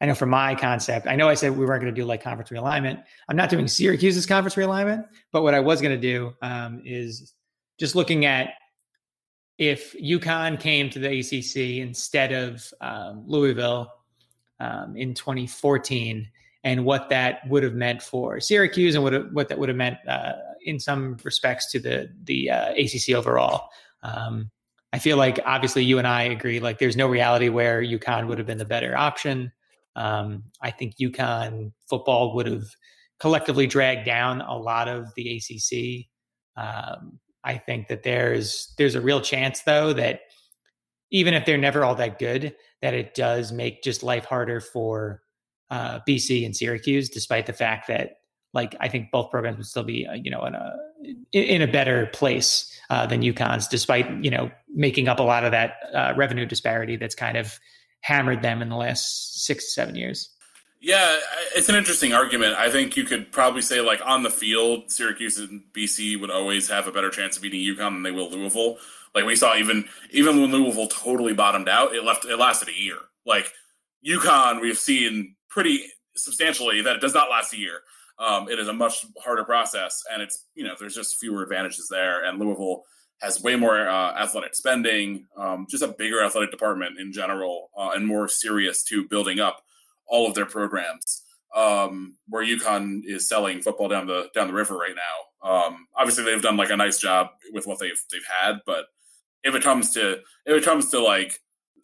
I 0.00 0.06
know 0.06 0.14
for 0.14 0.26
my 0.26 0.54
concept, 0.54 1.06
I 1.06 1.16
know 1.16 1.28
I 1.28 1.34
said 1.34 1.56
we 1.56 1.64
weren't 1.64 1.82
going 1.82 1.94
to 1.94 2.00
do 2.00 2.04
like 2.04 2.22
conference 2.22 2.50
realignment. 2.50 3.02
I'm 3.28 3.36
not 3.36 3.48
doing 3.48 3.66
Syracuse's 3.66 4.26
conference 4.26 4.54
realignment, 4.54 5.06
but 5.32 5.42
what 5.42 5.54
I 5.54 5.60
was 5.60 5.80
going 5.80 5.98
to 5.98 6.00
do 6.00 6.34
um, 6.42 6.82
is 6.84 7.32
just 7.78 7.94
looking 7.94 8.26
at 8.26 8.50
if 9.58 9.94
UConn 9.94 10.60
came 10.60 10.90
to 10.90 10.98
the 10.98 11.20
ACC 11.20 11.80
instead 11.80 12.32
of 12.32 12.70
um, 12.82 13.24
Louisville 13.26 13.90
um, 14.60 14.96
in 14.96 15.14
2014, 15.14 16.28
and 16.64 16.84
what 16.84 17.08
that 17.08 17.48
would 17.48 17.62
have 17.62 17.74
meant 17.74 18.02
for 18.02 18.40
Syracuse, 18.40 18.96
and 18.96 19.04
what 19.04 19.32
what 19.32 19.48
that 19.48 19.58
would 19.58 19.68
have 19.68 19.78
meant 19.78 19.98
uh, 20.08 20.32
in 20.64 20.80
some 20.80 21.16
respects 21.22 21.70
to 21.70 21.78
the 21.78 22.10
the 22.24 22.50
uh, 22.50 22.72
ACC 22.72 23.14
overall. 23.14 23.70
Um, 24.02 24.50
I 24.92 24.98
feel 24.98 25.16
like 25.16 25.38
obviously 25.46 25.84
you 25.84 25.98
and 25.98 26.06
I 26.06 26.22
agree 26.22 26.58
like 26.58 26.78
there's 26.78 26.96
no 26.96 27.06
reality 27.06 27.48
where 27.48 27.82
UConn 27.82 28.26
would 28.26 28.38
have 28.38 28.46
been 28.46 28.58
the 28.58 28.64
better 28.64 28.96
option. 28.96 29.52
Um, 29.96 30.44
I 30.60 30.70
think 30.70 30.96
UConn 31.00 31.72
football 31.88 32.34
would 32.36 32.46
have 32.46 32.66
collectively 33.18 33.66
dragged 33.66 34.04
down 34.06 34.42
a 34.42 34.56
lot 34.56 34.88
of 34.88 35.12
the 35.16 35.36
ACC. 35.36 36.06
Um, 36.62 37.18
I 37.42 37.56
think 37.58 37.88
that 37.88 38.02
there's 38.02 38.74
there's 38.76 38.94
a 38.94 39.00
real 39.00 39.20
chance 39.20 39.62
though 39.62 39.92
that 39.94 40.20
even 41.10 41.34
if 41.34 41.46
they're 41.46 41.58
never 41.58 41.84
all 41.84 41.94
that 41.94 42.18
good, 42.18 42.54
that 42.82 42.94
it 42.94 43.14
does 43.14 43.52
make 43.52 43.82
just 43.82 44.02
life 44.02 44.24
harder 44.24 44.60
for 44.60 45.22
uh, 45.70 46.00
BC 46.06 46.44
and 46.44 46.56
Syracuse, 46.56 47.08
despite 47.08 47.46
the 47.46 47.52
fact 47.52 47.88
that 47.88 48.18
like 48.52 48.74
I 48.80 48.88
think 48.88 49.10
both 49.10 49.30
programs 49.30 49.58
would 49.58 49.66
still 49.66 49.84
be 49.84 50.06
uh, 50.06 50.14
you 50.14 50.30
know 50.30 50.44
in 50.44 50.54
a 50.54 50.76
in 51.32 51.62
a 51.62 51.66
better 51.70 52.06
place 52.06 52.72
uh, 52.90 53.06
than 53.06 53.22
UConn's, 53.22 53.68
despite 53.68 54.10
you 54.24 54.30
know 54.30 54.50
making 54.74 55.08
up 55.08 55.20
a 55.20 55.22
lot 55.22 55.44
of 55.44 55.52
that 55.52 55.74
uh, 55.94 56.12
revenue 56.16 56.46
disparity 56.46 56.96
that's 56.96 57.14
kind 57.14 57.36
of 57.36 57.58
hammered 58.00 58.42
them 58.42 58.62
in 58.62 58.68
the 58.68 58.76
last 58.76 59.44
six 59.44 59.74
seven 59.74 59.94
years. 59.94 60.30
Yeah, 60.80 61.18
it's 61.54 61.68
an 61.68 61.74
interesting 61.74 62.12
argument. 62.12 62.54
I 62.54 62.70
think 62.70 62.96
you 62.96 63.04
could 63.04 63.32
probably 63.32 63.62
say, 63.62 63.80
like, 63.80 64.00
on 64.04 64.22
the 64.22 64.30
field, 64.30 64.90
Syracuse 64.92 65.38
and 65.38 65.62
BC 65.72 66.20
would 66.20 66.30
always 66.30 66.68
have 66.68 66.86
a 66.86 66.92
better 66.92 67.10
chance 67.10 67.36
of 67.36 67.42
beating 67.42 67.60
UConn 67.60 67.94
than 67.94 68.02
they 68.02 68.10
will 68.10 68.30
Louisville. 68.30 68.76
Like 69.14 69.24
we 69.24 69.34
saw, 69.34 69.56
even 69.56 69.86
even 70.10 70.40
when 70.40 70.52
Louisville 70.52 70.88
totally 70.88 71.32
bottomed 71.32 71.68
out, 71.68 71.94
it 71.94 72.04
left 72.04 72.26
it 72.26 72.36
lasted 72.36 72.68
a 72.68 72.78
year. 72.78 72.98
Like 73.24 73.50
UConn, 74.06 74.60
we've 74.60 74.78
seen 74.78 75.34
pretty 75.48 75.86
substantially 76.14 76.82
that 76.82 76.96
it 76.96 77.00
does 77.00 77.14
not 77.14 77.30
last 77.30 77.54
a 77.54 77.58
year. 77.58 77.80
Um, 78.18 78.48
it 78.48 78.58
is 78.58 78.68
a 78.68 78.72
much 78.72 79.06
harder 79.18 79.44
process, 79.44 80.02
and 80.12 80.22
it's 80.22 80.44
you 80.54 80.64
know 80.64 80.74
there's 80.78 80.94
just 80.94 81.16
fewer 81.16 81.42
advantages 81.42 81.88
there. 81.90 82.24
And 82.24 82.38
Louisville 82.38 82.82
has 83.20 83.42
way 83.42 83.56
more 83.56 83.88
uh, 83.88 84.12
athletic 84.14 84.54
spending, 84.54 85.26
um, 85.36 85.66
just 85.70 85.82
a 85.82 85.88
bigger 85.88 86.22
athletic 86.22 86.50
department 86.50 86.98
in 86.98 87.12
general, 87.12 87.70
uh, 87.76 87.90
and 87.94 88.06
more 88.06 88.28
serious 88.28 88.82
to 88.84 89.08
building 89.08 89.40
up 89.40 89.62
all 90.06 90.26
of 90.26 90.34
their 90.34 90.46
programs. 90.46 91.22
Um, 91.54 92.16
where 92.28 92.44
UConn 92.44 93.00
is 93.06 93.28
selling 93.28 93.62
football 93.62 93.88
down 93.88 94.06
the 94.06 94.28
down 94.34 94.48
the 94.48 94.52
river 94.52 94.76
right 94.76 94.94
now. 94.94 95.50
Um, 95.50 95.86
obviously, 95.96 96.24
they've 96.24 96.42
done 96.42 96.58
like 96.58 96.70
a 96.70 96.76
nice 96.76 96.98
job 96.98 97.28
with 97.52 97.66
what 97.66 97.78
they've 97.78 98.00
they've 98.10 98.20
had, 98.42 98.60
but 98.66 98.86
if 99.42 99.54
it 99.54 99.62
comes 99.62 99.94
to 99.94 100.18
if 100.44 100.56
it 100.56 100.64
comes 100.64 100.90
to 100.90 101.00
like 101.00 101.40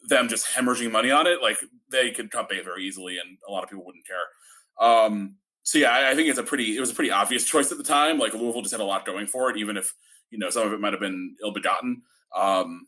them 0.09 0.27
just 0.27 0.47
hemorrhaging 0.47 0.91
money 0.91 1.09
on 1.09 1.25
it, 1.25 1.41
like 1.41 1.57
they 1.89 2.11
could 2.11 2.29
cut 2.29 2.49
bait 2.49 2.63
very 2.63 2.83
easily, 2.83 3.17
and 3.17 3.37
a 3.47 3.51
lot 3.51 3.63
of 3.63 3.69
people 3.69 3.85
wouldn't 3.85 4.05
care. 4.05 4.87
Um, 4.87 5.35
so 5.63 5.79
yeah, 5.79 5.91
I, 5.91 6.11
I, 6.11 6.15
think 6.15 6.29
it's 6.29 6.39
a 6.39 6.43
pretty 6.43 6.75
it 6.75 6.79
was 6.79 6.91
a 6.91 6.95
pretty 6.95 7.11
obvious 7.11 7.45
choice 7.45 7.71
at 7.71 7.77
the 7.77 7.83
time. 7.83 8.19
Like 8.19 8.33
Louisville 8.33 8.61
just 8.61 8.73
had 8.73 8.81
a 8.81 8.85
lot 8.85 9.05
going 9.05 9.27
for 9.27 9.49
it, 9.49 9.57
even 9.57 9.77
if 9.77 9.93
you 10.33 10.39
know 10.39 10.49
some 10.49 10.65
of 10.65 10.73
it 10.73 10.81
might 10.81 10.93
have 10.93 10.99
been 10.99 11.35
ill 11.41 11.53
begotten. 11.53 12.01
Um, 12.35 12.87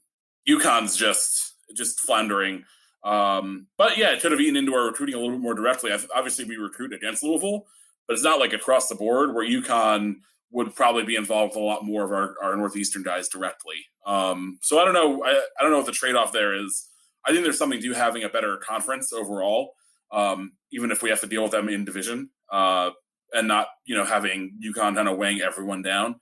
UConn's 0.50 0.98
just 0.98 1.54
just 1.76 2.00
floundering. 2.00 2.66
Um, 3.04 3.68
but 3.78 3.98
yeah, 3.98 4.12
it 4.12 4.22
could 4.22 4.32
have 4.32 4.42
eaten 4.42 4.56
into 4.56 4.74
our 4.74 4.86
recruiting 4.86 5.16
a 5.16 5.20
little 5.20 5.34
bit 5.34 5.42
more 5.42 5.54
directly. 5.54 5.92
Obviously, 6.16 6.46
we 6.46 6.56
recruit 6.56 6.92
against 6.92 7.24
Louisville, 7.24 7.68
but 8.08 8.16
it's 8.16 8.24
not 8.24 8.40
like 8.40 8.54
across 8.54 8.88
the 8.88 8.96
board 8.96 9.36
where 9.36 9.48
UConn 9.48 10.16
would 10.52 10.74
probably 10.74 11.04
be 11.04 11.16
involved 11.16 11.54
with 11.54 11.62
a 11.62 11.66
lot 11.66 11.86
more 11.86 12.04
of 12.04 12.12
our, 12.12 12.36
our 12.42 12.56
northeastern 12.56 13.04
guys 13.04 13.30
directly. 13.30 13.76
Um, 14.08 14.58
so 14.62 14.80
I 14.80 14.86
don't 14.86 14.94
know. 14.94 15.24
I, 15.24 15.42
I 15.60 15.62
don't 15.62 15.72
know 15.72 15.78
what 15.78 15.86
the 15.86 15.92
trade 15.92 16.16
off 16.16 16.32
there 16.32 16.56
is. 16.56 16.88
I 17.26 17.32
think 17.32 17.44
there's 17.44 17.60
something 17.60 17.82
to 17.82 17.94
having 17.94 18.24
a 18.24 18.30
better 18.30 18.58
conference 18.58 19.14
overall, 19.14 19.74
um, 20.12 20.54
even 20.72 20.92
if 20.92 21.04
we 21.04 21.10
have 21.10 21.22
to 21.22 21.28
deal 21.28 21.44
with 21.44 21.52
them 21.52 21.70
in 21.70 21.86
division 21.86 22.30
uh, 22.52 22.92
and 23.34 23.48
not 23.48 23.68
you 23.86 23.96
know 23.96 24.06
having 24.06 24.58
UConn 24.64 24.96
kind 24.96 25.08
of 25.08 25.18
weighing 25.18 25.42
everyone 25.42 25.82
down. 25.82 26.16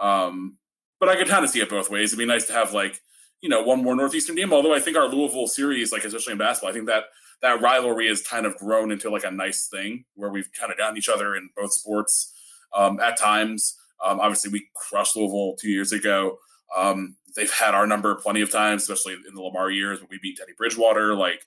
Um, 0.00 0.58
but 0.98 1.08
I 1.08 1.16
could 1.16 1.28
kind 1.28 1.44
of 1.44 1.50
see 1.50 1.60
it 1.60 1.70
both 1.70 1.90
ways. 1.90 2.12
It'd 2.12 2.18
be 2.18 2.26
nice 2.26 2.46
to 2.46 2.52
have 2.52 2.72
like 2.72 3.00
you 3.40 3.48
know 3.48 3.62
one 3.62 3.82
more 3.82 3.96
northeastern 3.96 4.36
game. 4.36 4.52
Although 4.52 4.74
I 4.74 4.80
think 4.80 4.96
our 4.96 5.08
Louisville 5.08 5.46
series, 5.46 5.92
like 5.92 6.04
especially 6.04 6.32
in 6.32 6.38
basketball, 6.38 6.70
I 6.70 6.74
think 6.74 6.86
that 6.86 7.04
that 7.42 7.60
rivalry 7.60 8.08
has 8.08 8.22
kind 8.22 8.46
of 8.46 8.56
grown 8.56 8.90
into 8.90 9.10
like 9.10 9.24
a 9.24 9.30
nice 9.30 9.68
thing 9.68 10.04
where 10.14 10.30
we've 10.30 10.50
kind 10.58 10.72
of 10.72 10.78
gotten 10.78 10.96
each 10.96 11.08
other 11.08 11.34
in 11.34 11.50
both 11.56 11.72
sports 11.72 12.32
um, 12.74 12.98
at 13.00 13.18
times. 13.18 13.76
Um, 14.04 14.20
obviously, 14.20 14.50
we 14.50 14.68
crushed 14.74 15.16
Louisville 15.16 15.56
two 15.60 15.70
years 15.70 15.92
ago. 15.92 16.38
Um, 16.76 17.16
they've 17.34 17.52
had 17.52 17.74
our 17.74 17.86
number 17.86 18.14
plenty 18.16 18.40
of 18.40 18.50
times, 18.50 18.82
especially 18.82 19.14
in 19.14 19.34
the 19.34 19.42
Lamar 19.42 19.70
years 19.70 20.00
when 20.00 20.08
we 20.10 20.18
beat 20.20 20.36
Teddy 20.36 20.52
Bridgewater. 20.56 21.14
Like, 21.14 21.46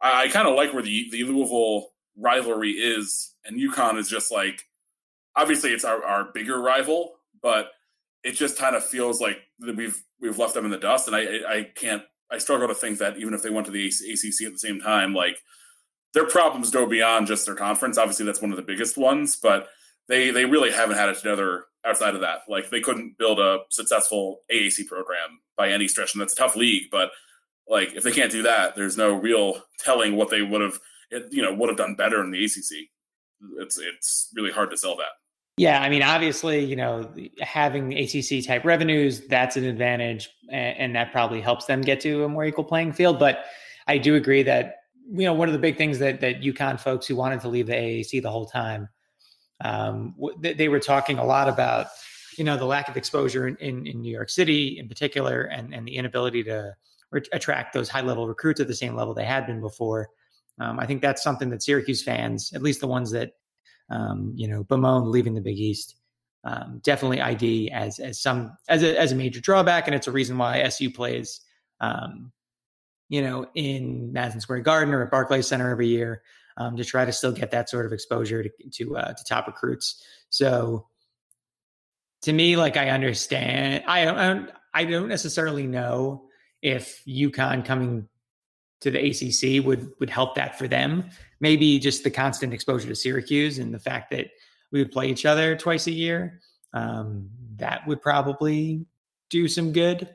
I, 0.00 0.24
I 0.24 0.28
kind 0.28 0.48
of 0.48 0.54
like 0.54 0.72
where 0.72 0.82
the, 0.82 1.08
the 1.10 1.24
Louisville 1.24 1.88
rivalry 2.16 2.72
is, 2.72 3.34
and 3.44 3.58
UConn 3.58 3.98
is 3.98 4.08
just 4.08 4.32
like, 4.32 4.64
obviously, 5.34 5.70
it's 5.70 5.84
our, 5.84 6.04
our 6.04 6.32
bigger 6.32 6.60
rival, 6.60 7.14
but 7.42 7.70
it 8.22 8.32
just 8.32 8.58
kind 8.58 8.76
of 8.76 8.84
feels 8.84 9.20
like 9.20 9.38
we've 9.60 10.02
we've 10.20 10.38
left 10.38 10.54
them 10.54 10.64
in 10.64 10.70
the 10.70 10.78
dust, 10.78 11.06
and 11.06 11.16
I 11.16 11.22
I 11.48 11.70
can't 11.74 12.02
I 12.30 12.38
struggle 12.38 12.68
to 12.68 12.74
think 12.74 12.98
that 12.98 13.18
even 13.18 13.34
if 13.34 13.42
they 13.42 13.50
went 13.50 13.66
to 13.66 13.72
the 13.72 13.86
ACC 13.86 14.46
at 14.46 14.52
the 14.52 14.58
same 14.58 14.80
time, 14.80 15.14
like 15.14 15.38
their 16.14 16.26
problems 16.26 16.70
go 16.70 16.86
beyond 16.86 17.26
just 17.26 17.46
their 17.46 17.54
conference. 17.54 17.98
Obviously, 17.98 18.26
that's 18.26 18.40
one 18.40 18.50
of 18.50 18.56
the 18.56 18.62
biggest 18.62 18.96
ones, 18.96 19.36
but 19.36 19.68
they 20.08 20.30
they 20.30 20.44
really 20.44 20.72
haven't 20.72 20.96
had 20.96 21.08
it 21.08 21.18
together 21.18 21.64
outside 21.84 22.14
of 22.14 22.20
that. 22.22 22.40
Like 22.48 22.70
they 22.70 22.80
couldn't 22.80 23.18
build 23.18 23.38
a 23.38 23.60
successful 23.70 24.40
AAC 24.52 24.86
program 24.86 25.40
by 25.56 25.70
any 25.70 25.88
stretch, 25.88 26.14
and 26.14 26.20
that's 26.20 26.32
a 26.32 26.36
tough 26.36 26.56
league. 26.56 26.84
But 26.90 27.10
like 27.68 27.94
if 27.94 28.02
they 28.02 28.12
can't 28.12 28.32
do 28.32 28.42
that, 28.42 28.74
there's 28.76 28.96
no 28.96 29.14
real 29.14 29.62
telling 29.78 30.16
what 30.16 30.30
they 30.30 30.42
would 30.42 30.60
have 30.60 30.78
you 31.30 31.42
know 31.42 31.54
would 31.54 31.68
have 31.68 31.78
done 31.78 31.94
better 31.94 32.22
in 32.22 32.30
the 32.30 32.44
ACC. 32.44 32.88
It's 33.58 33.78
it's 33.78 34.32
really 34.34 34.52
hard 34.52 34.70
to 34.70 34.76
sell 34.76 34.96
that. 34.96 35.12
Yeah, 35.56 35.80
I 35.80 35.88
mean, 35.88 36.02
obviously, 36.02 36.62
you 36.62 36.76
know, 36.76 37.10
having 37.40 37.96
ACC 37.96 38.44
type 38.44 38.64
revenues 38.64 39.20
that's 39.26 39.56
an 39.56 39.64
advantage, 39.64 40.28
and, 40.50 40.78
and 40.78 40.96
that 40.96 41.12
probably 41.12 41.40
helps 41.40 41.64
them 41.64 41.80
get 41.80 42.00
to 42.00 42.24
a 42.24 42.28
more 42.28 42.44
equal 42.44 42.64
playing 42.64 42.92
field. 42.92 43.18
But 43.18 43.44
I 43.86 43.96
do 43.96 44.16
agree 44.16 44.42
that 44.42 44.76
you 45.10 45.24
know 45.24 45.32
one 45.32 45.48
of 45.48 45.52
the 45.52 45.58
big 45.58 45.78
things 45.78 45.98
that 46.00 46.20
that 46.20 46.42
UConn 46.42 46.78
folks 46.78 47.06
who 47.06 47.16
wanted 47.16 47.40
to 47.40 47.48
leave 47.48 47.68
the 47.68 47.72
AAC 47.74 48.20
the 48.20 48.30
whole 48.30 48.46
time 48.46 48.88
um, 49.64 50.14
they 50.40 50.68
were 50.68 50.80
talking 50.80 51.18
a 51.18 51.24
lot 51.24 51.48
about 51.48 51.86
you 52.36 52.44
know 52.44 52.56
the 52.56 52.66
lack 52.66 52.88
of 52.88 52.96
exposure 52.96 53.48
in, 53.48 53.56
in, 53.56 53.86
in 53.86 54.00
New 54.02 54.12
York 54.12 54.28
City 54.28 54.78
in 54.78 54.88
particular, 54.88 55.42
and 55.42 55.74
and 55.74 55.86
the 55.86 55.96
inability 55.96 56.42
to 56.44 56.74
re- 57.10 57.22
attract 57.32 57.72
those 57.72 57.88
high 57.88 58.02
level 58.02 58.28
recruits 58.28 58.60
at 58.60 58.68
the 58.68 58.74
same 58.74 58.94
level 58.94 59.14
they 59.14 59.24
had 59.24 59.46
been 59.46 59.60
before. 59.60 60.08
Um, 60.60 60.78
I 60.78 60.86
think 60.86 61.02
that's 61.02 61.22
something 61.22 61.50
that 61.50 61.62
Syracuse 61.62 62.02
fans, 62.02 62.52
at 62.54 62.62
least 62.62 62.80
the 62.80 62.86
ones 62.86 63.10
that 63.12 63.32
um, 63.90 64.32
you 64.34 64.48
know 64.48 64.64
bemoan 64.64 65.10
leaving 65.10 65.34
the 65.34 65.40
Big 65.40 65.58
East, 65.58 65.96
um, 66.44 66.80
definitely 66.82 67.20
ID 67.20 67.70
as 67.70 67.98
as 67.98 68.20
some 68.20 68.56
as 68.68 68.82
a 68.82 68.98
as 68.98 69.12
a 69.12 69.16
major 69.16 69.40
drawback, 69.40 69.86
and 69.86 69.94
it's 69.94 70.06
a 70.06 70.12
reason 70.12 70.38
why 70.38 70.60
SU 70.60 70.90
plays. 70.90 71.40
Um, 71.80 72.32
you 73.08 73.22
know, 73.22 73.46
in 73.54 74.12
Madison 74.12 74.40
Square 74.40 74.60
Garden 74.60 74.92
or 74.92 75.04
at 75.04 75.12
Barclays 75.12 75.46
Center 75.46 75.70
every 75.70 75.86
year, 75.86 76.22
um, 76.56 76.76
to 76.76 76.84
try 76.84 77.04
to 77.04 77.12
still 77.12 77.32
get 77.32 77.50
that 77.52 77.68
sort 77.68 77.86
of 77.86 77.92
exposure 77.92 78.42
to 78.42 78.50
to, 78.72 78.96
uh, 78.96 79.12
to 79.12 79.24
top 79.24 79.46
recruits. 79.46 80.02
So 80.30 80.86
to 82.22 82.32
me, 82.32 82.56
like 82.56 82.76
I 82.76 82.90
understand, 82.90 83.84
I 83.86 84.04
don't, 84.04 84.50
I 84.74 84.84
don't 84.84 85.08
necessarily 85.08 85.66
know 85.66 86.24
if 86.62 87.02
UConn 87.06 87.64
coming 87.64 88.08
to 88.86 88.90
the 88.92 89.58
ACC 89.58 89.64
would 89.64 89.90
would 89.98 90.10
help 90.10 90.36
that 90.36 90.56
for 90.56 90.68
them. 90.68 91.10
Maybe 91.40 91.78
just 91.78 92.04
the 92.04 92.10
constant 92.10 92.54
exposure 92.54 92.88
to 92.88 92.94
Syracuse 92.94 93.58
and 93.58 93.74
the 93.74 93.80
fact 93.80 94.10
that 94.12 94.28
we 94.70 94.78
would 94.78 94.92
play 94.92 95.08
each 95.08 95.26
other 95.26 95.56
twice 95.56 95.86
a 95.86 95.92
year. 95.92 96.40
Um, 96.72 97.28
that 97.56 97.86
would 97.86 98.00
probably 98.00 98.86
do 99.28 99.48
some 99.48 99.72
good 99.72 100.14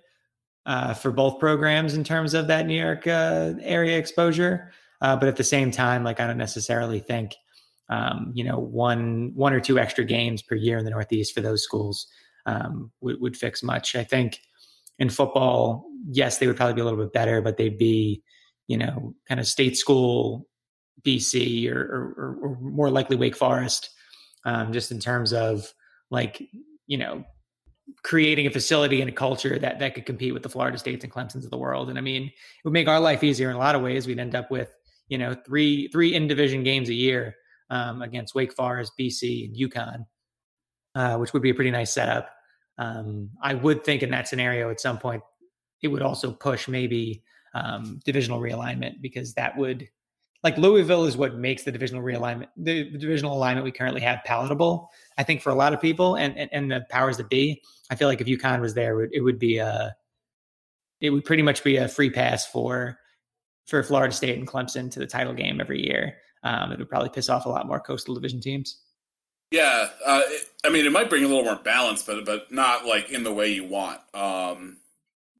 uh, 0.66 0.94
for 0.94 1.12
both 1.12 1.40
programs 1.40 1.96
in 1.96 2.04
terms 2.04 2.34
of 2.34 2.48
that 2.48 2.66
New 2.66 2.80
York 2.80 3.06
uh, 3.08 3.54
area 3.62 3.98
exposure. 3.98 4.72
Uh, 5.02 5.16
but 5.16 5.28
at 5.28 5.36
the 5.36 5.44
same 5.44 5.72
time, 5.72 6.04
like 6.04 6.20
I 6.20 6.28
don't 6.28 6.38
necessarily 6.38 7.00
think, 7.00 7.36
um, 7.90 8.32
you 8.34 8.44
know, 8.44 8.60
one 8.60 9.32
one 9.36 9.54
or 9.54 9.60
two 9.60 9.80
extra 9.80 10.06
games 10.06 10.42
per 10.42 10.56
year 10.56 10.78
in 10.78 10.86
the 10.86 10.92
Northeast 10.92 11.34
for 11.34 11.42
those 11.42 11.64
schools 11.64 12.08
um, 12.46 12.92
would, 13.02 13.20
would 13.20 13.36
fix 13.36 13.64
much. 13.64 13.96
I 13.96 14.04
think 14.04 14.40
in 14.98 15.10
football, 15.10 15.88
yes, 16.10 16.38
they 16.38 16.48
would 16.48 16.56
probably 16.56 16.76
be 16.76 16.82
a 16.82 16.86
little 16.86 17.00
bit 17.00 17.12
better, 17.12 17.42
but 17.42 17.58
they'd 17.58 17.78
be, 17.78 18.24
you 18.72 18.78
know, 18.78 19.14
kind 19.28 19.38
of 19.38 19.46
state 19.46 19.76
school 19.76 20.48
BC 21.02 21.70
or, 21.70 21.82
or, 21.82 22.38
or 22.42 22.58
more 22.62 22.90
likely 22.90 23.18
Wake 23.18 23.36
Forest, 23.36 23.90
um, 24.46 24.72
just 24.72 24.92
in 24.92 25.00
terms 25.00 25.34
of 25.34 25.74
like, 26.10 26.42
you 26.88 26.98
know, 26.98 27.26
creating 28.04 28.48
a 28.48 28.50
facility 28.50 29.02
and 29.02 29.10
a 29.10 29.14
culture 29.14 29.60
that 29.60 29.80
that 29.80 29.94
could 29.94 30.06
compete 30.06 30.34
with 30.34 30.42
the 30.42 30.48
Florida 30.48 30.78
States 30.78 31.04
and 31.04 31.12
Clemson's 31.12 31.44
of 31.44 31.52
the 31.52 31.58
world. 31.58 31.90
And 31.90 31.98
I 31.98 32.02
mean, 32.02 32.28
it 32.28 32.34
would 32.64 32.72
make 32.72 32.88
our 32.88 33.02
life 33.02 33.26
easier 33.26 33.50
in 33.50 33.58
a 33.58 33.60
lot 33.60 33.76
of 33.76 33.82
ways. 33.82 34.08
We'd 34.08 34.20
end 34.20 34.36
up 34.36 34.50
with 34.50 34.74
you 35.10 35.18
know 35.18 35.36
three 35.46 35.90
three 35.90 36.16
in 36.16 36.28
division 36.28 36.64
games 36.64 36.88
a 36.88 36.94
year 36.94 37.36
um, 37.70 38.02
against 38.02 38.36
Wake 38.36 38.54
Forest, 38.54 38.94
BC, 38.98 39.50
and 39.50 39.70
UConn, 39.70 40.06
uh, 40.96 41.18
which 41.18 41.34
would 41.34 41.42
be 41.42 41.50
a 41.50 41.54
pretty 41.54 41.72
nice 41.72 41.92
setup. 41.92 42.30
Um, 42.78 43.32
I 43.44 43.54
would 43.54 43.84
think 43.84 44.02
in 44.02 44.12
that 44.12 44.30
scenario 44.30 44.72
at 44.72 44.80
some 44.80 44.98
point 44.98 45.24
it 45.82 45.90
would 45.90 46.02
also 46.02 46.32
push 46.32 46.70
maybe 46.70 47.22
um, 47.54 48.00
divisional 48.06 48.40
realignment 48.40 49.02
because 49.02 49.34
that 49.34 49.58
would 49.58 49.88
like 50.44 50.58
Louisville 50.58 51.06
is 51.06 51.18
what 51.18 51.36
makes 51.36 51.64
the 51.64 51.72
divisional 51.72 52.04
realignment 52.04 52.48
the, 52.58 52.90
divisional 52.98 53.36
alignment 53.36 53.64
we 53.64 53.72
currently 53.72 54.02
have 54.02 54.20
palatable. 54.26 54.90
I 55.18 55.24
think 55.24 55.42
for 55.42 55.52
a 55.52 55.56
lot 55.56 55.74
of 55.74 55.82
people 55.82 56.16
and, 56.16 56.38
and, 56.38 56.50
and 56.52 56.72
the 56.72 56.86
powers 56.90 57.18
that 57.18 57.30
be, 57.30 57.62
I 57.90 57.96
feel 57.96 58.08
like 58.08 58.22
if 58.22 58.28
UConn 58.28 58.62
was 58.62 58.74
there, 58.74 59.02
it 59.04 59.22
would 59.24 59.40
be 59.40 59.58
a 59.58 59.96
it 61.00 61.10
would 61.10 61.26
pretty 61.26 61.44
much 61.44 61.64
be 61.64 61.78
a 61.78 61.88
free 61.88 62.10
pass 62.10 62.46
for 62.46 62.98
for 63.68 63.84
Florida 63.84 64.14
State 64.14 64.38
and 64.38 64.48
Clemson 64.48 64.90
to 64.92 65.00
the 65.00 65.08
title 65.08 65.34
game 65.34 65.62
every 65.62 65.86
year. 65.86 66.18
Um, 66.44 66.72
it 66.72 66.80
would 66.80 66.90
probably 66.90 67.10
piss 67.10 67.30
off 67.30 67.46
a 67.46 67.50
lot 67.50 67.68
more 67.68 67.80
coastal 67.80 68.16
division 68.16 68.42
teams. 68.42 68.82
Yeah, 69.52 69.90
uh, 70.06 70.22
it, 70.26 70.50
I 70.66 70.70
mean, 70.70 70.86
it 70.86 70.92
might 70.92 71.10
bring 71.10 71.24
a 71.24 71.28
little 71.28 71.44
more 71.44 71.58
balance, 71.58 72.04
but 72.04 72.26
but 72.26 72.52
not 72.52 72.86
like 72.86 73.12
in 73.12 73.24
the 73.24 73.34
way 73.34 73.52
you 73.52 73.66
want. 73.66 74.00
Um, 74.14 74.78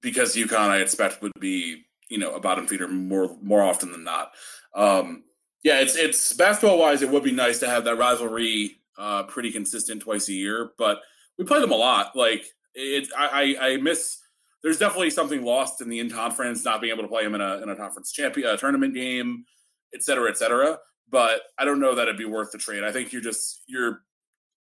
because 0.02 0.36
UConn, 0.36 0.70
I 0.70 0.80
expect, 0.80 1.22
would 1.22 1.32
be 1.40 1.86
you 2.12 2.20
know 2.20 2.36
a 2.36 2.40
bottom 2.40 2.68
feeder 2.68 2.88
more 2.88 3.36
more 3.42 3.64
often 3.64 3.92
than 3.92 4.04
not. 4.04 4.34
Um, 4.76 5.24
yeah, 5.64 5.80
it's 5.80 5.96
it's 5.96 6.34
basketball 6.34 6.78
wise, 6.78 7.02
it 7.02 7.10
would 7.10 7.24
be 7.24 7.32
nice 7.32 7.60
to 7.60 7.68
have 7.68 7.84
that 7.86 7.98
rivalry 7.98 8.78
uh, 8.98 9.24
pretty 9.24 9.52
consistent 9.52 10.02
twice 10.02 10.28
a 10.30 10.34
year, 10.34 10.72
but 10.78 11.02
we 11.38 11.46
play 11.46 11.60
them 11.60 11.72
a 11.72 11.76
lot. 11.76 12.16
Like 12.16 12.46
it, 12.76 13.08
I 13.18 13.56
I 13.60 13.78
miss 13.78 14.18
there's 14.64 14.78
definitely 14.78 15.10
something 15.10 15.44
lost 15.44 15.82
in 15.82 15.90
the 15.90 16.00
in 16.00 16.10
conference, 16.10 16.64
not 16.66 16.82
being 16.82 16.94
able 16.94 17.04
to 17.04 17.10
play 17.10 17.24
them 17.24 17.36
in 17.36 17.42
a 17.42 17.62
in 17.62 17.70
a 17.70 17.76
conference 17.76 18.12
champion 18.12 18.50
a 18.50 18.58
tournament 18.58 18.94
game, 18.94 19.46
et 19.94 20.04
cetera, 20.04 20.30
et 20.30 20.38
cetera. 20.38 20.78
but 21.12 21.42
I 21.60 21.66
don't 21.66 21.80
know 21.80 21.94
that 21.94 22.04
it'd 22.04 22.18
be 22.18 22.26
worth 22.26 22.52
the 22.52 22.58
trade. 22.58 22.84
I 22.84 22.92
think 22.92 23.12
you're 23.12 23.22
just 23.22 23.62
you're 23.68 24.02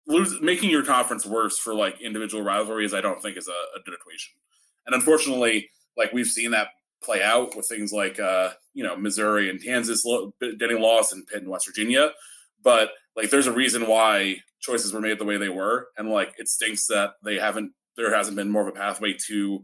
lose, 0.07 0.41
making 0.43 0.71
your 0.71 0.85
conference 0.85 1.25
worse 1.25 1.59
for 1.59 1.75
like 1.75 2.01
individual 2.01 2.43
rivalries. 2.43 2.93
I 2.93 3.01
don't 3.01 3.23
think 3.23 3.37
is 3.37 3.49
a, 3.49 3.79
a 3.79 3.83
good 3.85 3.95
equation. 3.95 4.35
And 4.87 4.95
unfortunately, 4.95 5.71
like 5.97 6.13
we've 6.13 6.27
seen 6.27 6.51
that 6.51 6.69
play 7.03 7.23
out 7.23 7.57
with 7.57 7.67
things 7.67 7.93
like 7.93 8.19
uh, 8.21 8.51
you 8.75 8.85
know 8.85 8.97
Missouri 8.97 9.51
and 9.51 9.63
Kansas 9.63 10.07
getting 10.59 10.81
lost 10.81 11.13
and 11.13 11.27
Pitt 11.27 11.43
and 11.43 11.51
West 11.51 11.67
Virginia. 11.67 12.11
But 12.63 12.91
like, 13.17 13.31
there's 13.31 13.47
a 13.47 13.53
reason 13.53 13.87
why 13.87 14.37
choices 14.61 14.93
were 14.93 15.01
made 15.01 15.19
the 15.19 15.25
way 15.25 15.37
they 15.37 15.49
were, 15.49 15.89
and 15.97 16.09
like 16.09 16.35
it 16.39 16.49
stinks 16.49 16.87
that 16.89 17.15
they 17.25 17.39
haven't. 17.39 17.73
There 17.97 18.15
hasn't 18.15 18.37
been 18.37 18.51
more 18.51 18.63
of 18.63 18.69
a 18.69 18.79
pathway 18.79 19.15
to 19.29 19.63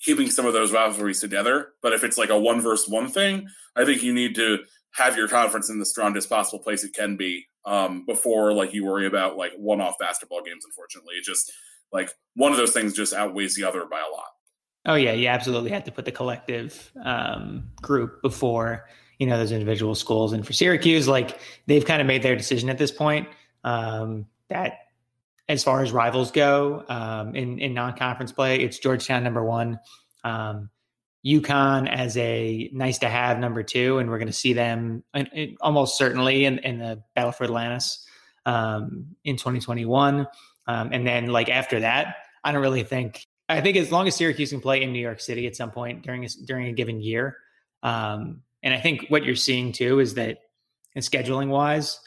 keeping 0.00 0.30
some 0.30 0.46
of 0.46 0.52
those 0.52 0.72
rivalries 0.72 1.20
together. 1.20 1.72
But 1.82 1.92
if 1.92 2.02
it's 2.04 2.18
like 2.18 2.30
a 2.30 2.38
one 2.38 2.60
versus 2.60 2.88
one 2.88 3.08
thing, 3.08 3.46
I 3.76 3.84
think 3.84 4.02
you 4.02 4.12
need 4.12 4.34
to 4.36 4.58
have 4.94 5.16
your 5.16 5.28
conference 5.28 5.70
in 5.70 5.78
the 5.78 5.86
strongest 5.86 6.28
possible 6.28 6.58
place 6.58 6.82
it 6.82 6.94
can 6.94 7.16
be 7.16 7.46
um, 7.64 8.04
before 8.06 8.52
like 8.52 8.72
you 8.72 8.84
worry 8.84 9.06
about 9.06 9.36
like 9.36 9.52
one 9.56 9.80
off 9.80 9.98
basketball 9.98 10.42
games. 10.42 10.64
Unfortunately, 10.64 11.14
it 11.14 11.24
just 11.24 11.52
like 11.92 12.10
one 12.34 12.52
of 12.52 12.58
those 12.58 12.72
things 12.72 12.94
just 12.94 13.12
outweighs 13.12 13.54
the 13.54 13.64
other 13.64 13.84
by 13.86 14.00
a 14.00 14.12
lot. 14.12 14.30
Oh 14.86 14.94
yeah, 14.94 15.12
you 15.12 15.28
absolutely 15.28 15.70
have 15.70 15.84
to 15.84 15.92
put 15.92 16.04
the 16.04 16.12
collective 16.12 16.90
um, 17.04 17.70
group 17.82 18.22
before 18.22 18.86
you 19.18 19.26
know 19.26 19.36
those 19.36 19.52
individual 19.52 19.94
schools. 19.94 20.32
And 20.32 20.46
for 20.46 20.52
Syracuse, 20.52 21.06
like 21.06 21.38
they've 21.66 21.84
kind 21.84 22.00
of 22.00 22.06
made 22.06 22.22
their 22.22 22.36
decision 22.36 22.70
at 22.70 22.78
this 22.78 22.90
point 22.90 23.28
um, 23.64 24.26
that 24.48 24.78
as 25.48 25.62
far 25.62 25.82
as 25.82 25.92
rivals 25.92 26.30
go 26.30 26.84
um, 26.88 27.34
in 27.36 27.58
in 27.58 27.74
non 27.74 27.96
conference 27.96 28.32
play, 28.32 28.60
it's 28.60 28.78
Georgetown 28.78 29.22
number 29.22 29.44
one. 29.44 29.78
Um, 30.24 30.70
UConn 31.24 31.86
as 31.86 32.16
a 32.16 32.70
nice 32.72 32.98
to 32.98 33.08
have 33.08 33.38
number 33.38 33.62
two, 33.62 33.98
and 33.98 34.08
we're 34.08 34.18
going 34.18 34.28
to 34.28 34.32
see 34.32 34.54
them 34.54 35.04
in, 35.12 35.26
in, 35.26 35.56
almost 35.60 35.98
certainly 35.98 36.46
in, 36.46 36.58
in 36.58 36.78
the 36.78 37.02
Battle 37.14 37.32
for 37.32 37.44
Atlantis 37.44 38.06
um, 38.46 39.16
in 39.24 39.36
2021. 39.36 40.26
Um, 40.66 40.90
and 40.92 41.06
then, 41.06 41.26
like 41.26 41.50
after 41.50 41.80
that, 41.80 42.16
I 42.42 42.52
don't 42.52 42.62
really 42.62 42.84
think. 42.84 43.26
I 43.50 43.60
think 43.60 43.76
as 43.76 43.90
long 43.90 44.06
as 44.06 44.14
Syracuse 44.14 44.50
can 44.50 44.60
play 44.60 44.82
in 44.82 44.92
New 44.92 45.00
York 45.00 45.20
City 45.20 45.46
at 45.46 45.56
some 45.56 45.70
point 45.70 46.02
during 46.02 46.24
a, 46.24 46.28
during 46.44 46.66
a 46.68 46.72
given 46.72 47.00
year, 47.00 47.36
um, 47.82 48.42
and 48.62 48.72
I 48.72 48.78
think 48.78 49.06
what 49.08 49.24
you're 49.24 49.34
seeing 49.34 49.72
too 49.72 50.00
is 50.00 50.14
that, 50.14 50.38
in 50.94 51.02
scheduling 51.02 51.48
wise, 51.48 52.00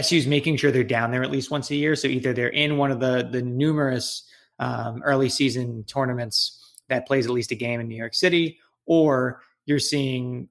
SU's 0.00 0.26
making 0.26 0.56
sure 0.56 0.70
they're 0.70 0.84
down 0.84 1.10
there 1.10 1.22
at 1.22 1.30
least 1.30 1.50
once 1.50 1.70
a 1.70 1.76
year. 1.76 1.94
So 1.94 2.08
either 2.08 2.32
they're 2.32 2.48
in 2.48 2.76
one 2.76 2.90
of 2.90 3.00
the 3.00 3.28
the 3.30 3.42
numerous 3.42 4.28
um, 4.58 5.02
early 5.04 5.28
season 5.28 5.84
tournaments 5.84 6.74
that 6.88 7.06
plays 7.06 7.26
at 7.26 7.32
least 7.32 7.52
a 7.52 7.54
game 7.54 7.80
in 7.80 7.88
New 7.88 7.96
York 7.96 8.14
City, 8.14 8.58
or 8.86 9.42
you're 9.64 9.78
seeing 9.78 10.48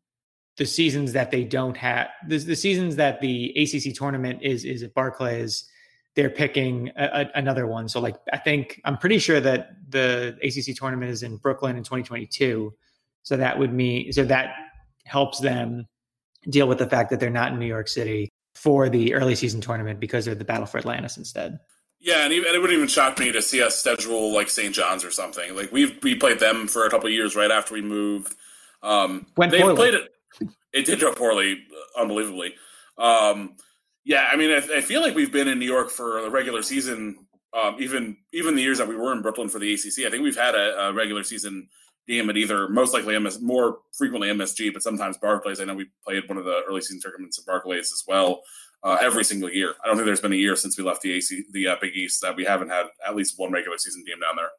the 0.58 0.66
seasons 0.66 1.14
that 1.14 1.32
they 1.32 1.44
don't 1.44 1.76
have 1.78 2.08
the, 2.28 2.38
the 2.38 2.56
seasons 2.56 2.96
that 2.96 3.20
the 3.22 3.54
ACC 3.58 3.94
tournament 3.94 4.40
is 4.42 4.66
is 4.66 4.84
at 4.84 4.94
Barclays. 4.94 5.70
They're 6.16 6.30
picking 6.30 6.92
a, 6.96 7.04
a, 7.04 7.32
another 7.36 7.68
one. 7.68 7.90
So, 7.90 8.00
like, 8.00 8.16
I 8.32 8.38
think 8.38 8.82
I'm 8.86 8.98
pretty 8.98 9.20
sure 9.20 9.40
that 9.42 9.72
the 9.90 10.38
ACC 10.42 10.76
tournament 10.76 11.12
is 11.12 11.24
in 11.24 11.38
Brooklyn 11.38 11.76
in 11.76 11.84
2022. 11.84 12.74
So 13.24 13.38
that 13.38 13.58
would 13.58 13.74
mean 13.74 14.12
so 14.14 14.24
that 14.26 14.54
helps 15.06 15.40
them 15.40 15.88
deal 16.50 16.68
with 16.68 16.78
the 16.78 16.88
fact 16.88 17.10
that 17.10 17.20
they're 17.20 17.30
not 17.30 17.52
in 17.52 17.60
New 17.60 17.66
York 17.66 17.88
City 17.88 18.30
for 18.54 18.88
the 18.88 19.14
early 19.14 19.36
season 19.36 19.62
tournament 19.62 20.00
because 20.00 20.26
they're 20.26 20.36
the 20.36 20.46
Battle 20.46 20.66
for 20.66 20.78
Atlantis 20.78 21.18
instead. 21.18 21.60
Yeah, 22.00 22.24
and, 22.24 22.32
even, 22.32 22.48
and 22.48 22.56
it 22.56 22.60
wouldn't 22.60 22.78
even 22.78 22.88
shock 22.88 23.18
me 23.20 23.32
to 23.32 23.42
see 23.42 23.64
us 23.64 23.80
schedule 23.80 24.34
like 24.34 24.50
St. 24.50 24.74
John's 24.74 25.04
or 25.04 25.12
something. 25.12 25.56
Like 25.56 25.72
we've 25.72 25.98
we 26.04 26.16
played 26.16 26.40
them 26.40 26.68
for 26.68 26.86
a 26.86 26.90
couple 26.90 27.10
years 27.10 27.36
right 27.36 27.52
after 27.52 27.74
we 27.74 27.82
moved. 27.82 28.36
Um, 28.84 29.26
Went 29.38 29.52
they 29.52 29.62
poorly. 29.62 29.76
played 29.76 29.94
it. 29.96 30.12
It 30.72 30.86
did 30.86 31.00
go 31.00 31.14
poorly, 31.14 31.64
unbelievably. 31.98 32.54
Um, 32.98 33.56
yeah, 34.06 34.30
I 34.32 34.36
mean, 34.36 34.52
I, 34.52 34.78
I, 34.78 34.82
feel 34.82 35.02
like 35.02 35.16
we've 35.16 35.32
been 35.32 35.48
in 35.48 35.58
New 35.58 35.66
York 35.66 35.90
for 35.90 36.22
the 36.22 36.30
regular 36.30 36.62
season. 36.62 37.18
Um, 37.54 37.78
even 37.80 38.18
even 38.34 38.56
the 38.56 38.62
years 38.62 38.78
that 38.78 38.88
we 38.88 38.96
were 38.96 39.12
in 39.14 39.22
Brooklyn 39.22 39.50
for 39.50 39.60
the 39.60 39.74
ACC, 39.74 40.06
I 40.06 40.10
think 40.10 40.24
we've 40.24 40.38
had 40.38 40.56
a, 40.56 40.88
a 40.88 40.94
regular 40.94 41.24
season 41.24 41.68
game 42.08 42.30
at 42.30 42.38
either 42.38 42.70
most 42.70 42.94
likely 42.94 43.18
MS, 43.18 43.42
more 43.42 43.80
frequently 43.98 44.30
MSG, 44.30 44.72
but 44.74 44.84
sometimes 44.84 45.18
Barclays. 45.18 45.60
I 45.60 45.66
know 45.66 45.74
we 45.74 45.88
played 46.04 46.28
one 46.30 46.38
of 46.38 46.46
the 46.46 46.62
early 46.68 46.82
season 46.82 47.00
tournaments 47.00 47.40
at 47.40 47.46
Barclays 47.46 47.92
as 47.92 48.04
well 48.08 48.42
uh, 48.84 48.98
every 49.02 49.24
single 49.24 49.50
year. 49.50 49.74
I 49.84 49.88
don't 49.88 49.96
think 49.96 50.06
there's 50.06 50.22
been 50.22 50.34
a 50.34 50.38
year 50.38 50.56
since 50.56 50.78
we 50.78 50.84
left 50.84 51.02
the 51.02 51.14
AC, 51.14 51.44
the 51.52 51.70
uh, 51.70 51.76
Big 51.82 51.96
East, 51.96 52.22
that 52.22 52.36
we 52.36 52.46
haven't 52.46 52.70
had 52.70 52.86
at 53.08 53.16
least 53.16 53.34
one 53.38 53.52
regular 53.52 53.78
season 53.78 54.04
game 54.06 54.20
down 54.20 54.36
there. 54.36 54.50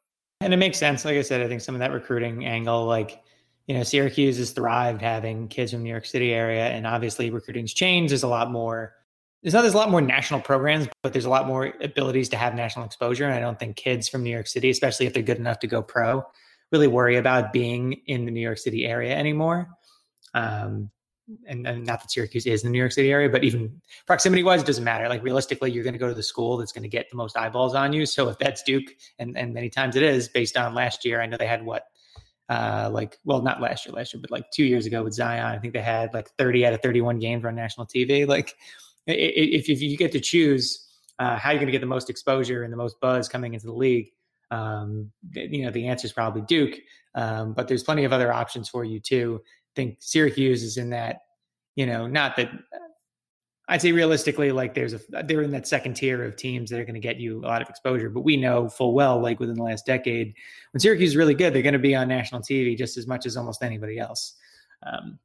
And 0.41 0.53
it 0.53 0.57
makes 0.57 0.77
sense. 0.77 1.05
Like 1.05 1.15
I 1.15 1.21
said, 1.21 1.41
I 1.41 1.47
think 1.47 1.61
some 1.61 1.73
of 1.73 1.79
that 1.79 1.93
recruiting 1.93 2.45
angle, 2.45 2.85
like 2.85 3.21
you 3.67 3.75
know, 3.75 3.83
Syracuse 3.83 4.37
has 4.37 4.51
thrived 4.51 5.01
having 5.01 5.47
kids 5.47 5.71
from 5.71 5.83
New 5.83 5.89
York 5.89 6.05
City 6.05 6.33
area, 6.33 6.67
and 6.67 6.87
obviously 6.87 7.29
recruiting's 7.29 7.73
changed. 7.73 8.11
There's 8.11 8.23
a 8.23 8.27
lot 8.27 8.51
more. 8.51 8.93
There's 9.43 9.53
not 9.53 9.61
there's 9.61 9.75
a 9.75 9.77
lot 9.77 9.91
more 9.91 10.01
national 10.01 10.41
programs, 10.41 10.87
but 11.03 11.13
there's 11.13 11.25
a 11.25 11.29
lot 11.29 11.47
more 11.47 11.73
abilities 11.81 12.29
to 12.29 12.37
have 12.37 12.55
national 12.55 12.85
exposure. 12.85 13.25
And 13.25 13.33
I 13.33 13.39
don't 13.39 13.59
think 13.59 13.75
kids 13.75 14.09
from 14.09 14.23
New 14.23 14.31
York 14.31 14.47
City, 14.47 14.69
especially 14.69 15.05
if 15.05 15.13
they're 15.13 15.23
good 15.23 15.37
enough 15.37 15.59
to 15.59 15.67
go 15.67 15.81
pro, 15.81 16.23
really 16.71 16.87
worry 16.87 17.17
about 17.17 17.53
being 17.53 17.93
in 18.07 18.25
the 18.25 18.31
New 18.31 18.41
York 18.41 18.57
City 18.57 18.85
area 18.85 19.15
anymore. 19.15 19.69
Um, 20.33 20.89
and, 21.45 21.67
and, 21.67 21.85
not 21.85 21.99
that 22.01 22.11
Syracuse 22.11 22.45
is 22.45 22.63
in 22.63 22.69
the 22.69 22.71
New 22.71 22.79
York 22.79 22.93
City 22.93 23.11
area, 23.11 23.29
but 23.29 23.43
even 23.43 23.81
proximity 24.05 24.43
wise, 24.43 24.61
it 24.61 24.65
doesn't 24.65 24.83
matter. 24.83 25.09
Like 25.09 25.23
realistically, 25.23 25.71
you're 25.71 25.83
going 25.83 25.93
to 25.93 25.99
go 25.99 26.07
to 26.07 26.13
the 26.13 26.23
school 26.23 26.57
that's 26.57 26.71
going 26.71 26.83
to 26.83 26.89
get 26.89 27.09
the 27.09 27.17
most 27.17 27.37
eyeballs 27.37 27.75
on 27.75 27.91
you. 27.91 28.05
So 28.05 28.29
if 28.29 28.37
that's 28.37 28.63
Duke, 28.63 28.85
and, 29.19 29.37
and 29.37 29.53
many 29.53 29.69
times 29.69 29.95
it 29.95 30.03
is 30.03 30.29
based 30.29 30.55
on 30.55 30.73
last 30.73 31.03
year, 31.03 31.21
I 31.21 31.25
know 31.25 31.37
they 31.37 31.47
had 31.47 31.65
what, 31.65 31.83
uh, 32.49 32.89
like, 32.93 33.17
well, 33.25 33.41
not 33.41 33.59
last 33.59 33.85
year, 33.85 33.93
last 33.93 34.13
year, 34.13 34.21
but 34.21 34.31
like 34.31 34.49
two 34.51 34.63
years 34.63 34.85
ago 34.85 35.03
with 35.03 35.13
Zion, 35.13 35.45
I 35.45 35.59
think 35.59 35.73
they 35.73 35.81
had 35.81 36.13
like 36.13 36.29
30 36.37 36.65
out 36.65 36.73
of 36.73 36.81
31 36.81 37.19
games 37.19 37.43
on 37.43 37.55
national 37.55 37.87
TV. 37.87 38.25
Like 38.25 38.55
if, 39.07 39.69
if 39.69 39.81
you 39.81 39.97
get 39.97 40.11
to 40.11 40.19
choose 40.19 40.87
uh, 41.19 41.37
how 41.37 41.51
you're 41.51 41.59
going 41.59 41.67
to 41.67 41.71
get 41.71 41.81
the 41.81 41.87
most 41.87 42.09
exposure 42.09 42.63
and 42.63 42.71
the 42.71 42.77
most 42.77 42.99
buzz 42.99 43.27
coming 43.27 43.53
into 43.53 43.65
the 43.65 43.73
league, 43.73 44.09
um, 44.51 45.11
you 45.33 45.65
know, 45.65 45.71
the 45.71 45.87
answer 45.87 46.05
is 46.05 46.13
probably 46.13 46.41
Duke. 46.43 46.75
Um, 47.15 47.53
but 47.53 47.67
there's 47.67 47.83
plenty 47.83 48.03
of 48.03 48.13
other 48.13 48.31
options 48.31 48.69
for 48.69 48.83
you 48.83 48.99
too 48.99 49.41
I 49.43 49.73
think 49.75 49.97
Syracuse 49.99 50.63
is 50.63 50.77
in 50.77 50.89
that, 50.89 51.21
you 51.75 51.85
know, 51.85 52.07
not 52.07 52.35
that 52.37 52.49
I'd 53.69 53.81
say 53.81 53.91
realistically, 53.91 54.51
like 54.51 54.73
there's 54.73 54.93
a 54.93 54.99
they're 55.25 55.41
in 55.41 55.51
that 55.51 55.67
second 55.67 55.95
tier 55.95 56.23
of 56.23 56.35
teams 56.35 56.69
that 56.69 56.79
are 56.79 56.85
going 56.85 56.95
to 56.95 56.99
get 56.99 57.17
you 57.17 57.39
a 57.39 57.45
lot 57.45 57.61
of 57.61 57.69
exposure. 57.69 58.09
But 58.09 58.21
we 58.21 58.37
know 58.37 58.69
full 58.69 58.93
well, 58.93 59.21
like 59.21 59.39
within 59.39 59.55
the 59.55 59.63
last 59.63 59.85
decade, 59.85 60.33
when 60.71 60.79
Syracuse 60.79 61.09
is 61.11 61.17
really 61.17 61.35
good, 61.35 61.53
they're 61.53 61.61
going 61.61 61.73
to 61.73 61.79
be 61.79 61.93
on 61.93 62.07
national 62.07 62.41
TV 62.41 62.77
just 62.77 62.97
as 62.97 63.05
much 63.05 63.25
as 63.25 63.37
almost 63.37 63.61
anybody 63.61 63.99
else. 63.99 64.35
Um, 64.83 65.19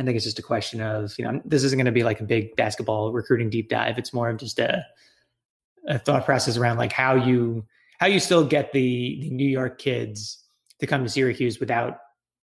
I 0.00 0.02
think 0.02 0.16
it's 0.16 0.24
just 0.24 0.38
a 0.38 0.42
question 0.42 0.80
of 0.80 1.14
you 1.18 1.24
know 1.24 1.42
this 1.44 1.62
isn't 1.62 1.76
going 1.76 1.84
to 1.84 1.92
be 1.92 2.04
like 2.04 2.20
a 2.20 2.24
big 2.24 2.56
basketball 2.56 3.12
recruiting 3.12 3.50
deep 3.50 3.68
dive. 3.68 3.98
It's 3.98 4.14
more 4.14 4.30
of 4.30 4.38
just 4.38 4.58
a, 4.58 4.86
a 5.86 5.98
thought 5.98 6.24
process 6.24 6.56
around 6.56 6.78
like 6.78 6.92
how 6.92 7.14
you 7.14 7.66
how 7.98 8.06
you 8.06 8.18
still 8.18 8.46
get 8.46 8.72
the, 8.72 9.18
the 9.20 9.30
New 9.30 9.48
York 9.48 9.78
kids 9.78 10.42
to 10.78 10.86
come 10.86 11.04
to 11.04 11.10
Syracuse 11.10 11.60
without 11.60 11.98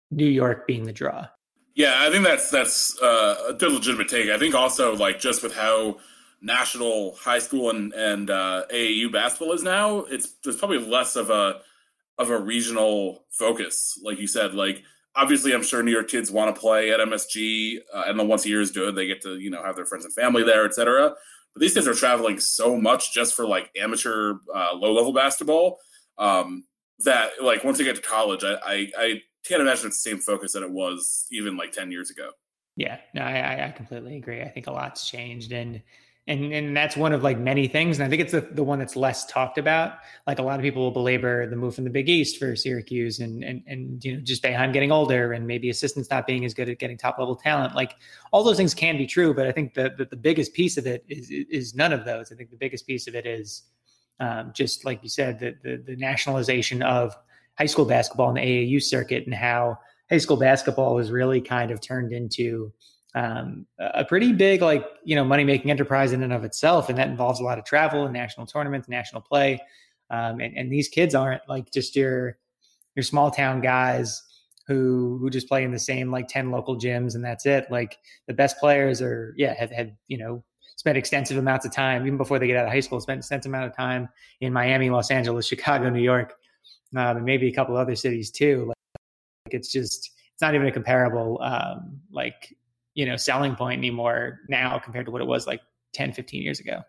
New 0.10 0.26
York 0.26 0.66
being 0.66 0.84
the 0.84 0.94
draw. 0.94 1.28
Yeah, 1.76 1.96
I 2.00 2.10
think 2.10 2.24
that's 2.24 2.50
that's 2.50 2.98
uh, 3.02 3.58
a 3.60 3.66
legitimate 3.66 4.08
take. 4.08 4.30
I 4.30 4.40
think 4.40 4.56
also 4.56 4.96
like 4.96 5.20
just 5.20 5.44
with 5.44 5.54
how 5.54 5.98
national 6.42 7.16
high 7.16 7.40
school 7.40 7.72
and 7.72 7.92
and 7.94 8.30
uh, 8.30 8.64
AAU 8.72 9.12
basketball 9.12 9.52
is 9.52 9.64
now, 9.64 10.00
it's 10.06 10.32
there's 10.46 10.56
probably 10.56 10.78
less 10.78 11.18
of 11.18 11.30
a 11.30 11.60
of 12.18 12.30
a 12.30 12.40
regional 12.40 13.26
focus, 13.32 14.00
like 14.02 14.18
you 14.18 14.28
said. 14.28 14.54
Like 14.54 14.84
obviously, 15.16 15.54
I'm 15.54 15.64
sure 15.64 15.84
New 15.84 15.92
York 15.92 16.08
kids 16.08 16.32
want 16.32 16.54
to 16.54 16.60
play 16.60 16.92
at 16.92 17.00
MSG, 17.00 17.78
uh, 17.94 18.04
and 18.08 18.20
then 18.20 18.28
once 18.28 18.46
a 18.46 18.50
year 18.50 18.62
is 18.62 18.72
good, 18.72 18.96
they 18.96 19.08
get 19.08 19.22
to 19.22 19.38
you 19.38 19.50
know 19.50 19.64
have 19.64 19.76
their 19.76 19.86
friends 19.86 20.06
and 20.06 20.14
family 20.14 20.44
there, 20.44 20.66
etc. 20.66 21.14
But 21.54 21.62
these 21.62 21.74
kids 21.74 21.88
are 21.88 21.94
traveling 21.94 22.40
so 22.40 22.76
much 22.76 23.14
just 23.14 23.36
for 23.36 23.46
like 23.46 23.70
amateur 23.80 24.36
uh, 24.54 24.74
low 24.74 24.94
level 24.94 25.14
basketball 25.14 25.80
um, 26.18 26.64
that 27.06 27.32
like 27.42 27.64
once 27.64 27.78
they 27.78 27.84
get 27.84 27.96
to 27.96 28.02
college, 28.02 28.44
I, 28.44 28.58
I, 28.66 28.92
I 28.98 29.22
can't 29.46 29.62
imagine 29.62 29.88
it's 29.88 30.02
the 30.02 30.10
same 30.10 30.20
focus 30.20 30.54
that 30.54 30.64
it 30.64 30.72
was 30.72 31.28
even 31.32 31.56
like 31.58 31.72
10 31.72 31.92
years 31.92 32.10
ago. 32.10 32.32
Yeah, 32.76 32.98
no, 33.14 33.22
I, 33.22 33.68
I 33.68 33.72
completely 33.72 34.18
agree. 34.18 34.42
I 34.42 34.50
think 34.50 34.66
a 34.66 34.72
lot's 34.72 35.08
changed 35.08 35.52
and 35.52 35.82
and 36.26 36.54
and 36.54 36.76
that's 36.76 36.96
one 36.96 37.12
of 37.12 37.22
like 37.22 37.38
many 37.38 37.68
things. 37.68 38.00
And 38.00 38.06
I 38.06 38.10
think 38.10 38.22
it's 38.22 38.32
the, 38.32 38.42
the 38.42 38.64
one 38.64 38.80
that's 38.80 38.96
less 38.96 39.26
talked 39.26 39.58
about. 39.58 39.96
Like 40.26 40.40
a 40.40 40.42
lot 40.42 40.58
of 40.58 40.64
people 40.64 40.82
will 40.82 40.92
belabor 40.92 41.46
the 41.48 41.58
move 41.58 41.76
from 41.76 41.84
the 41.84 41.90
Big 41.90 42.08
East 42.08 42.38
for 42.38 42.56
Syracuse 42.56 43.20
and 43.20 43.44
and 43.44 43.62
and 43.68 44.04
you 44.04 44.16
know 44.16 44.22
just 44.22 44.42
Boeheim 44.42 44.72
getting 44.72 44.92
older 44.92 45.34
and 45.34 45.46
maybe 45.46 45.70
assistants 45.70 46.10
not 46.10 46.26
being 46.26 46.46
as 46.46 46.54
good 46.54 46.70
at 46.70 46.80
getting 46.80 46.98
top 46.98 47.20
level 47.20 47.36
talent. 47.36 47.76
Like 47.76 47.96
all 48.32 48.44
those 48.44 48.56
things 48.56 48.74
can 48.74 48.98
be 48.98 49.06
true, 49.06 49.34
but 49.34 49.48
I 49.48 49.52
think 49.52 49.74
that 49.74 49.98
the, 49.98 50.06
the 50.06 50.16
biggest 50.16 50.54
piece 50.54 50.78
of 50.78 50.88
it 50.88 51.04
is 51.10 51.30
is 51.30 51.76
none 51.76 51.92
of 51.92 52.06
those. 52.06 52.32
I 52.32 52.36
think 52.36 52.52
the 52.52 52.58
biggest 52.58 52.88
piece 52.88 53.08
of 53.08 53.16
it 53.16 53.26
is 53.26 53.64
um, 54.22 54.54
just 54.56 54.86
like 54.86 55.04
you 55.04 55.10
said, 55.10 55.40
the, 55.40 55.56
the 55.62 55.84
the 55.86 55.96
nationalization 55.98 56.82
of 56.84 57.18
high 57.58 57.66
school 57.66 57.86
basketball 57.86 58.30
and 58.30 58.38
the 58.38 58.42
AAU 58.42 58.82
circuit 58.82 59.26
and 59.26 59.36
how 59.36 59.78
high 60.10 60.18
school 60.20 60.38
basketball 60.38 60.96
was 60.96 61.12
really 61.12 61.42
kind 61.42 61.70
of 61.70 61.82
turned 61.82 62.14
into 62.14 62.72
um, 63.16 63.66
a 63.80 64.04
pretty 64.04 64.34
big, 64.34 64.62
like, 64.62 64.86
you 65.04 65.16
know, 65.16 65.24
money 65.24 65.44
making 65.44 65.70
enterprise 65.70 66.12
in 66.12 66.24
and 66.24 66.34
of 66.34 66.44
itself. 66.44 66.90
And 66.90 66.98
that 66.98 67.10
involves 67.10 67.40
a 67.40 67.44
lot 67.44 67.60
of 67.60 67.66
travel 67.66 68.06
and 68.06 68.14
national 68.14 68.48
tournaments, 68.48 68.90
national 68.90 69.22
play. 69.22 69.62
Um, 70.10 70.40
and, 70.40 70.58
and, 70.58 70.72
these 70.72 70.90
kids 70.90 71.16
aren't 71.16 71.42
like 71.48 71.72
just 71.72 71.96
your, 71.96 72.38
your 72.96 73.04
small 73.04 73.32
town 73.32 73.62
guys 73.62 74.22
who 74.68 75.18
who 75.20 75.30
just 75.30 75.48
play 75.48 75.64
in 75.64 75.72
the 75.72 75.80
same 75.80 76.12
like 76.12 76.28
10 76.28 76.52
local 76.52 76.78
gyms 76.78 77.16
and 77.16 77.24
that's 77.24 77.46
it 77.46 77.70
like 77.70 77.98
the 78.28 78.34
best 78.34 78.58
players 78.60 79.02
are 79.02 79.34
yeah 79.38 79.54
have, 79.54 79.72
have 79.72 79.92
you 80.08 80.18
know 80.18 80.44
spent 80.76 80.98
extensive 80.98 81.38
amounts 81.38 81.66
of 81.66 81.72
time 81.72 82.06
even 82.06 82.18
before 82.18 82.40
they 82.40 82.48
get 82.48 82.58
out 82.58 82.66
of 82.66 82.72
high 82.72 82.80
school 82.80 83.00
spent 83.00 83.20
extensive 83.20 83.50
amount 83.50 83.66
of 83.66 83.76
time 83.76 84.08
in 84.42 84.54
miami 84.54 84.90
los 84.90 85.12
angeles 85.12 85.46
chicago 85.48 85.90
new 85.90 86.02
york 86.02 86.36
um, 86.96 87.18
and 87.18 87.26
maybe 87.26 87.48
a 87.48 87.54
couple 87.54 87.76
other 87.76 87.96
cities 87.96 88.32
too 88.32 88.66
like, 88.68 88.78
like 89.46 89.54
it's 89.54 89.72
just 89.72 90.12
it's 90.34 90.42
not 90.42 90.56
even 90.56 90.68
a 90.68 90.72
comparable 90.72 91.42
um, 91.42 92.00
like 92.12 92.56
you 92.94 93.06
know 93.06 93.16
selling 93.16 93.56
point 93.56 93.78
anymore 93.78 94.40
now 94.50 94.80
compared 94.80 95.06
to 95.06 95.12
what 95.12 95.22
it 95.22 95.28
was 95.28 95.48
like 95.48 95.62
10 95.94 96.14
15 96.14 96.42
years 96.42 96.60
ago 96.60 96.82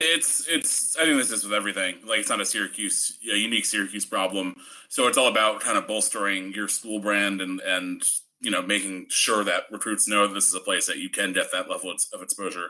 it's 0.00 0.46
it's 0.48 0.96
I 0.96 1.04
think 1.04 1.18
this 1.18 1.30
is 1.30 1.44
with 1.44 1.52
everything. 1.52 1.96
Like 2.06 2.20
it's 2.20 2.28
not 2.28 2.40
a 2.40 2.44
Syracuse 2.44 3.18
a 3.32 3.36
unique 3.36 3.64
Syracuse 3.64 4.04
problem. 4.04 4.56
So 4.88 5.06
it's 5.06 5.16
all 5.16 5.28
about 5.28 5.60
kind 5.60 5.78
of 5.78 5.86
bolstering 5.86 6.52
your 6.52 6.68
school 6.68 6.98
brand 6.98 7.40
and 7.40 7.60
and 7.60 8.02
you 8.40 8.50
know 8.50 8.62
making 8.62 9.06
sure 9.08 9.44
that 9.44 9.64
recruits 9.70 10.08
know 10.08 10.26
that 10.26 10.34
this 10.34 10.48
is 10.48 10.54
a 10.54 10.60
place 10.60 10.86
that 10.86 10.98
you 10.98 11.10
can 11.10 11.32
get 11.32 11.52
that 11.52 11.70
level 11.70 11.94
of 12.12 12.22
exposure. 12.22 12.68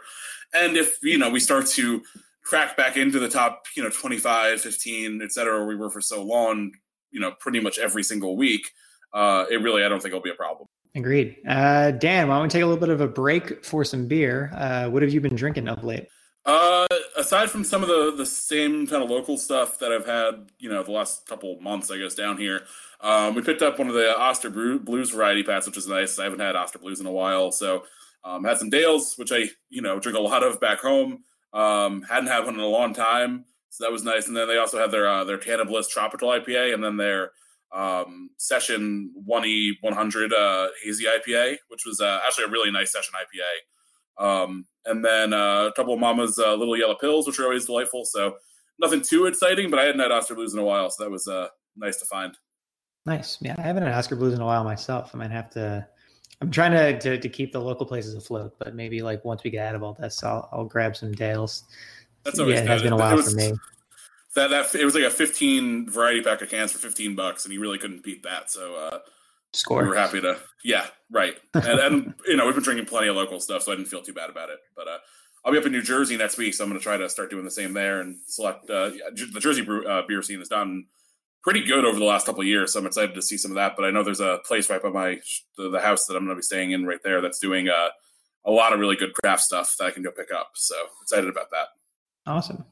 And 0.52 0.76
if 0.76 0.98
you 1.02 1.18
know 1.18 1.30
we 1.30 1.40
start 1.40 1.66
to 1.68 2.02
crack 2.44 2.76
back 2.76 2.96
into 2.96 3.18
the 3.18 3.28
top, 3.28 3.64
you 3.74 3.82
know, 3.82 3.88
25, 3.88 4.60
15, 4.60 5.22
et 5.22 5.32
cetera, 5.32 5.58
where 5.58 5.66
we 5.66 5.76
were 5.76 5.88
for 5.88 6.02
so 6.02 6.22
long, 6.22 6.72
you 7.10 7.18
know, 7.18 7.32
pretty 7.40 7.58
much 7.58 7.78
every 7.78 8.02
single 8.02 8.36
week, 8.36 8.68
uh, 9.14 9.46
it 9.50 9.62
really 9.62 9.82
I 9.82 9.88
don't 9.88 10.00
think 10.00 10.12
it'll 10.12 10.20
be 10.20 10.30
a 10.30 10.34
problem. 10.34 10.68
Agreed. 10.96 11.36
Uh, 11.46 11.90
Dan, 11.90 12.28
why 12.28 12.36
don't 12.36 12.44
we 12.44 12.48
take 12.48 12.62
a 12.62 12.66
little 12.66 12.80
bit 12.80 12.88
of 12.88 13.00
a 13.00 13.08
break 13.08 13.64
for 13.64 13.84
some 13.84 14.06
beer? 14.06 14.52
Uh, 14.54 14.88
what 14.88 15.02
have 15.02 15.12
you 15.12 15.20
been 15.20 15.34
drinking 15.34 15.68
of 15.68 15.82
late? 15.82 16.08
Uh, 16.46 16.86
aside 17.16 17.50
from 17.50 17.64
some 17.64 17.82
of 17.82 17.88
the 17.88 18.14
the 18.16 18.26
same 18.26 18.86
kind 18.86 19.02
of 19.02 19.08
local 19.08 19.38
stuff 19.38 19.78
that 19.78 19.90
I've 19.90 20.06
had, 20.06 20.50
you 20.58 20.68
know, 20.68 20.82
the 20.82 20.92
last 20.92 21.26
couple 21.26 21.58
months, 21.60 21.90
I 21.90 21.96
guess, 21.96 22.14
down 22.14 22.36
here, 22.36 22.64
um, 23.00 23.34
we 23.34 23.42
picked 23.42 23.62
up 23.62 23.78
one 23.78 23.88
of 23.88 23.94
the 23.94 24.16
Oskar 24.16 24.50
Blues 24.50 25.10
variety 25.10 25.42
packs, 25.42 25.66
which 25.66 25.78
is 25.78 25.88
nice. 25.88 26.18
I 26.18 26.24
haven't 26.24 26.40
had 26.40 26.54
Oskar 26.54 26.78
Blues 26.78 27.00
in 27.00 27.06
a 27.06 27.12
while, 27.12 27.50
so 27.50 27.84
um, 28.24 28.44
had 28.44 28.58
some 28.58 28.70
Dales, 28.70 29.14
which 29.16 29.32
I 29.32 29.48
you 29.70 29.82
know 29.82 29.98
drink 29.98 30.18
a 30.18 30.22
lot 30.22 30.42
of 30.42 30.60
back 30.60 30.80
home. 30.80 31.24
Um, 31.54 32.02
hadn't 32.02 32.28
had 32.28 32.44
one 32.44 32.54
in 32.54 32.60
a 32.60 32.66
long 32.66 32.94
time, 32.94 33.46
so 33.70 33.84
that 33.84 33.92
was 33.92 34.04
nice. 34.04 34.28
And 34.28 34.36
then 34.36 34.46
they 34.46 34.58
also 34.58 34.78
had 34.78 34.90
their 34.90 35.08
uh, 35.08 35.24
their 35.24 35.38
Bliss 35.64 35.88
Tropical 35.88 36.28
IPA, 36.28 36.74
and 36.74 36.84
then 36.84 36.98
their 36.98 37.32
um, 37.74 38.30
Session 38.38 39.10
One 39.14 39.44
E 39.44 39.76
One 39.80 39.92
Hundred 39.92 40.32
uh, 40.32 40.68
Hazy 40.82 41.04
IPA, 41.04 41.56
which 41.68 41.84
was 41.84 42.00
uh, 42.00 42.20
actually 42.26 42.44
a 42.44 42.48
really 42.48 42.70
nice 42.70 42.92
session 42.92 43.14
IPA. 43.14 44.24
Um, 44.24 44.66
and 44.86 45.04
then 45.04 45.32
uh, 45.32 45.64
a 45.66 45.72
couple 45.72 45.94
of 45.94 46.00
Mama's 46.00 46.38
uh, 46.38 46.54
little 46.54 46.76
yellow 46.76 46.94
pills, 46.94 47.26
which 47.26 47.38
are 47.38 47.44
always 47.44 47.66
delightful. 47.66 48.04
So 48.04 48.36
nothing 48.78 49.02
too 49.02 49.26
exciting, 49.26 49.70
but 49.70 49.78
I 49.78 49.84
hadn't 49.84 50.00
had 50.00 50.12
Oskar 50.12 50.34
Blues 50.34 50.54
in 50.54 50.60
a 50.60 50.64
while, 50.64 50.90
so 50.90 51.04
that 51.04 51.10
was 51.10 51.26
uh, 51.26 51.48
nice 51.76 51.98
to 51.98 52.06
find. 52.06 52.36
Nice, 53.06 53.38
yeah. 53.40 53.54
I 53.58 53.62
haven't 53.62 53.82
had 53.82 53.92
Oskar 53.92 54.16
Blues 54.16 54.34
in 54.34 54.40
a 54.40 54.46
while 54.46 54.64
myself. 54.64 55.10
I 55.14 55.18
might 55.18 55.30
have 55.30 55.50
to. 55.50 55.86
I'm 56.40 56.50
trying 56.50 56.72
to, 56.72 56.98
to, 56.98 57.18
to 57.18 57.28
keep 57.28 57.52
the 57.52 57.60
local 57.60 57.86
places 57.86 58.14
afloat, 58.14 58.54
but 58.58 58.74
maybe 58.74 59.02
like 59.02 59.24
once 59.24 59.44
we 59.44 59.50
get 59.50 59.66
out 59.66 59.74
of 59.74 59.82
all 59.82 59.94
this, 59.94 60.22
I'll 60.22 60.48
I'll 60.52 60.64
grab 60.64 60.96
some 60.96 61.12
Dales. 61.12 61.64
That's 62.24 62.38
always 62.38 62.56
yeah, 62.56 62.62
it 62.62 62.68
has 62.68 62.82
been 62.82 62.92
a 62.92 62.96
while 62.96 63.16
was, 63.16 63.30
for 63.30 63.36
me. 63.36 63.52
That 64.34 64.50
that 64.50 64.74
it 64.74 64.84
was 64.84 64.94
like 64.94 65.04
a 65.04 65.10
15 65.10 65.90
variety 65.90 66.22
pack 66.22 66.42
of 66.42 66.50
cans 66.50 66.72
for 66.72 66.78
15 66.78 67.14
bucks, 67.14 67.44
and 67.44 67.54
you 67.54 67.60
really 67.60 67.78
couldn't 67.78 68.02
beat 68.02 68.22
that. 68.24 68.50
So 68.50 68.74
uh, 68.74 68.98
score. 69.52 69.82
We 69.82 69.88
were 69.88 69.96
happy 69.96 70.20
to, 70.20 70.38
yeah, 70.64 70.86
right. 71.10 71.36
And, 71.54 71.66
and 71.66 72.14
you 72.26 72.36
know, 72.36 72.46
we've 72.46 72.54
been 72.54 72.64
drinking 72.64 72.86
plenty 72.86 73.08
of 73.08 73.16
local 73.16 73.40
stuff, 73.40 73.62
so 73.62 73.72
I 73.72 73.76
didn't 73.76 73.88
feel 73.88 74.02
too 74.02 74.12
bad 74.12 74.30
about 74.30 74.50
it. 74.50 74.58
But 74.76 74.88
uh, 74.88 74.98
I'll 75.44 75.52
be 75.52 75.58
up 75.58 75.66
in 75.66 75.72
New 75.72 75.82
Jersey 75.82 76.16
next 76.16 76.36
week, 76.36 76.54
so 76.54 76.64
I'm 76.64 76.70
going 76.70 76.80
to 76.80 76.82
try 76.82 76.96
to 76.96 77.08
start 77.08 77.30
doing 77.30 77.44
the 77.44 77.50
same 77.50 77.72
there 77.72 78.00
and 78.00 78.16
select. 78.26 78.68
Uh, 78.68 78.90
the 78.90 79.40
Jersey 79.40 79.62
brew, 79.62 79.86
uh, 79.86 80.02
beer 80.06 80.22
scene 80.22 80.38
has 80.38 80.48
done 80.48 80.86
pretty 81.42 81.62
good 81.62 81.84
over 81.84 81.98
the 81.98 82.04
last 82.04 82.26
couple 82.26 82.40
of 82.40 82.46
years, 82.46 82.72
so 82.72 82.80
I'm 82.80 82.86
excited 82.86 83.14
to 83.14 83.22
see 83.22 83.36
some 83.36 83.50
of 83.50 83.56
that. 83.56 83.76
But 83.76 83.84
I 83.84 83.90
know 83.90 84.02
there's 84.02 84.20
a 84.20 84.40
place 84.44 84.70
right 84.70 84.82
by 84.82 84.88
my 84.88 85.20
the, 85.56 85.70
the 85.70 85.80
house 85.80 86.06
that 86.06 86.16
I'm 86.16 86.24
going 86.24 86.36
to 86.36 86.40
be 86.40 86.42
staying 86.42 86.72
in 86.72 86.86
right 86.86 87.02
there 87.04 87.20
that's 87.20 87.38
doing 87.38 87.68
uh, 87.68 87.88
a 88.44 88.50
lot 88.50 88.72
of 88.72 88.80
really 88.80 88.96
good 88.96 89.14
craft 89.14 89.42
stuff 89.42 89.76
that 89.78 89.84
I 89.84 89.90
can 89.90 90.02
go 90.02 90.10
pick 90.10 90.32
up. 90.32 90.52
So 90.54 90.74
excited 91.02 91.28
about 91.28 91.50
that. 91.50 91.68
Awesome. 92.26 92.64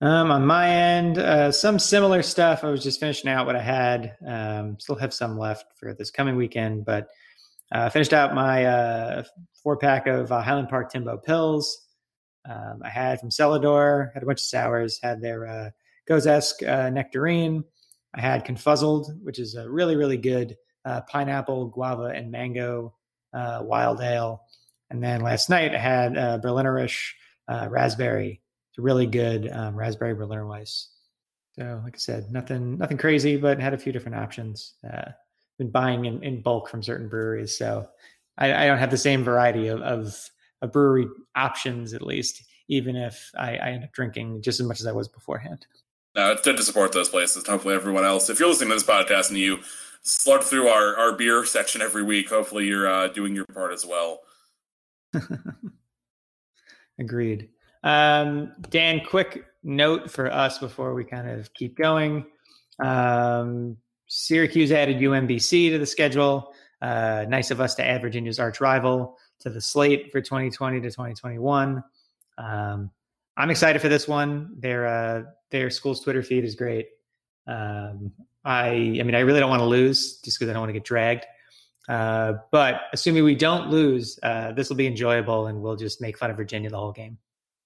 Um, 0.00 0.30
on 0.30 0.46
my 0.46 0.70
end, 0.70 1.18
uh, 1.18 1.50
some 1.50 1.78
similar 1.80 2.22
stuff. 2.22 2.62
I 2.62 2.70
was 2.70 2.84
just 2.84 3.00
finishing 3.00 3.28
out 3.30 3.46
what 3.46 3.56
I 3.56 3.62
had. 3.62 4.16
Um, 4.24 4.78
still 4.78 4.94
have 4.94 5.12
some 5.12 5.36
left 5.36 5.76
for 5.76 5.92
this 5.92 6.12
coming 6.12 6.36
weekend, 6.36 6.84
but 6.84 7.08
uh, 7.72 7.90
finished 7.90 8.12
out 8.12 8.32
my 8.32 8.64
uh, 8.64 9.24
four 9.60 9.76
pack 9.76 10.06
of 10.06 10.30
uh, 10.30 10.40
Highland 10.40 10.68
Park 10.68 10.92
Timbo 10.92 11.16
pills. 11.16 11.84
Um, 12.48 12.80
I 12.84 12.88
had 12.88 13.18
from 13.18 13.30
Cellador, 13.30 14.12
had 14.14 14.22
a 14.22 14.26
bunch 14.26 14.40
of 14.40 14.46
sours, 14.46 15.00
had 15.02 15.20
their 15.20 15.46
uh, 15.48 15.70
Gozesk 16.08 16.66
uh, 16.66 16.90
nectarine. 16.90 17.64
I 18.14 18.20
had 18.20 18.46
Confuzzled, 18.46 19.06
which 19.22 19.40
is 19.40 19.56
a 19.56 19.68
really, 19.68 19.96
really 19.96 20.16
good 20.16 20.56
uh, 20.84 21.00
pineapple, 21.08 21.66
guava, 21.66 22.04
and 22.04 22.30
mango 22.30 22.94
wild 23.34 24.00
ale. 24.00 24.44
And 24.90 25.02
then 25.02 25.22
last 25.22 25.50
night 25.50 25.74
I 25.74 25.78
had 25.78 26.14
Berlinerish 26.40 27.10
raspberry 27.48 28.40
really 28.78 29.06
good 29.06 29.50
um, 29.52 29.76
raspberry 29.76 30.14
Berliner 30.14 30.46
Weiss. 30.46 30.88
So, 31.58 31.80
like 31.84 31.96
I 31.96 31.98
said, 31.98 32.30
nothing 32.30 32.78
nothing 32.78 32.96
crazy, 32.96 33.36
but 33.36 33.60
had 33.60 33.74
a 33.74 33.78
few 33.78 33.92
different 33.92 34.16
options. 34.16 34.74
Uh, 34.88 35.10
been 35.58 35.70
buying 35.70 36.04
in, 36.04 36.22
in 36.22 36.40
bulk 36.40 36.68
from 36.68 36.82
certain 36.82 37.08
breweries, 37.08 37.56
so 37.56 37.88
I, 38.38 38.64
I 38.64 38.66
don't 38.66 38.78
have 38.78 38.92
the 38.92 38.96
same 38.96 39.24
variety 39.24 39.66
of, 39.66 39.80
of, 39.80 40.16
of, 40.62 40.72
brewery 40.72 41.08
options, 41.34 41.94
at 41.94 42.02
least, 42.02 42.44
even 42.68 42.94
if 42.94 43.32
I, 43.36 43.56
I 43.56 43.70
end 43.70 43.82
up 43.82 43.92
drinking 43.92 44.42
just 44.42 44.60
as 44.60 44.66
much 44.66 44.78
as 44.78 44.86
I 44.86 44.92
was 44.92 45.08
beforehand. 45.08 45.66
No, 46.14 46.30
it's 46.30 46.42
good 46.42 46.56
to 46.56 46.62
support 46.62 46.92
those 46.92 47.08
places. 47.08 47.44
Hopefully, 47.46 47.74
everyone 47.74 48.04
else, 48.04 48.30
if 48.30 48.38
you're 48.38 48.48
listening 48.48 48.68
to 48.70 48.76
this 48.76 48.84
podcast 48.84 49.30
and 49.30 49.38
you 49.38 49.58
slug 50.02 50.42
through 50.42 50.68
our, 50.68 50.96
our 50.96 51.16
beer 51.16 51.44
section 51.44 51.82
every 51.82 52.04
week, 52.04 52.28
hopefully 52.28 52.66
you're 52.66 52.88
uh, 52.88 53.08
doing 53.08 53.34
your 53.34 53.46
part 53.46 53.72
as 53.72 53.84
well. 53.84 54.20
Agreed. 57.00 57.48
Um, 57.84 58.52
Dan, 58.70 59.00
quick 59.04 59.44
note 59.62 60.10
for 60.10 60.32
us 60.32 60.58
before 60.58 60.94
we 60.94 61.04
kind 61.04 61.28
of 61.28 61.52
keep 61.54 61.76
going. 61.76 62.26
Um, 62.82 63.76
Syracuse 64.06 64.72
added 64.72 64.98
UMBC 64.98 65.70
to 65.70 65.78
the 65.78 65.86
schedule. 65.86 66.52
Uh, 66.80 67.26
nice 67.28 67.50
of 67.50 67.60
us 67.60 67.74
to 67.76 67.84
add 67.84 68.00
Virginia's 68.02 68.38
arch 68.38 68.60
rival 68.60 69.16
to 69.40 69.50
the 69.50 69.60
slate 69.60 70.10
for 70.10 70.20
2020 70.20 70.80
to 70.80 70.90
2021. 70.90 71.82
Um, 72.38 72.90
I'm 73.36 73.50
excited 73.50 73.80
for 73.80 73.88
this 73.88 74.08
one. 74.08 74.54
Their 74.58 74.86
uh, 74.86 75.22
their 75.50 75.70
school's 75.70 76.00
Twitter 76.00 76.22
feed 76.22 76.44
is 76.44 76.54
great. 76.54 76.88
Um, 77.46 78.12
I 78.44 78.68
I 78.68 79.02
mean 79.02 79.14
I 79.14 79.20
really 79.20 79.40
don't 79.40 79.50
want 79.50 79.60
to 79.60 79.66
lose 79.66 80.18
just 80.18 80.38
because 80.38 80.50
I 80.50 80.52
don't 80.52 80.60
want 80.60 80.70
to 80.70 80.74
get 80.74 80.84
dragged. 80.84 81.26
Uh, 81.88 82.34
but 82.50 82.82
assuming 82.92 83.24
we 83.24 83.34
don't 83.34 83.70
lose, 83.70 84.18
uh, 84.22 84.52
this 84.52 84.68
will 84.68 84.76
be 84.76 84.86
enjoyable, 84.86 85.46
and 85.46 85.62
we'll 85.62 85.76
just 85.76 86.00
make 86.00 86.18
fun 86.18 86.30
of 86.30 86.36
Virginia 86.36 86.68
the 86.68 86.76
whole 86.76 86.92
game. 86.92 87.16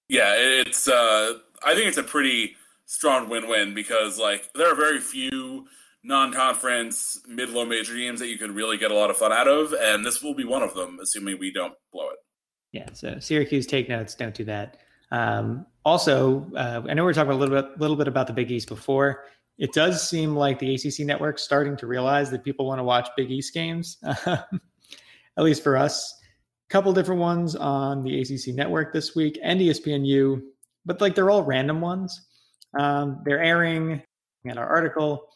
Yeah, 0.09 0.33
it's. 0.35 0.87
Uh, 0.87 1.39
I 1.65 1.75
think 1.75 1.87
it's 1.87 1.97
a 1.97 2.03
pretty 2.03 2.55
strong 2.85 3.29
win-win 3.29 3.73
because 3.73 4.19
like 4.19 4.49
there 4.53 4.71
are 4.71 4.75
very 4.75 4.99
few 4.99 5.65
non-conference 6.03 7.21
mid-low 7.27 7.65
major 7.65 7.95
games 7.95 8.19
that 8.19 8.27
you 8.27 8.37
can 8.37 8.53
really 8.53 8.77
get 8.77 8.91
a 8.91 8.93
lot 8.93 9.09
of 9.09 9.17
fun 9.17 9.31
out 9.31 9.47
of, 9.47 9.73
and 9.73 10.05
this 10.05 10.21
will 10.21 10.35
be 10.35 10.43
one 10.43 10.61
of 10.61 10.73
them, 10.73 10.99
assuming 11.01 11.39
we 11.39 11.51
don't 11.51 11.73
blow 11.91 12.09
it. 12.09 12.17
Yeah. 12.71 12.89
So 12.93 13.19
Syracuse, 13.19 13.65
take 13.65 13.87
notes. 13.87 14.15
Don't 14.15 14.35
do 14.35 14.43
that. 14.45 14.77
Um, 15.11 15.65
also, 15.85 16.51
uh, 16.55 16.81
I 16.89 16.93
know 16.93 17.05
we 17.05 17.11
are 17.11 17.13
talking 17.13 17.31
a 17.31 17.35
little 17.35 17.61
bit, 17.61 17.79
little 17.79 17.95
bit 17.95 18.07
about 18.07 18.27
the 18.27 18.33
Big 18.33 18.51
East 18.51 18.67
before. 18.67 19.25
It 19.59 19.71
does 19.71 20.07
seem 20.09 20.35
like 20.35 20.57
the 20.57 20.73
ACC 20.73 21.05
network 21.05 21.37
starting 21.37 21.77
to 21.77 21.87
realize 21.87 22.31
that 22.31 22.43
people 22.43 22.65
want 22.65 22.79
to 22.79 22.83
watch 22.83 23.07
Big 23.15 23.29
East 23.29 23.53
games, 23.53 23.97
at 24.25 24.47
least 25.37 25.63
for 25.63 25.77
us 25.77 26.19
couple 26.73 26.91
different 26.91 27.21
ones 27.21 27.55
on 27.55 28.01
the 28.01 28.19
ACC 28.19 28.55
network 28.55 28.91
this 28.91 29.15
week 29.15 29.37
and 29.43 29.61
ESPNU, 29.61 30.41
but 30.87 30.99
like 31.01 31.13
they're 31.13 31.29
all 31.29 31.43
random 31.43 31.79
ones. 31.81 32.19
Um, 32.79 33.21
they're 33.23 33.43
airing 33.43 34.01
in 34.43 34.57
our 34.57 34.65
article. 34.65 35.27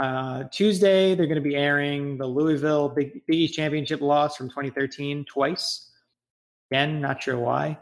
Uh, 0.00 0.44
Tuesday, 0.52 1.16
they're 1.16 1.26
going 1.26 1.34
to 1.34 1.40
be 1.40 1.56
airing 1.56 2.16
the 2.16 2.26
Louisville 2.26 2.88
Big, 2.88 3.26
Big 3.26 3.36
East 3.36 3.54
Championship 3.54 4.02
loss 4.02 4.36
from 4.36 4.48
2013 4.48 5.24
twice. 5.24 5.90
Again, 6.70 7.00
not 7.00 7.20
sure 7.20 7.38
why. 7.38 7.76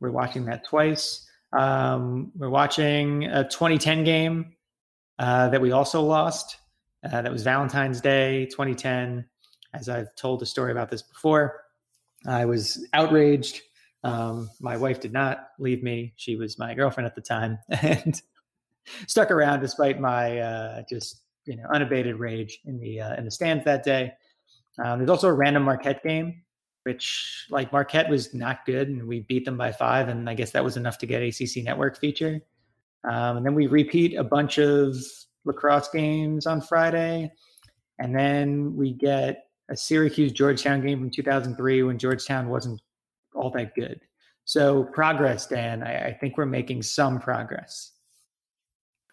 We're 0.00 0.10
watching 0.10 0.44
that 0.46 0.64
twice. 0.64 1.24
Um, 1.56 2.32
we're 2.34 2.50
watching 2.50 3.26
a 3.26 3.44
2010 3.44 4.02
game 4.02 4.56
uh, 5.20 5.50
that 5.50 5.60
we 5.60 5.70
also 5.70 6.02
lost. 6.02 6.56
Uh, 7.04 7.22
that 7.22 7.30
was 7.30 7.44
Valentine's 7.44 8.00
Day 8.00 8.46
2010. 8.46 9.24
As 9.72 9.88
I've 9.88 10.12
told 10.16 10.42
a 10.42 10.46
story 10.46 10.72
about 10.72 10.90
this 10.90 11.02
before, 11.02 11.65
I 12.26 12.44
was 12.44 12.86
outraged. 12.92 13.62
Um, 14.04 14.50
my 14.60 14.76
wife 14.76 15.00
did 15.00 15.12
not 15.12 15.48
leave 15.58 15.82
me. 15.82 16.12
She 16.16 16.36
was 16.36 16.58
my 16.58 16.74
girlfriend 16.74 17.06
at 17.06 17.14
the 17.14 17.20
time 17.20 17.58
and 17.82 18.20
stuck 19.06 19.30
around 19.30 19.60
despite 19.60 20.00
my 20.00 20.38
uh, 20.38 20.82
just 20.88 21.22
you 21.44 21.56
know 21.56 21.64
unabated 21.72 22.16
rage 22.16 22.60
in 22.64 22.78
the 22.78 23.00
uh, 23.00 23.16
in 23.16 23.24
the 23.24 23.30
stands 23.30 23.64
that 23.64 23.84
day. 23.84 24.12
Um, 24.82 24.98
there's 24.98 25.10
also 25.10 25.28
a 25.28 25.32
random 25.32 25.62
Marquette 25.62 26.02
game, 26.02 26.42
which 26.82 27.46
like 27.50 27.72
Marquette 27.72 28.08
was 28.08 28.34
not 28.34 28.66
good, 28.66 28.88
and 28.88 29.06
we 29.06 29.20
beat 29.20 29.44
them 29.44 29.56
by 29.56 29.72
five, 29.72 30.08
and 30.08 30.28
I 30.28 30.34
guess 30.34 30.50
that 30.52 30.64
was 30.64 30.76
enough 30.76 30.98
to 30.98 31.06
get 31.06 31.22
ACC 31.22 31.64
Network 31.64 31.98
feature. 31.98 32.40
Um, 33.04 33.38
and 33.38 33.46
then 33.46 33.54
we 33.54 33.66
repeat 33.68 34.16
a 34.16 34.24
bunch 34.24 34.58
of 34.58 34.96
lacrosse 35.44 35.88
games 35.88 36.46
on 36.46 36.60
Friday, 36.60 37.32
and 37.98 38.14
then 38.14 38.76
we 38.76 38.92
get 38.92 39.45
a 39.68 39.76
Syracuse 39.76 40.32
Georgetown 40.32 40.80
game 40.84 40.98
from 40.98 41.10
2003 41.10 41.82
when 41.82 41.98
Georgetown 41.98 42.48
wasn't 42.48 42.80
all 43.34 43.50
that 43.50 43.74
good. 43.74 44.00
So 44.44 44.84
progress, 44.84 45.46
Dan. 45.46 45.82
I, 45.82 46.08
I 46.08 46.12
think 46.12 46.36
we're 46.36 46.46
making 46.46 46.82
some 46.82 47.18
progress. 47.18 47.92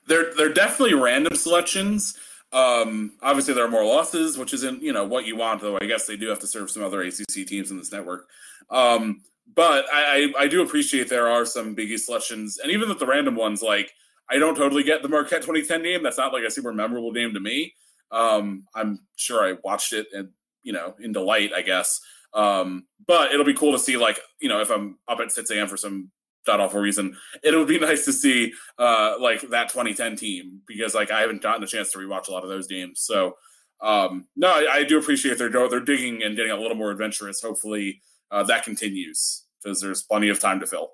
They're 0.08 0.34
they're 0.36 0.54
definitely 0.54 0.96
random 0.96 1.36
selections. 1.36 2.18
Um, 2.52 3.14
obviously, 3.22 3.56
there 3.56 3.66
are 3.66 3.70
more 3.70 3.86
losses, 3.86 4.38
which 4.38 4.54
isn't 4.54 4.82
you 4.84 4.94
know 4.94 5.06
what 5.06 5.26
you 5.26 5.36
want. 5.36 5.62
Though 5.62 5.78
I 5.82 5.86
guess 5.86 6.06
they 6.06 6.18
do 6.18 6.28
have 6.28 6.40
to 6.40 6.48
serve 6.48 6.70
some 6.70 6.84
other 6.84 7.02
ACC 7.02 7.48
teams 7.48 7.72
in 7.72 7.78
this 7.78 7.92
network. 7.92 8.28
Um, 8.70 9.22
but 9.56 9.86
I, 9.92 10.32
I, 10.38 10.44
I 10.44 10.48
do 10.48 10.62
appreciate 10.62 11.10
there 11.10 11.28
are 11.28 11.46
some 11.46 11.76
biggie 11.76 12.00
selections, 12.00 12.60
and 12.60 12.72
even 12.72 12.90
with 12.90 13.00
the 13.00 13.08
random 13.08 13.36
ones, 13.36 13.62
like 13.62 13.92
I 14.30 14.38
don't 14.38 14.56
totally 14.56 14.84
get 14.84 15.02
the 15.02 15.10
Marquette 15.10 15.42
2010 15.42 15.84
game. 15.84 16.04
That's 16.04 16.18
not 16.18 16.34
like 16.34 16.44
a 16.44 16.52
super 16.52 16.74
memorable 16.74 17.12
game 17.12 17.34
to 17.34 17.40
me. 17.40 17.74
Um, 18.12 18.66
I'm 18.76 19.00
sure 19.16 19.44
I 19.44 19.58
watched 19.64 19.94
it 19.94 20.08
and 20.14 20.30
you 20.64 20.74
know 20.74 20.96
in 21.00 21.12
delight, 21.12 21.52
I 21.56 21.62
guess. 21.62 22.02
Um, 22.34 22.88
but 23.06 23.32
it'll 23.32 23.46
be 23.46 23.54
cool 23.54 23.74
to 23.74 23.80
see, 23.80 23.98
like, 23.98 24.20
you 24.42 24.50
know, 24.50 24.60
if 24.60 24.72
I'm 24.72 24.98
up 25.08 25.20
at 25.20 25.32
6 25.32 25.52
a.m. 25.52 25.68
for 25.68 25.78
some 25.78 26.10
god 26.46 26.60
awful 26.60 26.82
reason, 26.82 27.16
it 27.44 27.56
would 27.56 27.68
be 27.68 27.80
nice 27.92 28.06
to 28.06 28.14
see 28.14 28.54
uh, 28.80 29.16
like 29.20 29.42
that 29.50 29.70
2010 29.70 30.16
team 30.16 30.62
because 30.68 30.96
like 30.96 31.12
I 31.12 31.22
haven't 31.22 31.42
gotten 31.42 31.64
a 31.64 31.68
chance 31.68 31.92
to 31.92 32.00
rewatch 32.00 32.28
a 32.28 32.32
lot 32.32 32.44
of 32.44 32.50
those 32.50 32.68
games. 32.68 33.02
So 33.02 33.36
um, 33.82 34.28
no, 34.36 34.50
I, 34.50 34.68
I 34.72 34.84
do 34.84 34.98
appreciate 34.98 35.38
they're 35.38 35.50
they're 35.50 35.80
digging 35.80 36.24
and 36.24 36.36
getting 36.36 36.52
a 36.52 36.58
little 36.58 36.78
more 36.78 36.92
adventurous. 36.92 37.42
Hopefully 37.42 38.02
uh, 38.32 38.44
that 38.44 38.64
continues 38.64 39.44
because 39.62 39.82
there's 39.82 40.04
plenty 40.04 40.30
of 40.30 40.40
time 40.40 40.60
to 40.60 40.66
fill. 40.68 40.92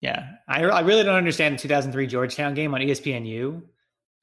Yeah, 0.00 0.32
I, 0.46 0.62
I 0.64 0.80
really 0.80 1.02
don't 1.02 1.14
understand 1.14 1.54
the 1.54 1.62
2003 1.62 2.06
Georgetown 2.06 2.52
game 2.52 2.74
on 2.74 2.80
ESPNU 2.80 3.62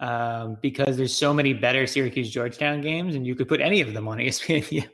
um, 0.01 0.57
because 0.61 0.97
there's 0.97 1.15
so 1.15 1.33
many 1.33 1.53
better 1.53 1.87
Syracuse 1.87 2.29
Georgetown 2.29 2.81
games, 2.81 3.15
and 3.15 3.25
you 3.25 3.35
could 3.35 3.47
put 3.47 3.61
any 3.61 3.81
of 3.81 3.93
them 3.93 4.07
on 4.07 4.17
ESPN. 4.17 4.89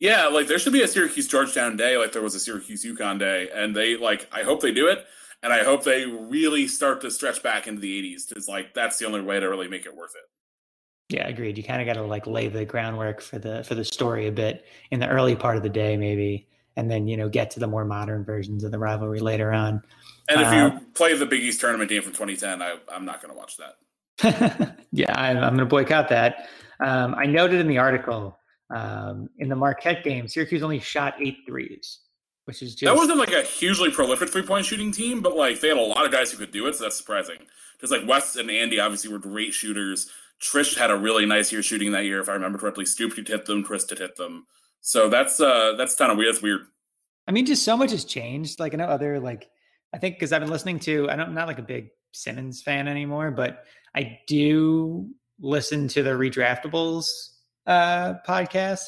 Yeah, 0.00 0.26
like 0.26 0.48
there 0.48 0.58
should 0.58 0.72
be 0.72 0.82
a 0.82 0.88
Syracuse 0.88 1.28
Georgetown 1.28 1.76
day, 1.76 1.96
like 1.96 2.12
there 2.12 2.22
was 2.22 2.34
a 2.34 2.40
Syracuse 2.40 2.84
UConn 2.84 3.18
day, 3.18 3.48
and 3.54 3.74
they 3.74 3.96
like 3.96 4.28
I 4.32 4.42
hope 4.42 4.60
they 4.60 4.72
do 4.72 4.88
it, 4.88 5.06
and 5.42 5.52
I 5.52 5.62
hope 5.62 5.84
they 5.84 6.06
really 6.06 6.66
start 6.66 7.00
to 7.02 7.10
stretch 7.10 7.42
back 7.42 7.66
into 7.66 7.80
the 7.80 8.02
'80s 8.02 8.28
because 8.28 8.48
like 8.48 8.74
that's 8.74 8.98
the 8.98 9.06
only 9.06 9.20
way 9.20 9.38
to 9.38 9.48
really 9.48 9.68
make 9.68 9.86
it 9.86 9.94
worth 9.94 10.14
it. 10.14 11.14
Yeah, 11.14 11.28
agreed. 11.28 11.58
You 11.58 11.64
kind 11.64 11.80
of 11.80 11.86
got 11.86 12.00
to 12.00 12.06
like 12.06 12.26
lay 12.26 12.48
the 12.48 12.64
groundwork 12.64 13.20
for 13.20 13.38
the 13.38 13.62
for 13.64 13.74
the 13.74 13.84
story 13.84 14.26
a 14.26 14.32
bit 14.32 14.64
in 14.90 15.00
the 15.00 15.08
early 15.08 15.36
part 15.36 15.56
of 15.56 15.62
the 15.62 15.68
day, 15.68 15.96
maybe, 15.96 16.48
and 16.76 16.90
then 16.90 17.06
you 17.06 17.16
know 17.16 17.28
get 17.28 17.50
to 17.52 17.60
the 17.60 17.66
more 17.66 17.84
modern 17.84 18.24
versions 18.24 18.64
of 18.64 18.70
the 18.70 18.78
rivalry 18.78 19.20
later 19.20 19.52
on. 19.52 19.82
And 20.30 20.40
if 20.40 20.46
uh, 20.46 20.54
you 20.54 20.86
play 20.94 21.14
the 21.14 21.26
Big 21.26 21.42
East 21.42 21.60
tournament 21.60 21.90
game 21.90 22.02
from 22.02 22.12
2010, 22.12 22.62
I, 22.62 22.76
I'm 22.90 23.04
not 23.04 23.20
going 23.20 23.34
to 23.34 23.38
watch 23.38 23.58
that. 23.58 23.74
yeah, 24.92 25.12
I'm, 25.18 25.36
I'm 25.36 25.56
going 25.56 25.58
to 25.58 25.66
boycott 25.66 26.08
that. 26.08 26.48
Um, 26.80 27.14
I 27.14 27.26
noted 27.26 27.60
in 27.60 27.68
the 27.68 27.78
article 27.78 28.38
um, 28.70 29.28
in 29.38 29.48
the 29.48 29.56
Marquette 29.56 30.04
game, 30.04 30.28
Syracuse 30.28 30.62
only 30.62 30.80
shot 30.80 31.14
eight 31.20 31.38
threes, 31.46 32.00
which 32.44 32.62
is 32.62 32.74
just 32.74 32.92
that 32.92 32.96
wasn't 32.96 33.18
like 33.18 33.32
a 33.32 33.42
hugely 33.42 33.90
prolific 33.90 34.30
three 34.30 34.42
point 34.42 34.64
shooting 34.64 34.92
team, 34.92 35.20
but 35.20 35.36
like 35.36 35.60
they 35.60 35.68
had 35.68 35.76
a 35.76 35.80
lot 35.80 36.04
of 36.04 36.12
guys 36.12 36.30
who 36.30 36.38
could 36.38 36.52
do 36.52 36.66
it, 36.66 36.76
so 36.76 36.84
that's 36.84 36.96
surprising. 36.96 37.38
Because 37.76 37.90
like 37.90 38.08
Wes 38.08 38.36
and 38.36 38.50
Andy 38.50 38.78
obviously 38.78 39.10
were 39.10 39.18
great 39.18 39.52
shooters. 39.52 40.10
Triche 40.40 40.78
had 40.78 40.90
a 40.90 40.96
really 40.96 41.26
nice 41.26 41.52
year 41.52 41.62
shooting 41.62 41.92
that 41.92 42.04
year, 42.04 42.20
if 42.20 42.28
I 42.28 42.32
remember 42.32 42.58
correctly. 42.58 42.86
Scoop 42.86 43.14
did 43.14 43.28
hit 43.28 43.46
them, 43.46 43.62
Kris 43.62 43.84
did 43.84 43.98
hit 43.98 44.16
them. 44.16 44.46
So 44.80 45.08
that's 45.08 45.40
uh 45.40 45.74
that's 45.76 45.96
kind 45.96 46.12
of 46.12 46.18
weird. 46.18 46.34
That's 46.34 46.42
weird. 46.42 46.62
I 47.26 47.32
mean, 47.32 47.46
just 47.46 47.64
so 47.64 47.76
much 47.76 47.90
has 47.90 48.04
changed. 48.04 48.60
Like 48.60 48.72
I 48.72 48.76
know 48.76 48.86
other 48.86 49.20
like 49.20 49.50
I 49.92 49.98
think 49.98 50.16
because 50.16 50.32
I've 50.32 50.40
been 50.40 50.50
listening 50.50 50.78
to 50.80 51.10
I 51.10 51.16
don't 51.16 51.28
I'm 51.28 51.34
not 51.34 51.48
like 51.48 51.58
a 51.58 51.62
big 51.62 51.90
Simmons 52.12 52.62
fan 52.62 52.88
anymore, 52.88 53.30
but 53.30 53.64
I 53.94 54.20
do 54.26 55.08
listen 55.40 55.88
to 55.88 56.02
the 56.02 56.10
redraftables 56.10 57.30
uh, 57.66 58.14
podcast 58.26 58.84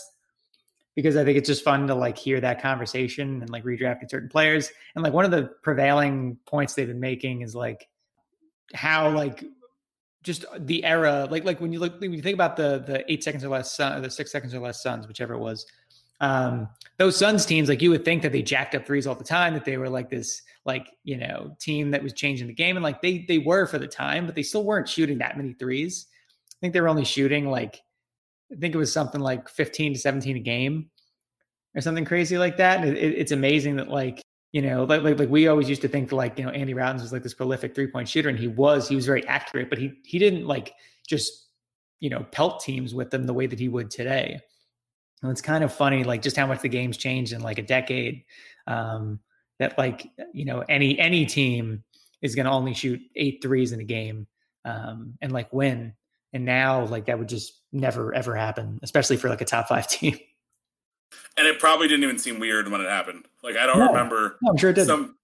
because 0.95 1.17
I 1.17 1.25
think 1.25 1.39
it's 1.39 1.49
just 1.49 1.65
fun 1.65 1.87
to 1.87 1.95
like 1.95 2.19
hear 2.19 2.41
that 2.41 2.61
conversation 2.61 3.41
and 3.41 3.51
like 3.51 3.65
redrafting 3.65 4.11
certain 4.11 4.29
players. 4.29 4.71
And 4.95 5.03
like 5.03 5.13
one 5.13 5.25
of 5.25 5.31
the 5.31 5.51
prevailing 5.63 6.37
points 6.47 6.75
they've 6.75 6.87
been 6.87 7.01
making 7.01 7.41
is 7.43 7.55
like 7.55 7.89
how 8.75 9.11
like 9.11 9.45
just 10.23 10.45
the 10.59 10.85
era, 10.85 11.27
like 11.31 11.45
like 11.45 11.61
when 11.61 11.73
you 11.73 11.81
look 11.81 12.01
when 12.01 12.13
you 12.13 12.23
think 12.23 12.35
about 12.35 12.57
the 12.57 12.79
the 12.87 13.11
eight 13.11 13.25
seconds 13.25 13.45
or 13.45 13.49
less 13.49 13.75
sun, 13.75 13.99
or 13.99 14.01
the 14.01 14.11
six 14.11 14.31
seconds 14.31 14.55
or 14.55 14.61
less 14.61 14.83
Suns, 14.83 15.09
whichever 15.09 15.35
it 15.35 15.39
was. 15.39 15.67
Um, 16.21 16.69
those 16.99 17.17
Suns 17.17 17.45
teams, 17.45 17.69
like 17.69 17.83
you 17.83 17.91
would 17.91 18.05
think 18.05 18.23
that 18.23 18.31
they 18.31 18.43
jacked 18.43 18.77
up 18.77 18.87
threes 18.87 19.07
all 19.07 19.17
the 19.17 19.25
time, 19.25 19.55
that 19.55 19.65
they 19.65 19.77
were 19.77 19.89
like 19.89 20.09
this, 20.09 20.43
like 20.65 20.89
you 21.05 21.17
know, 21.17 21.57
team 21.61 21.91
that 21.91 22.03
was 22.03 22.13
changing 22.13 22.47
the 22.47 22.55
game, 22.55 22.77
and 22.77 22.85
like 22.85 23.03
they 23.03 23.25
they 23.29 23.39
were 23.39 23.67
for 23.67 23.79
the 23.79 23.89
time, 23.89 24.27
but 24.27 24.35
they 24.35 24.43
still 24.43 24.65
weren't 24.65 24.89
shooting 24.89 25.19
that 25.19 25.37
many 25.37 25.53
threes. 25.53 26.07
I 26.51 26.57
think 26.61 26.73
they 26.73 26.81
were 26.81 26.89
only 26.89 27.05
shooting 27.05 27.49
like 27.49 27.83
I 28.53 28.57
think 28.57 28.75
it 28.75 28.79
was 28.79 28.93
something 28.93 29.21
like 29.21 29.49
15 29.49 29.95
to 29.95 29.99
17 29.99 30.37
a 30.37 30.41
game 30.41 30.91
or 31.75 31.81
something 31.81 32.05
crazy 32.05 32.39
like 32.39 32.57
that. 32.59 32.85
It, 32.85 32.97
it, 32.97 33.19
it's 33.19 33.33
amazing 33.33 33.77
that 33.77 33.89
like, 33.89 34.23
you 34.53 34.61
know, 34.61 34.85
like, 34.85 35.03
like, 35.03 35.19
like 35.19 35.31
we 35.31 35.49
always 35.49 35.69
used 35.69 35.83
to 35.83 35.89
think 35.89 36.13
like, 36.13 36.39
you 36.39 36.45
know, 36.45 36.51
Andy 36.51 36.75
Rautins 36.75 37.01
was 37.01 37.13
like 37.13 37.23
this 37.23 37.35
prolific 37.35 37.75
three 37.75 37.87
point 37.87 38.09
shooter 38.09 38.29
and 38.29 38.39
he 38.39 38.49
was, 38.49 38.89
he 38.89 38.97
was 38.97 39.07
very 39.07 39.27
accurate, 39.27 39.71
but 39.71 39.79
he, 39.79 39.93
he 40.05 40.19
didn't 40.19 40.47
like 40.47 40.75
just, 41.07 41.49
you 42.01 42.11
know, 42.11 42.27
pelt 42.31 42.61
teams 42.61 42.95
with 42.95 43.11
them 43.11 43.25
the 43.25 43.35
way 43.35 43.47
that 43.47 43.59
he 43.59 43.69
would 43.69 43.91
today. 43.91 44.39
And 45.23 45.31
it's 45.31 45.41
kind 45.41 45.65
of 45.65 45.73
funny, 45.73 46.05
like 46.05 46.21
just 46.21 46.37
how 46.37 46.47
much 46.47 46.61
the 46.61 46.69
game's 46.69 46.97
changed 46.97 47.33
in 47.33 47.43
like 47.43 47.59
a 47.59 47.63
decade. 47.63 48.25
Um, 48.67 49.21
that 49.63 49.79
like, 49.79 50.11
you 50.35 50.45
know, 50.45 50.65
any, 50.69 50.99
any 50.99 51.25
team 51.25 51.83
is 52.21 52.35
going 52.35 52.47
to 52.47 52.53
only 52.53 52.75
shoot 52.75 53.01
eight 53.17 53.41
threes 53.43 53.73
in 53.73 53.81
a 53.81 53.85
game 53.85 54.27
um, 54.65 55.15
and 55.23 55.33
like 55.33 55.53
win 55.53 55.95
and 56.33 56.45
now, 56.45 56.85
like 56.87 57.07
that 57.07 57.19
would 57.19 57.29
just 57.29 57.61
never 57.73 58.15
ever 58.15 58.35
happen, 58.35 58.81
especially 58.83 59.17
for 59.17 59.29
like 59.29 59.41
a 59.41 59.45
top 59.45 59.69
five 59.69 59.87
team. 59.89 60.19
And 61.37 61.47
it 61.47 61.59
probably 61.59 61.89
didn't 61.89 62.05
even 62.05 62.19
seem 62.19 62.39
weird 62.39 62.71
when 62.71 62.81
it 62.81 62.89
happened. 62.89 63.27
Like 63.43 63.57
I 63.57 63.67
don't 63.67 63.79
no, 63.79 63.89
remember. 63.89 64.39
No, 64.43 64.51
I'm 64.51 64.57
sure 64.57 64.71
it 64.71 64.75
did. 64.75 64.87
Some, 64.87 65.17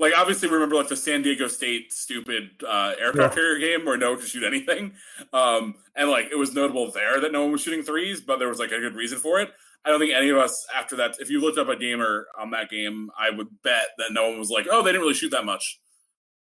like 0.00 0.14
obviously 0.16 0.48
remember 0.48 0.74
like 0.74 0.88
the 0.88 0.96
San 0.96 1.22
Diego 1.22 1.46
State 1.46 1.92
stupid 1.92 2.50
uh, 2.66 2.94
aircraft 2.98 3.34
yeah. 3.36 3.42
carrier 3.42 3.58
game 3.58 3.86
where 3.86 3.96
no 3.96 4.10
one 4.10 4.18
could 4.20 4.28
shoot 4.28 4.42
anything, 4.42 4.94
um, 5.32 5.76
and 5.94 6.10
like 6.10 6.28
it 6.32 6.36
was 6.36 6.54
notable 6.54 6.90
there 6.90 7.20
that 7.20 7.30
no 7.30 7.42
one 7.42 7.52
was 7.52 7.60
shooting 7.60 7.82
threes, 7.82 8.20
but 8.20 8.38
there 8.38 8.48
was 8.48 8.58
like 8.58 8.72
a 8.72 8.80
good 8.80 8.94
reason 8.94 9.18
for 9.18 9.40
it. 9.40 9.52
I 9.84 9.90
don't 9.90 9.98
think 9.98 10.12
any 10.14 10.28
of 10.28 10.38
us 10.38 10.66
after 10.74 10.96
that, 10.96 11.16
if 11.18 11.28
you 11.28 11.40
looked 11.40 11.58
up 11.58 11.68
a 11.68 11.76
gamer 11.76 12.26
on 12.38 12.50
that 12.50 12.70
game, 12.70 13.10
I 13.18 13.30
would 13.30 13.48
bet 13.62 13.88
that 13.98 14.12
no 14.12 14.28
one 14.28 14.38
was 14.38 14.50
like, 14.50 14.66
"Oh, 14.70 14.82
they 14.82 14.90
didn't 14.90 15.02
really 15.02 15.14
shoot 15.14 15.30
that 15.30 15.44
much." 15.44 15.80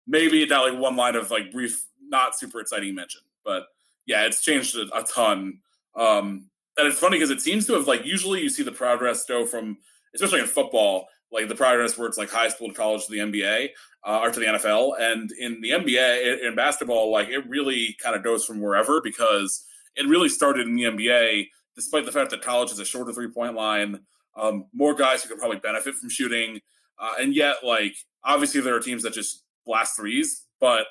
Maybe 0.07 0.45
that 0.45 0.57
like 0.57 0.77
one 0.77 0.95
line 0.95 1.15
of 1.15 1.31
like 1.31 1.51
brief, 1.51 1.83
not 2.07 2.37
super 2.37 2.59
exciting 2.59 2.93
mention, 2.93 3.21
but 3.43 3.67
yeah, 4.05 4.25
it's 4.25 4.41
changed 4.43 4.75
a, 4.75 4.87
a 4.95 5.03
ton. 5.03 5.59
Um, 5.95 6.49
and 6.77 6.87
it's 6.87 6.99
funny 6.99 7.17
because 7.17 7.31
it 7.31 7.41
seems 7.41 7.65
to 7.67 7.73
have 7.73 7.87
like 7.87 8.05
usually 8.05 8.41
you 8.41 8.49
see 8.49 8.63
the 8.63 8.71
progress 8.71 9.25
go 9.25 9.45
from, 9.45 9.77
especially 10.13 10.39
in 10.39 10.47
football, 10.47 11.07
like 11.31 11.47
the 11.47 11.55
progress 11.55 11.97
where 11.97 12.07
it's 12.07 12.17
like 12.17 12.29
high 12.29 12.49
school 12.49 12.67
to 12.67 12.73
college 12.73 13.05
to 13.05 13.11
the 13.11 13.19
NBA 13.19 13.69
uh, 14.05 14.19
or 14.21 14.31
to 14.31 14.39
the 14.39 14.45
NFL, 14.45 14.99
and 14.99 15.31
in 15.31 15.61
the 15.61 15.71
NBA 15.71 16.45
in 16.45 16.55
basketball, 16.55 17.11
like 17.11 17.29
it 17.29 17.47
really 17.49 17.95
kind 18.01 18.15
of 18.15 18.23
goes 18.23 18.45
from 18.45 18.59
wherever 18.59 19.01
because 19.01 19.65
it 19.95 20.07
really 20.07 20.29
started 20.29 20.67
in 20.67 20.75
the 20.75 20.83
NBA, 20.83 21.47
despite 21.75 22.05
the 22.05 22.11
fact 22.11 22.31
that 22.31 22.41
college 22.41 22.71
is 22.71 22.79
a 22.79 22.85
shorter 22.85 23.13
three 23.13 23.29
point 23.29 23.55
line, 23.55 23.99
um, 24.35 24.65
more 24.73 24.93
guys 24.93 25.23
who 25.23 25.29
could 25.29 25.39
probably 25.39 25.59
benefit 25.59 25.95
from 25.95 26.09
shooting, 26.09 26.59
uh, 26.99 27.13
and 27.19 27.35
yet 27.35 27.57
like 27.63 27.95
obviously 28.23 28.61
there 28.61 28.75
are 28.75 28.79
teams 28.79 29.03
that 29.03 29.13
just 29.13 29.43
blast 29.65 29.95
threes, 29.95 30.45
but 30.59 30.87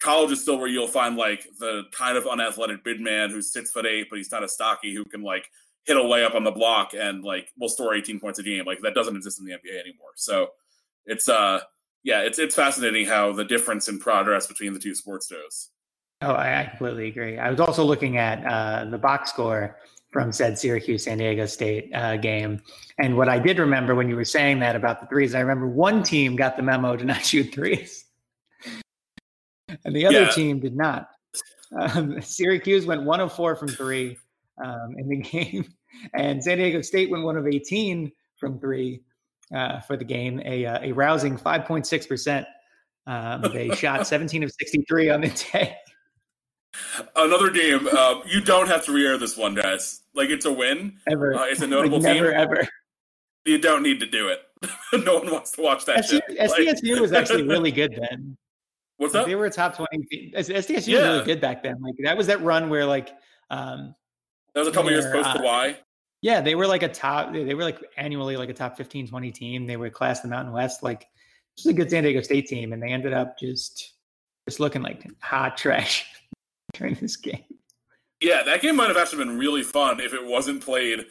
college 0.00 0.30
is 0.30 0.40
still 0.40 0.58
where 0.58 0.68
you'll 0.68 0.86
find 0.86 1.16
like 1.16 1.46
the 1.58 1.84
kind 1.92 2.16
of 2.16 2.26
unathletic 2.26 2.84
big 2.84 3.00
man 3.00 3.30
who's 3.30 3.52
six 3.52 3.70
foot 3.70 3.86
eight, 3.86 4.06
but 4.10 4.16
he's 4.16 4.30
not 4.30 4.44
as 4.44 4.52
stocky 4.52 4.94
who 4.94 5.04
can 5.04 5.22
like 5.22 5.48
hit 5.84 5.96
a 5.96 6.00
layup 6.00 6.34
on 6.34 6.44
the 6.44 6.50
block 6.50 6.92
and 6.94 7.24
like 7.24 7.50
will 7.58 7.68
score 7.68 7.94
18 7.94 8.20
points 8.20 8.38
a 8.38 8.42
game. 8.42 8.64
Like 8.64 8.80
that 8.82 8.94
doesn't 8.94 9.16
exist 9.16 9.40
in 9.40 9.46
the 9.46 9.52
NBA 9.52 9.80
anymore. 9.80 10.10
So 10.16 10.50
it's 11.06 11.28
uh 11.28 11.60
yeah, 12.04 12.20
it's 12.20 12.38
it's 12.38 12.54
fascinating 12.54 13.06
how 13.06 13.32
the 13.32 13.44
difference 13.44 13.88
in 13.88 13.98
progress 13.98 14.46
between 14.46 14.72
the 14.72 14.78
two 14.78 14.94
sports 14.94 15.28
goes. 15.28 15.70
Oh, 16.20 16.32
I, 16.32 16.66
completely 16.68 17.06
agree. 17.06 17.38
I 17.38 17.48
was 17.48 17.60
also 17.60 17.84
looking 17.84 18.16
at 18.16 18.44
uh, 18.44 18.86
the 18.90 18.98
box 18.98 19.30
score 19.30 19.78
from 20.10 20.32
said 20.32 20.58
Syracuse 20.58 21.04
San 21.04 21.18
Diego 21.18 21.46
State 21.46 21.94
uh, 21.94 22.16
game. 22.16 22.62
And 22.98 23.16
what 23.16 23.28
I 23.28 23.38
did 23.38 23.58
remember 23.58 23.94
when 23.94 24.08
you 24.08 24.16
were 24.16 24.24
saying 24.24 24.60
that 24.60 24.74
about 24.74 25.00
the 25.00 25.06
threes, 25.06 25.34
I 25.34 25.40
remember 25.40 25.68
one 25.68 26.02
team 26.02 26.34
got 26.36 26.56
the 26.56 26.62
memo 26.62 26.96
to 26.96 27.04
not 27.04 27.24
shoot 27.24 27.52
threes 27.52 28.06
and 29.84 29.94
the 29.94 30.06
other 30.06 30.22
yeah. 30.22 30.30
team 30.30 30.60
did 30.60 30.76
not. 30.76 31.10
Um, 31.78 32.20
Syracuse 32.20 32.86
went 32.86 33.02
one 33.02 33.20
of 33.20 33.32
four 33.32 33.54
from 33.54 33.68
three 33.68 34.16
um, 34.62 34.94
in 34.96 35.08
the 35.08 35.16
game, 35.22 35.66
and 36.14 36.42
San 36.42 36.58
Diego 36.58 36.80
State 36.82 37.10
went 37.10 37.24
one 37.24 37.36
of 37.36 37.46
18 37.46 38.10
from 38.36 38.58
three 38.58 39.02
uh, 39.54 39.80
for 39.80 39.96
the 39.96 40.04
game, 40.04 40.40
a, 40.44 40.64
uh, 40.66 40.78
a 40.82 40.92
rousing 40.92 41.36
5.6%. 41.36 42.46
Um, 43.06 43.42
they 43.52 43.70
shot 43.70 44.06
17 44.06 44.42
of 44.42 44.52
63 44.52 45.10
on 45.10 45.20
the 45.22 45.48
day. 45.52 45.76
Another 47.16 47.50
game. 47.50 47.88
Uh, 47.90 48.20
you 48.26 48.40
don't 48.40 48.68
have 48.68 48.84
to 48.86 48.92
re-air 48.92 49.18
this 49.18 49.36
one, 49.36 49.54
guys. 49.54 50.02
Like 50.14 50.30
it's 50.30 50.44
a 50.44 50.52
win. 50.52 50.98
Ever. 51.10 51.34
Uh, 51.34 51.44
it's 51.44 51.62
a 51.62 51.66
notable 51.68 52.00
like 52.00 52.14
never, 52.14 52.30
team. 52.30 52.40
Ever. 52.40 52.68
You 53.44 53.58
don't 53.58 53.82
need 53.82 54.00
to 54.00 54.06
do 54.06 54.28
it. 54.28 54.40
no 55.04 55.18
one 55.18 55.30
wants 55.30 55.52
to 55.52 55.62
watch 55.62 55.84
that. 55.86 55.98
SDSU, 55.98 56.08
shit. 56.08 56.38
SDSU 56.38 56.92
like, 56.92 57.00
was 57.00 57.12
actually 57.12 57.44
really 57.44 57.70
good 57.70 57.96
then. 57.98 58.36
What's 58.96 59.14
up? 59.14 59.26
They 59.26 59.36
were 59.36 59.46
a 59.46 59.50
top 59.50 59.76
twenty. 59.76 60.04
Team. 60.10 60.32
SDSU 60.36 60.88
yeah. 60.88 60.98
was 60.98 61.08
really 61.08 61.24
good 61.24 61.40
back 61.40 61.62
then. 61.62 61.80
Like 61.80 61.94
that 62.02 62.16
was 62.16 62.26
that 62.26 62.42
run 62.42 62.68
where 62.68 62.84
like 62.84 63.10
um 63.48 63.94
that 64.54 64.60
was 64.60 64.68
a 64.68 64.72
couple 64.72 64.90
years 64.90 65.06
post 65.06 65.28
uh, 65.28 65.38
Kawhi. 65.38 65.76
Yeah, 66.20 66.40
they 66.40 66.56
were 66.56 66.66
like 66.66 66.82
a 66.82 66.88
top. 66.88 67.32
They 67.32 67.54
were 67.54 67.62
like 67.62 67.78
annually 67.96 68.36
like 68.36 68.48
a 68.48 68.54
top 68.54 68.76
15, 68.76 69.06
20 69.06 69.30
team. 69.30 69.66
They 69.66 69.76
were 69.76 69.88
class 69.88 70.20
the 70.20 70.26
Mountain 70.26 70.52
West, 70.52 70.82
like 70.82 71.06
just 71.56 71.68
a 71.68 71.72
good 71.72 71.90
San 71.90 72.02
Diego 72.02 72.20
State 72.22 72.48
team, 72.48 72.72
and 72.72 72.82
they 72.82 72.88
ended 72.88 73.12
up 73.12 73.38
just 73.38 73.92
just 74.48 74.58
looking 74.58 74.82
like 74.82 75.06
hot 75.20 75.56
trash 75.56 76.07
during 76.72 76.94
this 76.94 77.16
game. 77.16 77.44
Yeah, 78.20 78.42
that 78.44 78.62
game 78.62 78.76
might 78.76 78.88
have 78.88 78.96
actually 78.96 79.24
been 79.24 79.38
really 79.38 79.62
fun 79.62 80.00
if 80.00 80.12
it 80.12 80.24
wasn't 80.24 80.62
played 80.62 81.06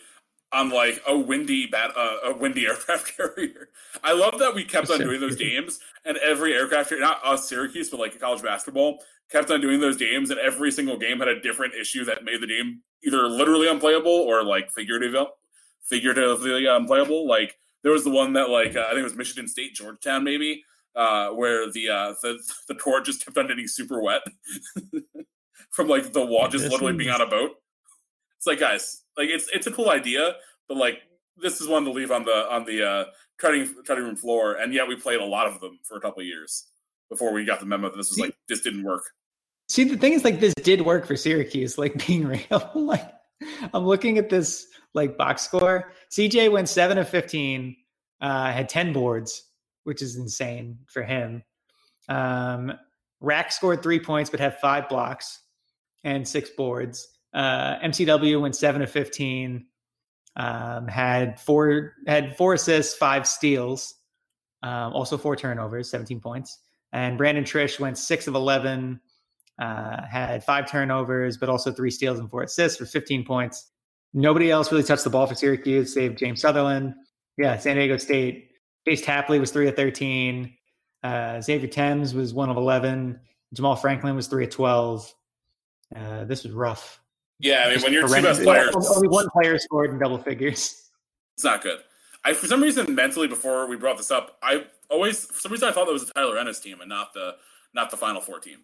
on 0.51 0.69
like 0.69 1.01
a 1.07 1.17
windy 1.17 1.67
bat, 1.67 1.91
uh, 1.95 2.17
a 2.25 2.37
windy 2.37 2.65
aircraft 2.67 3.15
carrier. 3.15 3.69
I 4.03 4.13
love 4.13 4.39
that 4.39 4.53
we 4.53 4.63
kept 4.63 4.89
on 4.89 4.99
doing 4.99 5.19
those 5.19 5.35
games, 5.47 5.79
and 6.05 6.17
every 6.17 6.53
aircraft 6.53 6.89
carrier, 6.89 7.03
not 7.03 7.25
us 7.25 7.47
Syracuse, 7.47 7.89
but 7.89 7.99
like 7.99 8.19
college 8.19 8.41
basketball, 8.41 8.99
kept 9.31 9.51
on 9.51 9.61
doing 9.61 9.79
those 9.79 9.97
games, 9.97 10.31
and 10.31 10.39
every 10.39 10.71
single 10.71 10.97
game 10.97 11.19
had 11.19 11.27
a 11.27 11.39
different 11.39 11.73
issue 11.73 12.03
that 12.05 12.23
made 12.23 12.41
the 12.41 12.47
game 12.47 12.81
either 13.03 13.27
literally 13.27 13.67
unplayable 13.67 14.11
or 14.11 14.43
like 14.43 14.71
figuratively 14.71 15.25
figuratively 15.83 16.65
unplayable. 16.65 17.27
Like 17.27 17.55
there 17.83 17.91
was 17.91 18.03
the 18.03 18.09
one 18.09 18.33
that 18.33 18.49
like 18.49 18.75
uh, 18.75 18.81
I 18.81 18.89
think 18.89 18.99
it 18.99 19.03
was 19.03 19.15
Michigan 19.15 19.47
State 19.47 19.75
Georgetown 19.75 20.23
maybe. 20.23 20.63
Uh, 20.95 21.29
where 21.29 21.71
the 21.71 21.87
uh, 21.87 22.15
the 22.23 22.39
the 22.67 22.73
court 22.73 23.05
just 23.05 23.23
kept 23.23 23.37
on 23.37 23.45
getting 23.45 23.67
super 23.67 24.01
wet 24.01 24.23
from 25.71 25.87
like 25.87 26.13
the 26.13 26.25
wall 26.25 26.47
just 26.47 26.69
literally 26.69 26.93
being 26.93 27.09
on 27.09 27.21
a 27.21 27.27
boat. 27.27 27.51
It's 28.37 28.47
like 28.47 28.59
guys, 28.59 29.03
like 29.17 29.29
it's 29.29 29.49
it's 29.53 29.67
a 29.67 29.71
cool 29.71 29.89
idea, 29.89 30.35
but 30.67 30.77
like 30.77 30.99
this 31.37 31.61
is 31.61 31.67
one 31.67 31.83
to 31.85 31.91
leave 31.91 32.11
on 32.11 32.25
the 32.25 32.51
on 32.51 32.65
the 32.65 32.87
uh, 32.87 33.05
cutting 33.37 33.73
cutting 33.85 34.03
room 34.03 34.15
floor, 34.15 34.55
and 34.55 34.73
yet 34.73 34.87
we 34.87 34.95
played 34.95 35.19
a 35.19 35.25
lot 35.25 35.47
of 35.47 35.59
them 35.59 35.79
for 35.83 35.97
a 35.97 36.01
couple 36.01 36.21
of 36.21 36.27
years 36.27 36.67
before 37.09 37.31
we 37.31 37.45
got 37.45 37.59
the 37.59 37.65
memo 37.65 37.89
that 37.89 37.97
this 37.97 38.09
was 38.09 38.19
like 38.19 38.35
this 38.49 38.61
didn't 38.61 38.83
work. 38.83 39.03
See, 39.69 39.83
the 39.83 39.97
thing 39.97 40.13
is, 40.13 40.23
like 40.23 40.39
this 40.39 40.53
did 40.55 40.81
work 40.81 41.05
for 41.05 41.15
Syracuse. 41.15 41.77
Like 41.77 42.05
being 42.07 42.27
real, 42.27 42.71
like 42.75 43.11
I'm 43.73 43.85
looking 43.85 44.17
at 44.17 44.29
this 44.29 44.67
like 44.93 45.17
box 45.17 45.41
score. 45.43 45.93
CJ 46.11 46.51
went 46.51 46.69
seven 46.69 46.97
of 46.97 47.09
fifteen, 47.09 47.75
uh, 48.21 48.51
had 48.51 48.69
ten 48.69 48.93
boards, 48.93 49.43
which 49.83 50.01
is 50.01 50.15
insane 50.15 50.79
for 50.87 51.03
him. 51.03 51.43
Um, 52.09 52.73
Rack 53.19 53.51
scored 53.51 53.81
three 53.81 53.99
points, 53.99 54.29
but 54.29 54.39
had 54.39 54.59
five 54.59 54.87
blocks 54.89 55.39
and 56.07 56.25
six 56.25 56.49
boards. 56.49 57.05
Uh, 57.33 57.77
MCW 57.79 58.41
went 58.41 58.55
seven 58.55 58.81
of 58.81 58.89
fifteen, 58.89 59.65
um, 60.37 60.87
had 60.87 61.39
four 61.39 61.93
had 62.07 62.35
four 62.37 62.53
assists, 62.53 62.95
five 62.95 63.27
steals, 63.27 63.93
um, 64.63 64.93
also 64.93 65.17
four 65.17 65.35
turnovers, 65.35 65.89
seventeen 65.89 66.21
points. 66.21 66.59
And 66.93 67.17
Brandon 67.17 67.43
Triche 67.43 67.79
went 67.79 67.97
six 67.97 68.27
of 68.27 68.35
eleven, 68.35 69.01
uh, 69.59 70.05
had 70.09 70.43
five 70.45 70.71
turnovers, 70.71 71.37
but 71.37 71.49
also 71.49 71.71
three 71.71 71.91
steals 71.91 72.19
and 72.19 72.29
four 72.29 72.43
assists 72.43 72.77
for 72.77 72.85
fifteen 72.85 73.25
points. 73.25 73.69
Nobody 74.13 74.49
else 74.49 74.71
really 74.71 74.85
touched 74.85 75.03
the 75.03 75.09
ball 75.09 75.27
for 75.27 75.35
Syracuse, 75.35 75.93
save 75.93 76.15
James 76.15 76.41
Southerland. 76.41 76.95
Yeah, 77.37 77.57
San 77.57 77.75
Diego 77.75 77.97
State. 77.97 78.51
Chase 78.87 79.01
Tapley 79.01 79.39
was 79.39 79.51
three 79.51 79.67
of 79.67 79.75
thirteen. 79.75 80.53
Uh, 81.03 81.41
Xavier 81.41 81.67
Thames 81.67 82.13
was 82.13 82.33
one 82.33 82.49
of 82.49 82.55
eleven. 82.55 83.19
Jamaal 83.53 83.79
Franklin 83.79 84.15
was 84.15 84.27
three 84.27 84.45
of 84.45 84.49
twelve. 84.49 85.13
Uh, 85.95 86.25
this 86.25 86.43
was 86.43 86.53
rough. 86.53 86.99
Yeah, 87.39 87.65
I 87.65 87.73
mean, 87.73 87.81
when 87.83 87.93
your 87.93 88.07
two 88.07 88.21
best 88.21 88.41
players, 88.41 88.75
only 88.75 89.07
one 89.07 89.29
player 89.29 89.57
scored 89.59 89.91
in 89.91 89.99
double 89.99 90.17
figures. 90.17 90.89
It's 91.35 91.43
not 91.43 91.61
good. 91.61 91.79
I, 92.25 92.33
for 92.33 92.47
some 92.47 92.61
reason, 92.61 92.95
mentally, 92.95 93.27
before 93.27 93.67
we 93.67 93.75
brought 93.75 93.97
this 93.97 94.09
up, 94.09 94.37
I 94.41 94.65
always, 94.89 95.25
for 95.25 95.39
some 95.39 95.51
reason, 95.51 95.69
I 95.69 95.71
thought 95.71 95.85
that 95.85 95.93
was 95.93 96.05
the 96.05 96.13
Tyler 96.13 96.37
Ennis 96.37 96.59
team 96.59 96.81
and 96.81 96.89
not 96.89 97.13
the 97.13 97.35
not 97.75 97.91
the 97.91 97.97
Final 97.97 98.21
Four 98.21 98.39
team. 98.39 98.57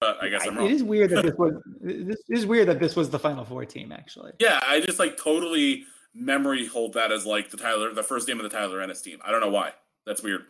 But 0.00 0.22
I 0.22 0.28
guess 0.28 0.46
I'm 0.46 0.56
wrong. 0.56 0.66
It 0.66 0.72
is 0.72 0.82
weird 0.82 1.10
that 1.10 1.24
this 1.24 1.34
was. 1.38 1.54
This 1.80 2.22
is 2.30 2.46
weird 2.46 2.68
that 2.68 2.80
this 2.80 2.96
was 2.96 3.10
the 3.10 3.18
Final 3.18 3.44
Four 3.44 3.64
team. 3.66 3.92
Actually, 3.92 4.32
yeah, 4.40 4.60
I 4.66 4.80
just 4.80 4.98
like 4.98 5.16
totally 5.16 5.84
memory 6.14 6.66
hold 6.66 6.94
that 6.94 7.12
as 7.12 7.26
like 7.26 7.50
the 7.50 7.56
Tyler, 7.56 7.92
the 7.92 8.02
first 8.02 8.26
game 8.26 8.38
of 8.40 8.50
the 8.50 8.56
Tyler 8.56 8.80
Ennis 8.80 9.02
team. 9.02 9.18
I 9.24 9.30
don't 9.30 9.40
know 9.40 9.50
why. 9.50 9.72
That's 10.06 10.22
weird. 10.22 10.46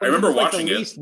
I 0.00 0.06
remember 0.06 0.28
like 0.28 0.52
watching 0.52 0.68
it. 0.68 0.94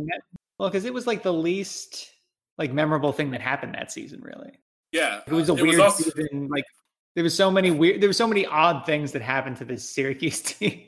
well, 0.58 0.68
because 0.68 0.84
it 0.84 0.94
was 0.94 1.06
like 1.06 1.22
the 1.22 1.32
least 1.32 2.10
like 2.58 2.72
memorable 2.72 3.12
thing 3.12 3.30
that 3.32 3.40
happened 3.40 3.74
that 3.74 3.92
season, 3.92 4.20
really. 4.22 4.52
Yeah, 4.92 5.20
it 5.26 5.32
was 5.32 5.48
a 5.48 5.54
it 5.54 5.62
weird 5.62 5.76
was 5.76 5.80
also, 5.80 6.10
season. 6.10 6.48
Like 6.48 6.64
there 7.14 7.24
was 7.24 7.34
so 7.34 7.50
many 7.50 7.70
weird, 7.70 8.00
there 8.00 8.08
were 8.08 8.14
so 8.14 8.26
many 8.26 8.46
odd 8.46 8.86
things 8.86 9.12
that 9.12 9.22
happened 9.22 9.56
to 9.58 9.64
this 9.64 9.88
Syracuse 9.88 10.40
team. 10.42 10.86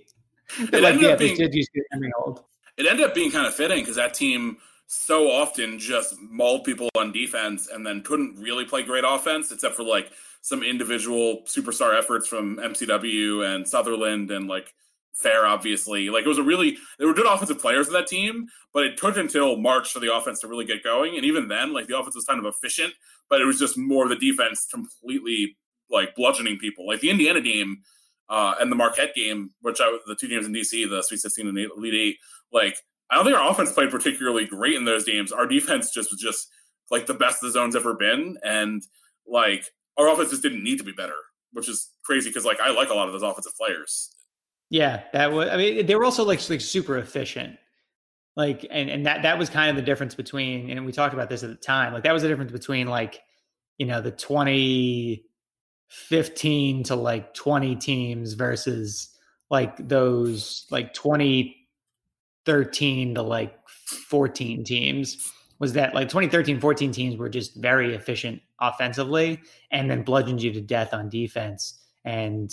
that, 0.70 0.82
like, 0.82 1.00
yeah, 1.00 1.16
being, 1.16 1.36
did 1.36 1.54
use 1.54 1.68
memory 1.92 2.12
hold. 2.18 2.44
It 2.76 2.86
ended 2.86 3.06
up 3.06 3.14
being 3.14 3.30
kind 3.30 3.46
of 3.46 3.54
fitting 3.54 3.80
because 3.80 3.96
that 3.96 4.14
team 4.14 4.58
so 4.86 5.30
often 5.30 5.78
just 5.78 6.18
mauled 6.20 6.64
people 6.64 6.88
on 6.96 7.12
defense 7.12 7.68
and 7.68 7.86
then 7.86 8.02
couldn't 8.02 8.36
really 8.40 8.64
play 8.64 8.82
great 8.82 9.04
offense 9.06 9.52
except 9.52 9.74
for 9.74 9.82
like 9.82 10.10
some 10.40 10.62
individual 10.62 11.42
superstar 11.44 11.98
efforts 11.98 12.26
from 12.26 12.56
MCW 12.56 13.44
and 13.44 13.68
Southerland 13.68 14.30
and 14.30 14.48
like 14.48 14.72
Fair, 15.14 15.46
obviously. 15.46 16.10
Like 16.10 16.24
it 16.24 16.28
was 16.28 16.38
a 16.38 16.42
really 16.42 16.78
there 16.98 17.08
were 17.08 17.14
good 17.14 17.26
offensive 17.26 17.60
players 17.60 17.88
in 17.88 17.92
that 17.94 18.06
team, 18.06 18.46
but 18.72 18.84
it 18.84 18.96
took 18.96 19.16
until 19.16 19.56
March 19.56 19.90
for 19.92 19.98
the 19.98 20.14
offense 20.14 20.40
to 20.40 20.48
really 20.48 20.64
get 20.64 20.84
going. 20.84 21.16
And 21.16 21.24
even 21.24 21.48
then, 21.48 21.72
like 21.72 21.88
the 21.88 21.98
offense 21.98 22.14
was 22.14 22.24
kind 22.24 22.38
of 22.38 22.46
efficient, 22.46 22.94
but 23.28 23.40
it 23.40 23.44
was 23.44 23.58
just 23.58 23.76
more 23.76 24.04
of 24.04 24.10
the 24.10 24.16
defense 24.16 24.66
completely 24.72 25.56
like 25.90 26.14
bludgeoning 26.14 26.58
people. 26.58 26.86
Like 26.86 27.00
the 27.00 27.10
Indiana 27.10 27.40
game 27.40 27.78
uh, 28.28 28.54
and 28.60 28.70
the 28.70 28.76
Marquette 28.76 29.14
game, 29.14 29.50
which 29.62 29.80
I 29.80 29.98
the 30.06 30.14
two 30.14 30.28
games 30.28 30.46
in 30.46 30.52
DC, 30.52 30.88
the 30.88 31.02
Sweet 31.02 31.20
16 31.20 31.48
and 31.48 31.56
the 31.56 31.68
Elite 31.76 31.94
Eight, 31.94 32.16
like 32.52 32.76
I 33.10 33.16
don't 33.16 33.24
think 33.24 33.36
our 33.36 33.50
offense 33.50 33.72
played 33.72 33.90
particularly 33.90 34.46
great 34.46 34.74
in 34.74 34.84
those 34.84 35.04
games. 35.04 35.32
Our 35.32 35.46
defense 35.46 35.90
just 35.90 36.10
was 36.10 36.20
just 36.20 36.48
like 36.90 37.06
the 37.06 37.14
best 37.14 37.40
the 37.40 37.50
zone's 37.50 37.76
ever 37.76 37.94
been, 37.94 38.38
and 38.44 38.82
like 39.26 39.66
our 39.96 40.12
offense 40.12 40.30
just 40.30 40.42
didn't 40.42 40.62
need 40.62 40.78
to 40.78 40.84
be 40.84 40.92
better, 40.92 41.16
which 41.52 41.68
is 41.68 41.90
crazy 42.04 42.30
because 42.30 42.44
like 42.44 42.60
I 42.60 42.70
like 42.70 42.90
a 42.90 42.94
lot 42.94 43.08
of 43.08 43.12
those 43.12 43.22
offensive 43.22 43.56
players. 43.56 44.10
Yeah, 44.70 45.02
that 45.12 45.32
was. 45.32 45.48
I 45.48 45.56
mean, 45.56 45.86
they 45.86 45.94
were 45.94 46.04
also 46.04 46.24
like 46.24 46.48
like 46.50 46.60
super 46.60 46.98
efficient. 46.98 47.56
Like, 48.36 48.66
and 48.70 48.90
and 48.90 49.06
that 49.06 49.22
that 49.22 49.38
was 49.38 49.48
kind 49.50 49.70
of 49.70 49.76
the 49.76 49.82
difference 49.82 50.14
between. 50.14 50.70
And 50.70 50.84
we 50.84 50.92
talked 50.92 51.14
about 51.14 51.28
this 51.28 51.42
at 51.42 51.48
the 51.48 51.56
time. 51.56 51.92
Like, 51.92 52.04
that 52.04 52.12
was 52.12 52.22
the 52.22 52.28
difference 52.28 52.52
between 52.52 52.86
like, 52.86 53.20
you 53.78 53.86
know, 53.86 54.00
the 54.00 54.10
twenty 54.10 55.24
fifteen 55.88 56.82
to 56.84 56.94
like 56.94 57.32
twenty 57.34 57.76
teams 57.76 58.34
versus 58.34 59.08
like 59.50 59.76
those 59.88 60.66
like 60.70 60.92
twenty 60.92 61.56
thirteen 62.44 63.14
to 63.14 63.22
like 63.22 63.56
fourteen 63.68 64.64
teams. 64.64 65.32
Was 65.60 65.72
that 65.72 65.92
like 65.92 66.08
2013 66.08 66.60
14 66.60 66.92
teams 66.92 67.16
were 67.16 67.28
just 67.28 67.56
very 67.56 67.92
efficient 67.92 68.40
offensively 68.60 69.40
and 69.72 69.90
then 69.90 70.02
bludgeoned 70.02 70.40
you 70.40 70.52
to 70.52 70.60
death 70.60 70.94
on 70.94 71.08
defense. 71.08 71.80
And 72.04 72.48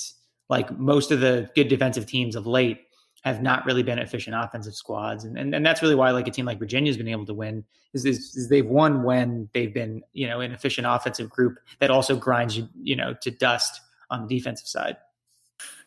like 0.49 0.71
most 0.77 1.11
of 1.11 1.19
the 1.19 1.49
good 1.55 1.67
defensive 1.67 2.05
teams 2.05 2.35
of 2.35 2.45
late 2.45 2.81
have 3.23 3.41
not 3.41 3.65
really 3.65 3.81
been 3.81 3.97
efficient 3.97 4.35
offensive 4.37 4.75
squads. 4.75 5.23
And, 5.23 5.37
and, 5.37 5.55
and 5.55 5.65
that's 5.65 5.81
really 5.81 5.95
why 5.95 6.11
like 6.11 6.27
a 6.27 6.31
team 6.31 6.45
like 6.45 6.59
Virginia's 6.59 6.95
been 6.95 7.07
able 7.07 7.25
to 7.25 7.33
win 7.33 7.63
is, 7.93 8.05
is, 8.05 8.35
is, 8.35 8.49
they've 8.49 8.65
won 8.65 9.01
when 9.01 9.49
they've 9.53 9.73
been, 9.73 10.03
you 10.13 10.27
know, 10.27 10.41
an 10.41 10.51
efficient 10.51 10.85
offensive 10.87 11.27
group 11.29 11.57
that 11.79 11.89
also 11.89 12.15
grinds 12.15 12.55
you, 12.55 12.69
you 12.79 12.95
know, 12.95 13.15
to 13.21 13.31
dust 13.31 13.81
on 14.11 14.27
the 14.27 14.37
defensive 14.37 14.67
side. 14.67 14.97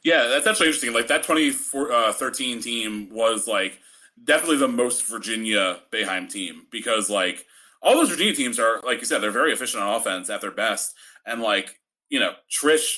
Yeah, 0.03 0.27
that's 0.27 0.49
actually 0.49 0.67
interesting. 0.67 0.93
Like 0.93 1.07
that 1.09 1.23
2013 1.23 2.59
uh, 2.59 2.61
team 2.61 3.09
was 3.13 3.47
like 3.47 3.79
definitely 4.25 4.57
the 4.57 4.69
most 4.69 5.07
Virginia 5.07 5.79
Boeheim 5.93 6.29
team 6.29 6.67
because 6.73 7.09
like 7.09 7.47
all 7.83 7.95
those 7.95 8.11
Virginia 8.11 8.35
teams 8.35 8.59
are, 8.59 8.81
like 8.85 8.99
you 8.99 9.07
said, 9.07 9.21
they're 9.21 9.31
very 9.31 9.53
efficient 9.53 9.83
on 9.83 9.95
offense 9.95 10.29
at 10.29 10.41
their 10.41 10.51
best. 10.51 10.95
And 11.25 11.41
like, 11.41 11.79
you 12.09 12.19
know, 12.19 12.33
Triche 12.51 12.97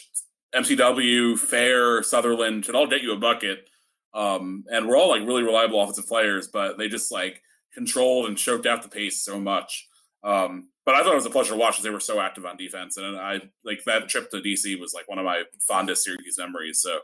MCW, 0.54 1.38
Fair, 1.38 2.02
Southerland 2.02 2.64
should 2.64 2.74
all 2.74 2.86
get 2.86 3.02
you 3.02 3.12
a 3.12 3.16
bucket. 3.16 3.68
Um, 4.12 4.64
and 4.70 4.88
we're 4.88 4.96
all 4.96 5.10
like 5.10 5.26
really 5.26 5.42
reliable 5.42 5.80
offensive 5.80 6.08
players, 6.08 6.48
but 6.48 6.78
they 6.78 6.88
just 6.88 7.12
like 7.12 7.42
controlled 7.72 8.26
and 8.26 8.36
choked 8.36 8.66
out 8.66 8.82
the 8.82 8.88
pace 8.88 9.22
so 9.22 9.38
much. 9.38 9.88
Um, 10.24 10.68
but 10.84 10.94
I 10.94 11.02
thought 11.02 11.12
it 11.12 11.16
was 11.16 11.26
a 11.26 11.30
pleasure 11.30 11.52
to 11.52 11.58
watch 11.58 11.74
because 11.74 11.84
they 11.84 11.90
were 11.90 12.00
so 12.00 12.20
active 12.20 12.44
on 12.44 12.56
defense, 12.56 12.96
and 12.96 13.16
I 13.16 13.40
like 13.64 13.84
that 13.84 14.08
trip 14.08 14.30
to 14.30 14.38
DC 14.38 14.78
was 14.80 14.92
like 14.92 15.08
one 15.08 15.18
of 15.18 15.24
my 15.24 15.44
fondest 15.60 16.04
Syracuse 16.04 16.38
memories. 16.38 16.80
So, 16.80 16.98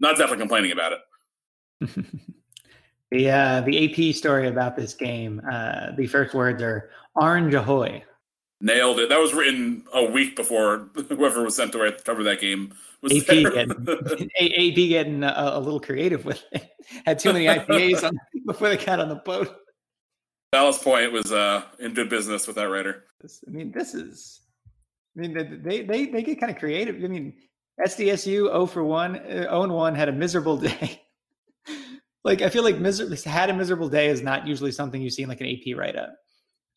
not 0.00 0.16
definitely 0.16 0.38
complaining 0.38 0.72
about 0.72 0.92
it. 0.92 1.90
the 3.10 3.30
uh, 3.30 3.60
the 3.62 4.10
AP 4.10 4.14
story 4.14 4.48
about 4.48 4.76
this 4.76 4.94
game, 4.94 5.42
uh, 5.50 5.90
the 5.96 6.06
first 6.06 6.34
words 6.34 6.62
are 6.62 6.90
"Orange 7.16 7.54
Ahoy." 7.54 8.04
Nailed 8.60 9.00
it. 9.00 9.08
That 9.08 9.18
was 9.18 9.34
written 9.34 9.84
a 9.92 10.04
week 10.04 10.36
before 10.36 10.90
whoever 11.08 11.42
was 11.42 11.56
sent 11.56 11.72
to 11.72 11.78
write 11.78 11.98
the 11.98 12.04
cover 12.04 12.20
of 12.20 12.26
that 12.26 12.40
game 12.40 12.72
was 13.02 13.12
AP 13.12 13.26
there. 13.26 13.50
getting, 13.50 13.70
AP 14.40 14.74
getting 14.74 15.24
a, 15.24 15.52
a, 15.54 15.60
little 15.60 15.80
creative 15.80 16.24
with 16.24 16.42
it. 16.52 16.70
Had 17.06 17.18
too 17.18 17.32
many 17.32 17.46
IPAs 17.46 18.06
on 18.06 18.18
before 18.46 18.68
they 18.68 18.76
got 18.76 19.00
on 19.00 19.08
the 19.08 19.16
boat. 19.16 19.56
Ballast 20.52 20.82
Point 20.84 21.12
was 21.12 21.32
uh, 21.32 21.62
in 21.78 21.94
good 21.94 22.10
business 22.10 22.46
with 22.46 22.56
that 22.56 22.68
writer. 22.68 23.04
I 23.24 23.50
mean, 23.50 23.72
this 23.72 23.94
is. 23.94 24.40
I 25.16 25.20
mean, 25.20 25.62
they 25.62 25.82
they 25.82 26.06
they 26.06 26.22
get 26.22 26.40
kind 26.40 26.52
of 26.52 26.58
creative. 26.58 26.96
I 26.96 27.08
mean, 27.08 27.34
SDSU 27.80 28.24
0 28.24 28.66
for 28.66 28.84
1, 28.84 29.16
uh, 29.16 29.20
0 29.22 29.62
and 29.62 29.72
1 29.72 29.94
had 29.94 30.08
a 30.08 30.12
miserable 30.12 30.56
day. 30.56 31.02
like 32.24 32.42
I 32.42 32.48
feel 32.48 32.62
like 32.62 32.78
miser- 32.78 33.14
had 33.28 33.50
a 33.50 33.54
miserable 33.54 33.88
day 33.88 34.08
is 34.08 34.22
not 34.22 34.46
usually 34.46 34.72
something 34.72 35.00
you 35.00 35.10
see 35.10 35.22
in 35.22 35.28
like 35.28 35.40
an 35.40 35.48
AP 35.48 35.76
write 35.76 35.96
up. 35.96 36.14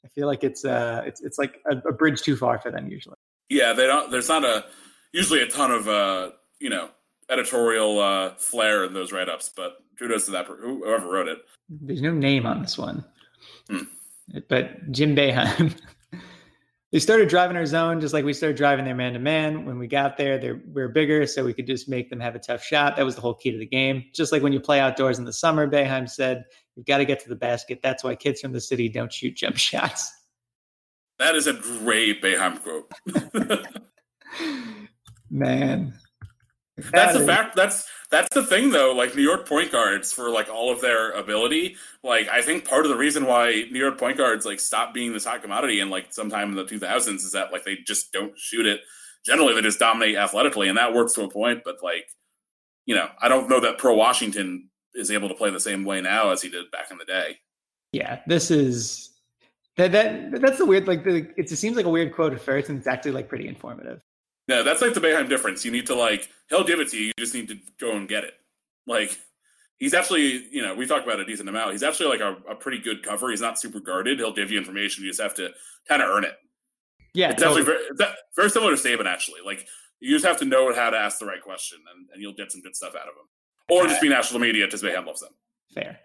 I 0.06 0.08
feel 0.10 0.28
like 0.28 0.44
it's 0.44 0.64
uh 0.64 1.02
it's 1.06 1.22
it's 1.22 1.40
like 1.40 1.62
a, 1.70 1.78
a, 1.88 1.92
bridge 1.92 2.22
too 2.22 2.38
far 2.38 2.60
for 2.60 2.72
them 2.72 2.88
usually. 2.88 3.16
Yeah, 3.50 3.74
they 3.74 3.88
don't. 3.88 4.12
There's 4.12 4.30
not 4.30 4.46
a 4.46 4.66
usually 5.16 5.42
a 5.42 5.48
ton 5.48 5.72
of 5.72 5.88
uh 5.88 6.32
you 6.60 6.70
know 6.70 6.90
editorial 7.30 8.00
uh, 8.00 8.36
flair 8.36 8.84
in 8.84 8.94
those 8.94 9.12
write 9.12 9.30
ups, 9.30 9.50
but 9.56 9.78
kudos 9.98 10.26
to 10.26 10.32
that 10.32 10.46
whoever 10.46 11.08
wrote 11.08 11.28
it. 11.28 11.40
There's 11.70 12.02
no 12.02 12.12
name 12.12 12.46
on 12.46 12.62
this 12.62 12.78
one, 12.78 13.04
hmm. 13.68 13.84
but 14.48 14.92
Jim 14.92 15.16
Boeheim. 15.16 15.76
they 16.92 17.00
started 17.00 17.30
driving 17.30 17.58
our 17.58 17.66
zone 17.66 18.00
just 18.00 18.14
like 18.14 18.26
we 18.26 18.34
started 18.34 18.58
driving 18.58 18.86
their 18.86 18.94
man 18.94 19.14
to 19.14 19.20
man. 19.20 19.66
When 19.66 19.80
we 19.80 19.88
got 19.88 20.18
there, 20.18 20.38
they 20.38 20.52
were 20.52 20.90
bigger, 20.90 21.26
so 21.26 21.44
we 21.44 21.54
could 21.54 21.66
just 21.66 21.90
make 21.90 22.10
them 22.10 22.20
have 22.20 22.36
a 22.36 22.40
tough 22.40 22.64
shot. 22.64 22.96
That 22.96 23.06
was 23.06 23.16
the 23.16 23.22
whole 23.22 23.34
key 23.34 23.52
to 23.52 23.58
the 23.58 23.66
game. 23.66 24.06
Just 24.14 24.32
like 24.32 24.44
when 24.44 24.54
you 24.54 24.60
play 24.60 24.80
outdoors 24.80 25.18
in 25.18 25.26
the 25.26 25.34
summer, 25.34 25.68
Boeheim 25.68 26.08
said, 26.10 26.46
"You've 26.76 26.86
got 26.86 27.00
to 27.00 27.06
get 27.06 27.20
to 27.22 27.30
the 27.30 27.36
basket. 27.36 27.80
That's 27.82 28.04
why 28.04 28.16
kids 28.16 28.42
from 28.42 28.52
the 28.52 28.62
city 28.62 28.90
don't 28.90 29.12
shoot 29.12 29.36
jump 29.36 29.58
shots." 29.58 30.12
That 31.18 31.36
is 31.36 31.48
a 31.48 31.54
great 31.54 32.22
Boeheim 32.22 32.62
quote. 32.62 32.92
Man, 35.36 35.94
that's 36.94 37.16
a 37.16 37.26
fact. 37.26 37.58
That's 37.58 37.90
that's 38.10 38.34
the 38.34 38.46
thing 38.46 38.70
though. 38.70 38.94
Like 38.94 39.16
New 39.16 39.22
York 39.22 39.46
point 39.48 39.70
guards, 39.70 40.14
for 40.14 40.30
like 40.30 40.50
all 40.50 40.72
of 40.72 40.80
their 40.80 41.12
ability, 41.12 41.76
like 42.04 42.30
I 42.30 42.42
think 42.42 42.64
part 42.64 42.86
of 42.86 42.90
the 42.90 42.98
reason 42.98 43.26
why 43.26 43.66
New 43.70 43.80
York 43.80 43.98
point 43.98 44.18
guards 44.18 44.46
like 44.46 44.62
stopped 44.62 44.94
being 44.94 45.12
this 45.12 45.26
hot 45.26 45.42
commodity 45.42 45.82
in 45.82 45.90
like 45.90 46.14
sometime 46.14 46.50
in 46.50 46.56
the 46.56 46.64
2000s 46.64 47.16
is 47.16 47.34
that 47.34 47.52
like 47.52 47.66
they 47.66 47.76
just 47.86 48.14
don't 48.14 48.32
shoot 48.38 48.66
it. 48.66 48.80
Generally, 49.26 49.56
they 49.56 49.62
just 49.62 49.80
dominate 49.80 50.16
athletically, 50.16 50.70
and 50.70 50.78
that 50.78 50.94
works 50.94 51.12
to 51.14 51.24
a 51.24 51.30
point. 51.30 51.64
But 51.66 51.84
like, 51.84 52.08
you 52.86 52.96
know, 52.96 53.10
I 53.22 53.28
don't 53.28 53.50
know 53.50 53.60
that 53.60 53.78
Pearl 53.78 53.98
Washington 53.98 54.70
is 54.94 55.12
able 55.12 55.28
to 55.28 55.36
play 55.36 55.50
the 55.50 55.60
same 55.60 55.84
way 55.84 56.00
now 56.00 56.30
as 56.30 56.42
he 56.42 56.50
did 56.50 56.72
back 56.72 56.92
in 56.92 56.98
the 56.98 57.06
day. 57.06 57.40
Yeah, 57.92 58.22
this 58.26 58.52
is 58.52 59.12
that 59.76 59.92
that 59.92 60.40
that's 60.40 60.60
the 60.60 60.66
weird 60.66 60.88
like 60.88 61.04
the 61.04 61.28
it 61.36 61.50
seems 61.50 61.76
like 61.76 61.86
a 61.86 61.90
weird 61.90 62.14
quote 62.16 62.32
at 62.32 62.42
first, 62.42 62.70
and 62.70 62.78
it's 62.78 62.88
actually 62.88 63.12
like 63.12 63.28
pretty 63.28 63.50
informative. 63.50 64.02
Yeah, 64.48 64.62
that's 64.62 64.82
like 64.82 64.94
the 64.94 65.02
Boeheim 65.02 65.28
difference. 65.28 65.66
You 65.66 65.72
need 65.72 65.88
to 65.88 65.96
like 65.96 66.30
he'll 66.50 66.64
give 66.64 66.80
it 66.80 66.90
to 66.90 66.98
you. 66.98 67.06
You 67.06 67.14
just 67.18 67.34
need 67.34 67.48
to 67.48 67.58
go 67.80 67.96
and 67.96 68.08
get 68.08 68.24
it. 68.24 68.34
Like 68.86 69.18
he's 69.78 69.94
actually, 69.94 70.48
you 70.52 70.62
know, 70.62 70.76
we 70.76 70.86
talked 70.86 71.06
about 71.06 71.20
a 71.20 71.26
decent 71.26 71.50
amount. 71.50 71.72
He's 71.72 71.84
actually 71.84 72.10
like 72.10 72.22
a, 72.22 72.38
a 72.50 72.56
pretty 72.56 72.80
good 72.80 73.04
cover. 73.04 73.30
He's 73.30 73.42
not 73.42 73.60
super 73.60 73.80
guarded. 73.80 74.20
He'll 74.20 74.34
give 74.34 74.52
you 74.52 74.58
information. 74.58 75.04
You 75.04 75.10
just 75.10 75.22
have 75.22 75.34
to 75.36 75.50
kind 75.88 76.02
of 76.02 76.10
earn 76.10 76.24
it. 76.24 76.36
Yeah, 77.14 77.32
it's 77.32 77.42
totally. 77.42 77.64
very, 77.64 77.80
it's 77.90 78.02
very 78.36 78.50
similar 78.50 78.76
to 78.76 78.82
Saban 78.82 79.06
actually. 79.06 79.40
Like 79.46 79.68
you 80.00 80.12
just 80.12 80.26
have 80.26 80.38
to 80.40 80.46
know 80.46 80.74
how 80.74 80.90
to 80.90 80.98
ask 80.98 81.20
the 81.20 81.26
right 81.26 81.42
question, 81.42 81.80
and, 81.96 82.08
and 82.14 82.22
you'll 82.22 82.34
get 82.34 82.52
some 82.52 82.62
good 82.62 82.76
stuff 82.76 82.94
out 82.96 83.08
of 83.08 83.16
him. 83.16 83.28
Or 83.70 83.88
just 83.88 84.02
be 84.02 84.10
national 84.10 84.40
media 84.42 84.66
because 84.66 84.84
Boeheim 84.84 85.08
loves 85.08 85.22
them. 85.22 85.32
Fair. 85.74 86.00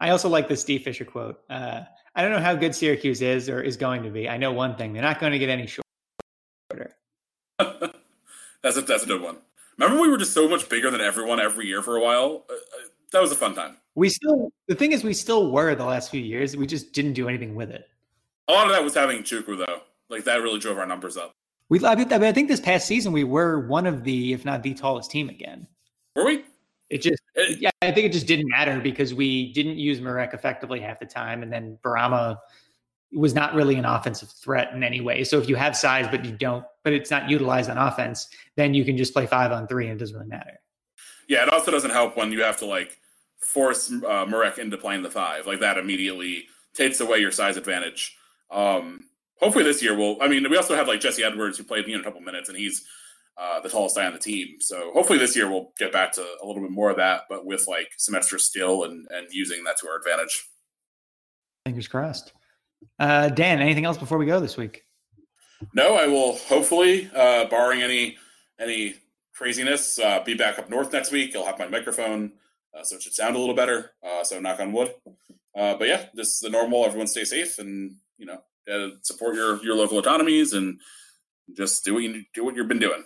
I 0.00 0.10
also 0.10 0.30
like 0.30 0.48
the 0.48 0.56
Steve 0.56 0.82
Fisher 0.82 1.04
quote. 1.04 1.40
Uh, 1.50 1.82
I 2.14 2.22
don't 2.22 2.30
know 2.30 2.40
how 2.40 2.54
good 2.54 2.74
Syracuse 2.74 3.20
is 3.20 3.50
or 3.50 3.60
is 3.60 3.76
going 3.76 4.02
to 4.02 4.10
be. 4.10 4.28
I 4.28 4.38
know 4.38 4.52
one 4.52 4.76
thing: 4.76 4.94
they're 4.94 5.02
not 5.02 5.20
going 5.20 5.32
to 5.32 5.38
get 5.38 5.50
any 5.50 5.66
shorter. 5.66 5.86
That's 8.62 8.76
a 8.76 8.82
that's 8.82 9.04
a 9.04 9.06
good 9.06 9.22
one. 9.22 9.38
Remember, 9.78 10.02
we 10.02 10.08
were 10.08 10.18
just 10.18 10.32
so 10.32 10.48
much 10.48 10.68
bigger 10.68 10.90
than 10.90 11.00
everyone 11.00 11.40
every 11.40 11.66
year 11.66 11.82
for 11.82 11.96
a 11.96 12.00
while. 12.00 12.44
Uh, 12.50 12.54
uh, 12.54 12.88
that 13.12 13.20
was 13.20 13.32
a 13.32 13.36
fun 13.36 13.54
time. 13.54 13.76
We 13.94 14.08
still 14.08 14.52
the 14.68 14.74
thing 14.74 14.92
is 14.92 15.02
we 15.02 15.14
still 15.14 15.50
were 15.50 15.74
the 15.74 15.84
last 15.84 16.10
few 16.10 16.20
years. 16.20 16.56
We 16.56 16.66
just 16.66 16.92
didn't 16.92 17.14
do 17.14 17.28
anything 17.28 17.54
with 17.54 17.70
it. 17.70 17.88
A 18.48 18.52
lot 18.52 18.66
of 18.66 18.72
that 18.72 18.84
was 18.84 18.94
having 18.94 19.22
Chukwu 19.22 19.58
though. 19.58 19.80
Like 20.08 20.24
that 20.24 20.42
really 20.42 20.58
drove 20.58 20.78
our 20.78 20.86
numbers 20.86 21.16
up. 21.16 21.32
We 21.70 21.84
I, 21.86 21.94
mean, 21.94 22.12
I 22.12 22.32
think 22.32 22.48
this 22.48 22.60
past 22.60 22.86
season 22.86 23.12
we 23.12 23.22
were 23.22 23.60
one 23.68 23.86
of 23.86 24.02
the, 24.02 24.32
if 24.32 24.44
not 24.44 24.64
the 24.64 24.74
tallest 24.74 25.10
team 25.10 25.28
again. 25.28 25.68
Were 26.16 26.24
we? 26.24 26.44
It 26.90 27.00
just, 27.00 27.22
it, 27.36 27.60
yeah, 27.60 27.70
I 27.80 27.92
think 27.92 28.06
it 28.06 28.12
just 28.12 28.26
didn't 28.26 28.48
matter 28.48 28.80
because 28.80 29.14
we 29.14 29.52
didn't 29.52 29.78
use 29.78 30.00
Marek 30.00 30.34
effectively 30.34 30.80
half 30.80 30.98
the 30.98 31.06
time, 31.06 31.44
and 31.44 31.52
then 31.52 31.78
Bourama 31.84 32.38
was 33.12 33.34
not 33.34 33.54
really 33.54 33.74
an 33.74 33.84
offensive 33.84 34.30
threat 34.30 34.72
in 34.72 34.82
any 34.82 35.00
way. 35.00 35.24
So 35.24 35.38
if 35.38 35.48
you 35.48 35.56
have 35.56 35.76
size 35.76 36.06
but 36.10 36.24
you 36.24 36.32
don't, 36.32 36.64
but 36.84 36.92
it's 36.92 37.10
not 37.10 37.28
utilized 37.28 37.68
on 37.68 37.76
offense, 37.76 38.28
then 38.56 38.74
you 38.74 38.84
can 38.84 38.96
just 38.96 39.12
play 39.12 39.26
five 39.26 39.52
on 39.52 39.66
three 39.66 39.86
and 39.86 39.96
it 39.96 39.98
doesn't 39.98 40.16
really 40.16 40.28
matter. 40.28 40.60
Yeah, 41.28 41.42
it 41.42 41.52
also 41.52 41.70
doesn't 41.70 41.90
help 41.90 42.16
when 42.16 42.32
you 42.32 42.42
have 42.42 42.56
to 42.58 42.66
like 42.66 42.98
force 43.38 43.90
uh, 43.90 44.26
Marek 44.26 44.58
into 44.58 44.76
playing 44.76 45.02
the 45.02 45.10
five. 45.10 45.46
Like 45.46 45.60
that 45.60 45.78
immediately 45.78 46.44
takes 46.74 47.00
away 47.00 47.18
your 47.18 47.32
size 47.32 47.56
advantage. 47.56 48.16
Um, 48.50 49.04
hopefully 49.38 49.64
this 49.64 49.82
year 49.82 49.96
we'll. 49.96 50.20
I 50.22 50.28
mean, 50.28 50.48
we 50.48 50.56
also 50.56 50.76
have 50.76 50.88
like 50.88 51.00
Jesse 51.00 51.24
Edwards 51.24 51.58
who 51.58 51.64
played 51.64 51.86
you 51.86 51.94
know, 51.94 52.00
a 52.00 52.04
couple 52.04 52.20
minutes 52.20 52.48
and 52.48 52.56
he's 52.56 52.84
uh, 53.36 53.60
the 53.60 53.68
tallest 53.68 53.96
guy 53.96 54.06
on 54.06 54.12
the 54.12 54.18
team. 54.18 54.60
So 54.60 54.92
hopefully 54.92 55.18
this 55.18 55.34
year 55.34 55.50
we'll 55.50 55.72
get 55.78 55.92
back 55.92 56.12
to 56.12 56.22
a 56.42 56.46
little 56.46 56.62
bit 56.62 56.70
more 56.70 56.90
of 56.90 56.96
that, 56.98 57.22
but 57.28 57.44
with 57.44 57.66
like 57.66 57.90
some 57.96 58.14
extra 58.14 58.38
skill 58.38 58.84
and 58.84 59.08
and 59.10 59.26
using 59.30 59.64
that 59.64 59.78
to 59.78 59.88
our 59.88 59.96
advantage. 59.96 60.46
Fingers 61.64 61.88
crossed. 61.88 62.32
Uh, 62.98 63.28
Dan, 63.28 63.60
anything 63.60 63.84
else 63.84 63.98
before 63.98 64.18
we 64.18 64.26
go 64.26 64.40
this 64.40 64.56
week? 64.56 64.84
No, 65.74 65.94
I 65.94 66.06
will 66.06 66.36
hopefully, 66.36 67.10
uh, 67.14 67.46
barring 67.46 67.82
any 67.82 68.16
any 68.58 68.94
craziness, 69.34 69.98
uh, 69.98 70.22
be 70.22 70.34
back 70.34 70.58
up 70.58 70.68
north 70.68 70.92
next 70.92 71.12
week. 71.12 71.34
I'll 71.34 71.46
have 71.46 71.58
my 71.58 71.68
microphone, 71.68 72.32
uh, 72.78 72.82
so 72.82 72.96
it 72.96 73.02
should 73.02 73.14
sound 73.14 73.36
a 73.36 73.38
little 73.38 73.54
better. 73.54 73.92
Uh, 74.06 74.22
so 74.22 74.38
knock 74.38 74.60
on 74.60 74.72
wood. 74.72 74.94
Uh, 75.56 75.74
but 75.74 75.88
yeah, 75.88 76.06
this 76.14 76.28
is 76.28 76.40
the 76.40 76.50
normal. 76.50 76.84
Everyone 76.84 77.06
stay 77.06 77.24
safe, 77.24 77.58
and 77.58 77.96
you 78.18 78.26
know, 78.26 78.42
uh, 78.72 78.96
support 79.02 79.34
your 79.34 79.62
your 79.64 79.76
local 79.76 79.98
autonomies, 79.98 80.52
and 80.52 80.80
just 81.56 81.84
do 81.84 81.94
what 81.94 82.02
you 82.02 82.24
do 82.34 82.44
what 82.44 82.54
you've 82.54 82.68
been 82.68 82.78
doing. 82.78 83.04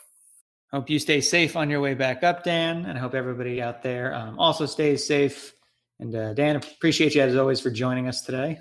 Hope 0.72 0.90
you 0.90 0.98
stay 0.98 1.20
safe 1.20 1.56
on 1.56 1.70
your 1.70 1.80
way 1.80 1.94
back 1.94 2.24
up, 2.24 2.42
Dan, 2.42 2.84
and 2.84 2.98
I 2.98 3.00
hope 3.00 3.14
everybody 3.14 3.62
out 3.62 3.82
there 3.82 4.12
um, 4.12 4.38
also 4.40 4.66
stays 4.66 5.06
safe. 5.06 5.52
And 6.00 6.14
uh, 6.14 6.34
Dan, 6.34 6.56
appreciate 6.56 7.14
you 7.14 7.22
as 7.22 7.36
always 7.36 7.60
for 7.60 7.70
joining 7.70 8.08
us 8.08 8.22
today. 8.22 8.58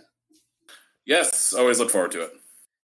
Yes, 1.05 1.53
always 1.53 1.79
look 1.79 1.89
forward 1.89 2.11
to 2.11 2.21
it. 2.21 2.33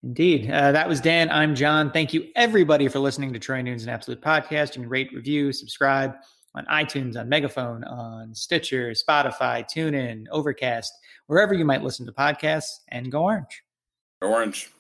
Indeed. 0.04 0.50
Uh, 0.50 0.72
that 0.72 0.88
was 0.88 1.02
Dan. 1.02 1.30
I'm 1.30 1.56
John. 1.56 1.92
Thank 1.92 2.14
you, 2.14 2.28
everybody, 2.36 2.88
for 2.88 3.00
listening 3.00 3.34
to 3.34 3.40
Troy 3.40 3.62
Nunes 3.62 3.82
and 3.82 3.92
Absolute 3.92 4.22
Podcast. 4.22 4.76
You 4.76 4.84
can 4.84 4.90
rate, 4.90 5.10
review, 5.14 5.52
subscribe 5.52 6.14
on 6.56 6.66
iTunes, 6.68 7.20
on 7.20 7.28
Megaphone, 7.28 7.84
on 7.84 8.34
Stitcher, 8.34 8.92
Spotify, 8.92 9.66
TuneIn, 9.66 10.26
Overcast, 10.32 10.92
wherever 11.28 11.54
you 11.54 11.66
might 11.66 11.84
listen 11.84 12.06
to 12.06 12.12
podcasts, 12.12 12.80
and 12.90 13.12
go 13.12 13.24
orange. 13.24 13.64
Go 14.22 14.34
orange. 14.34 14.72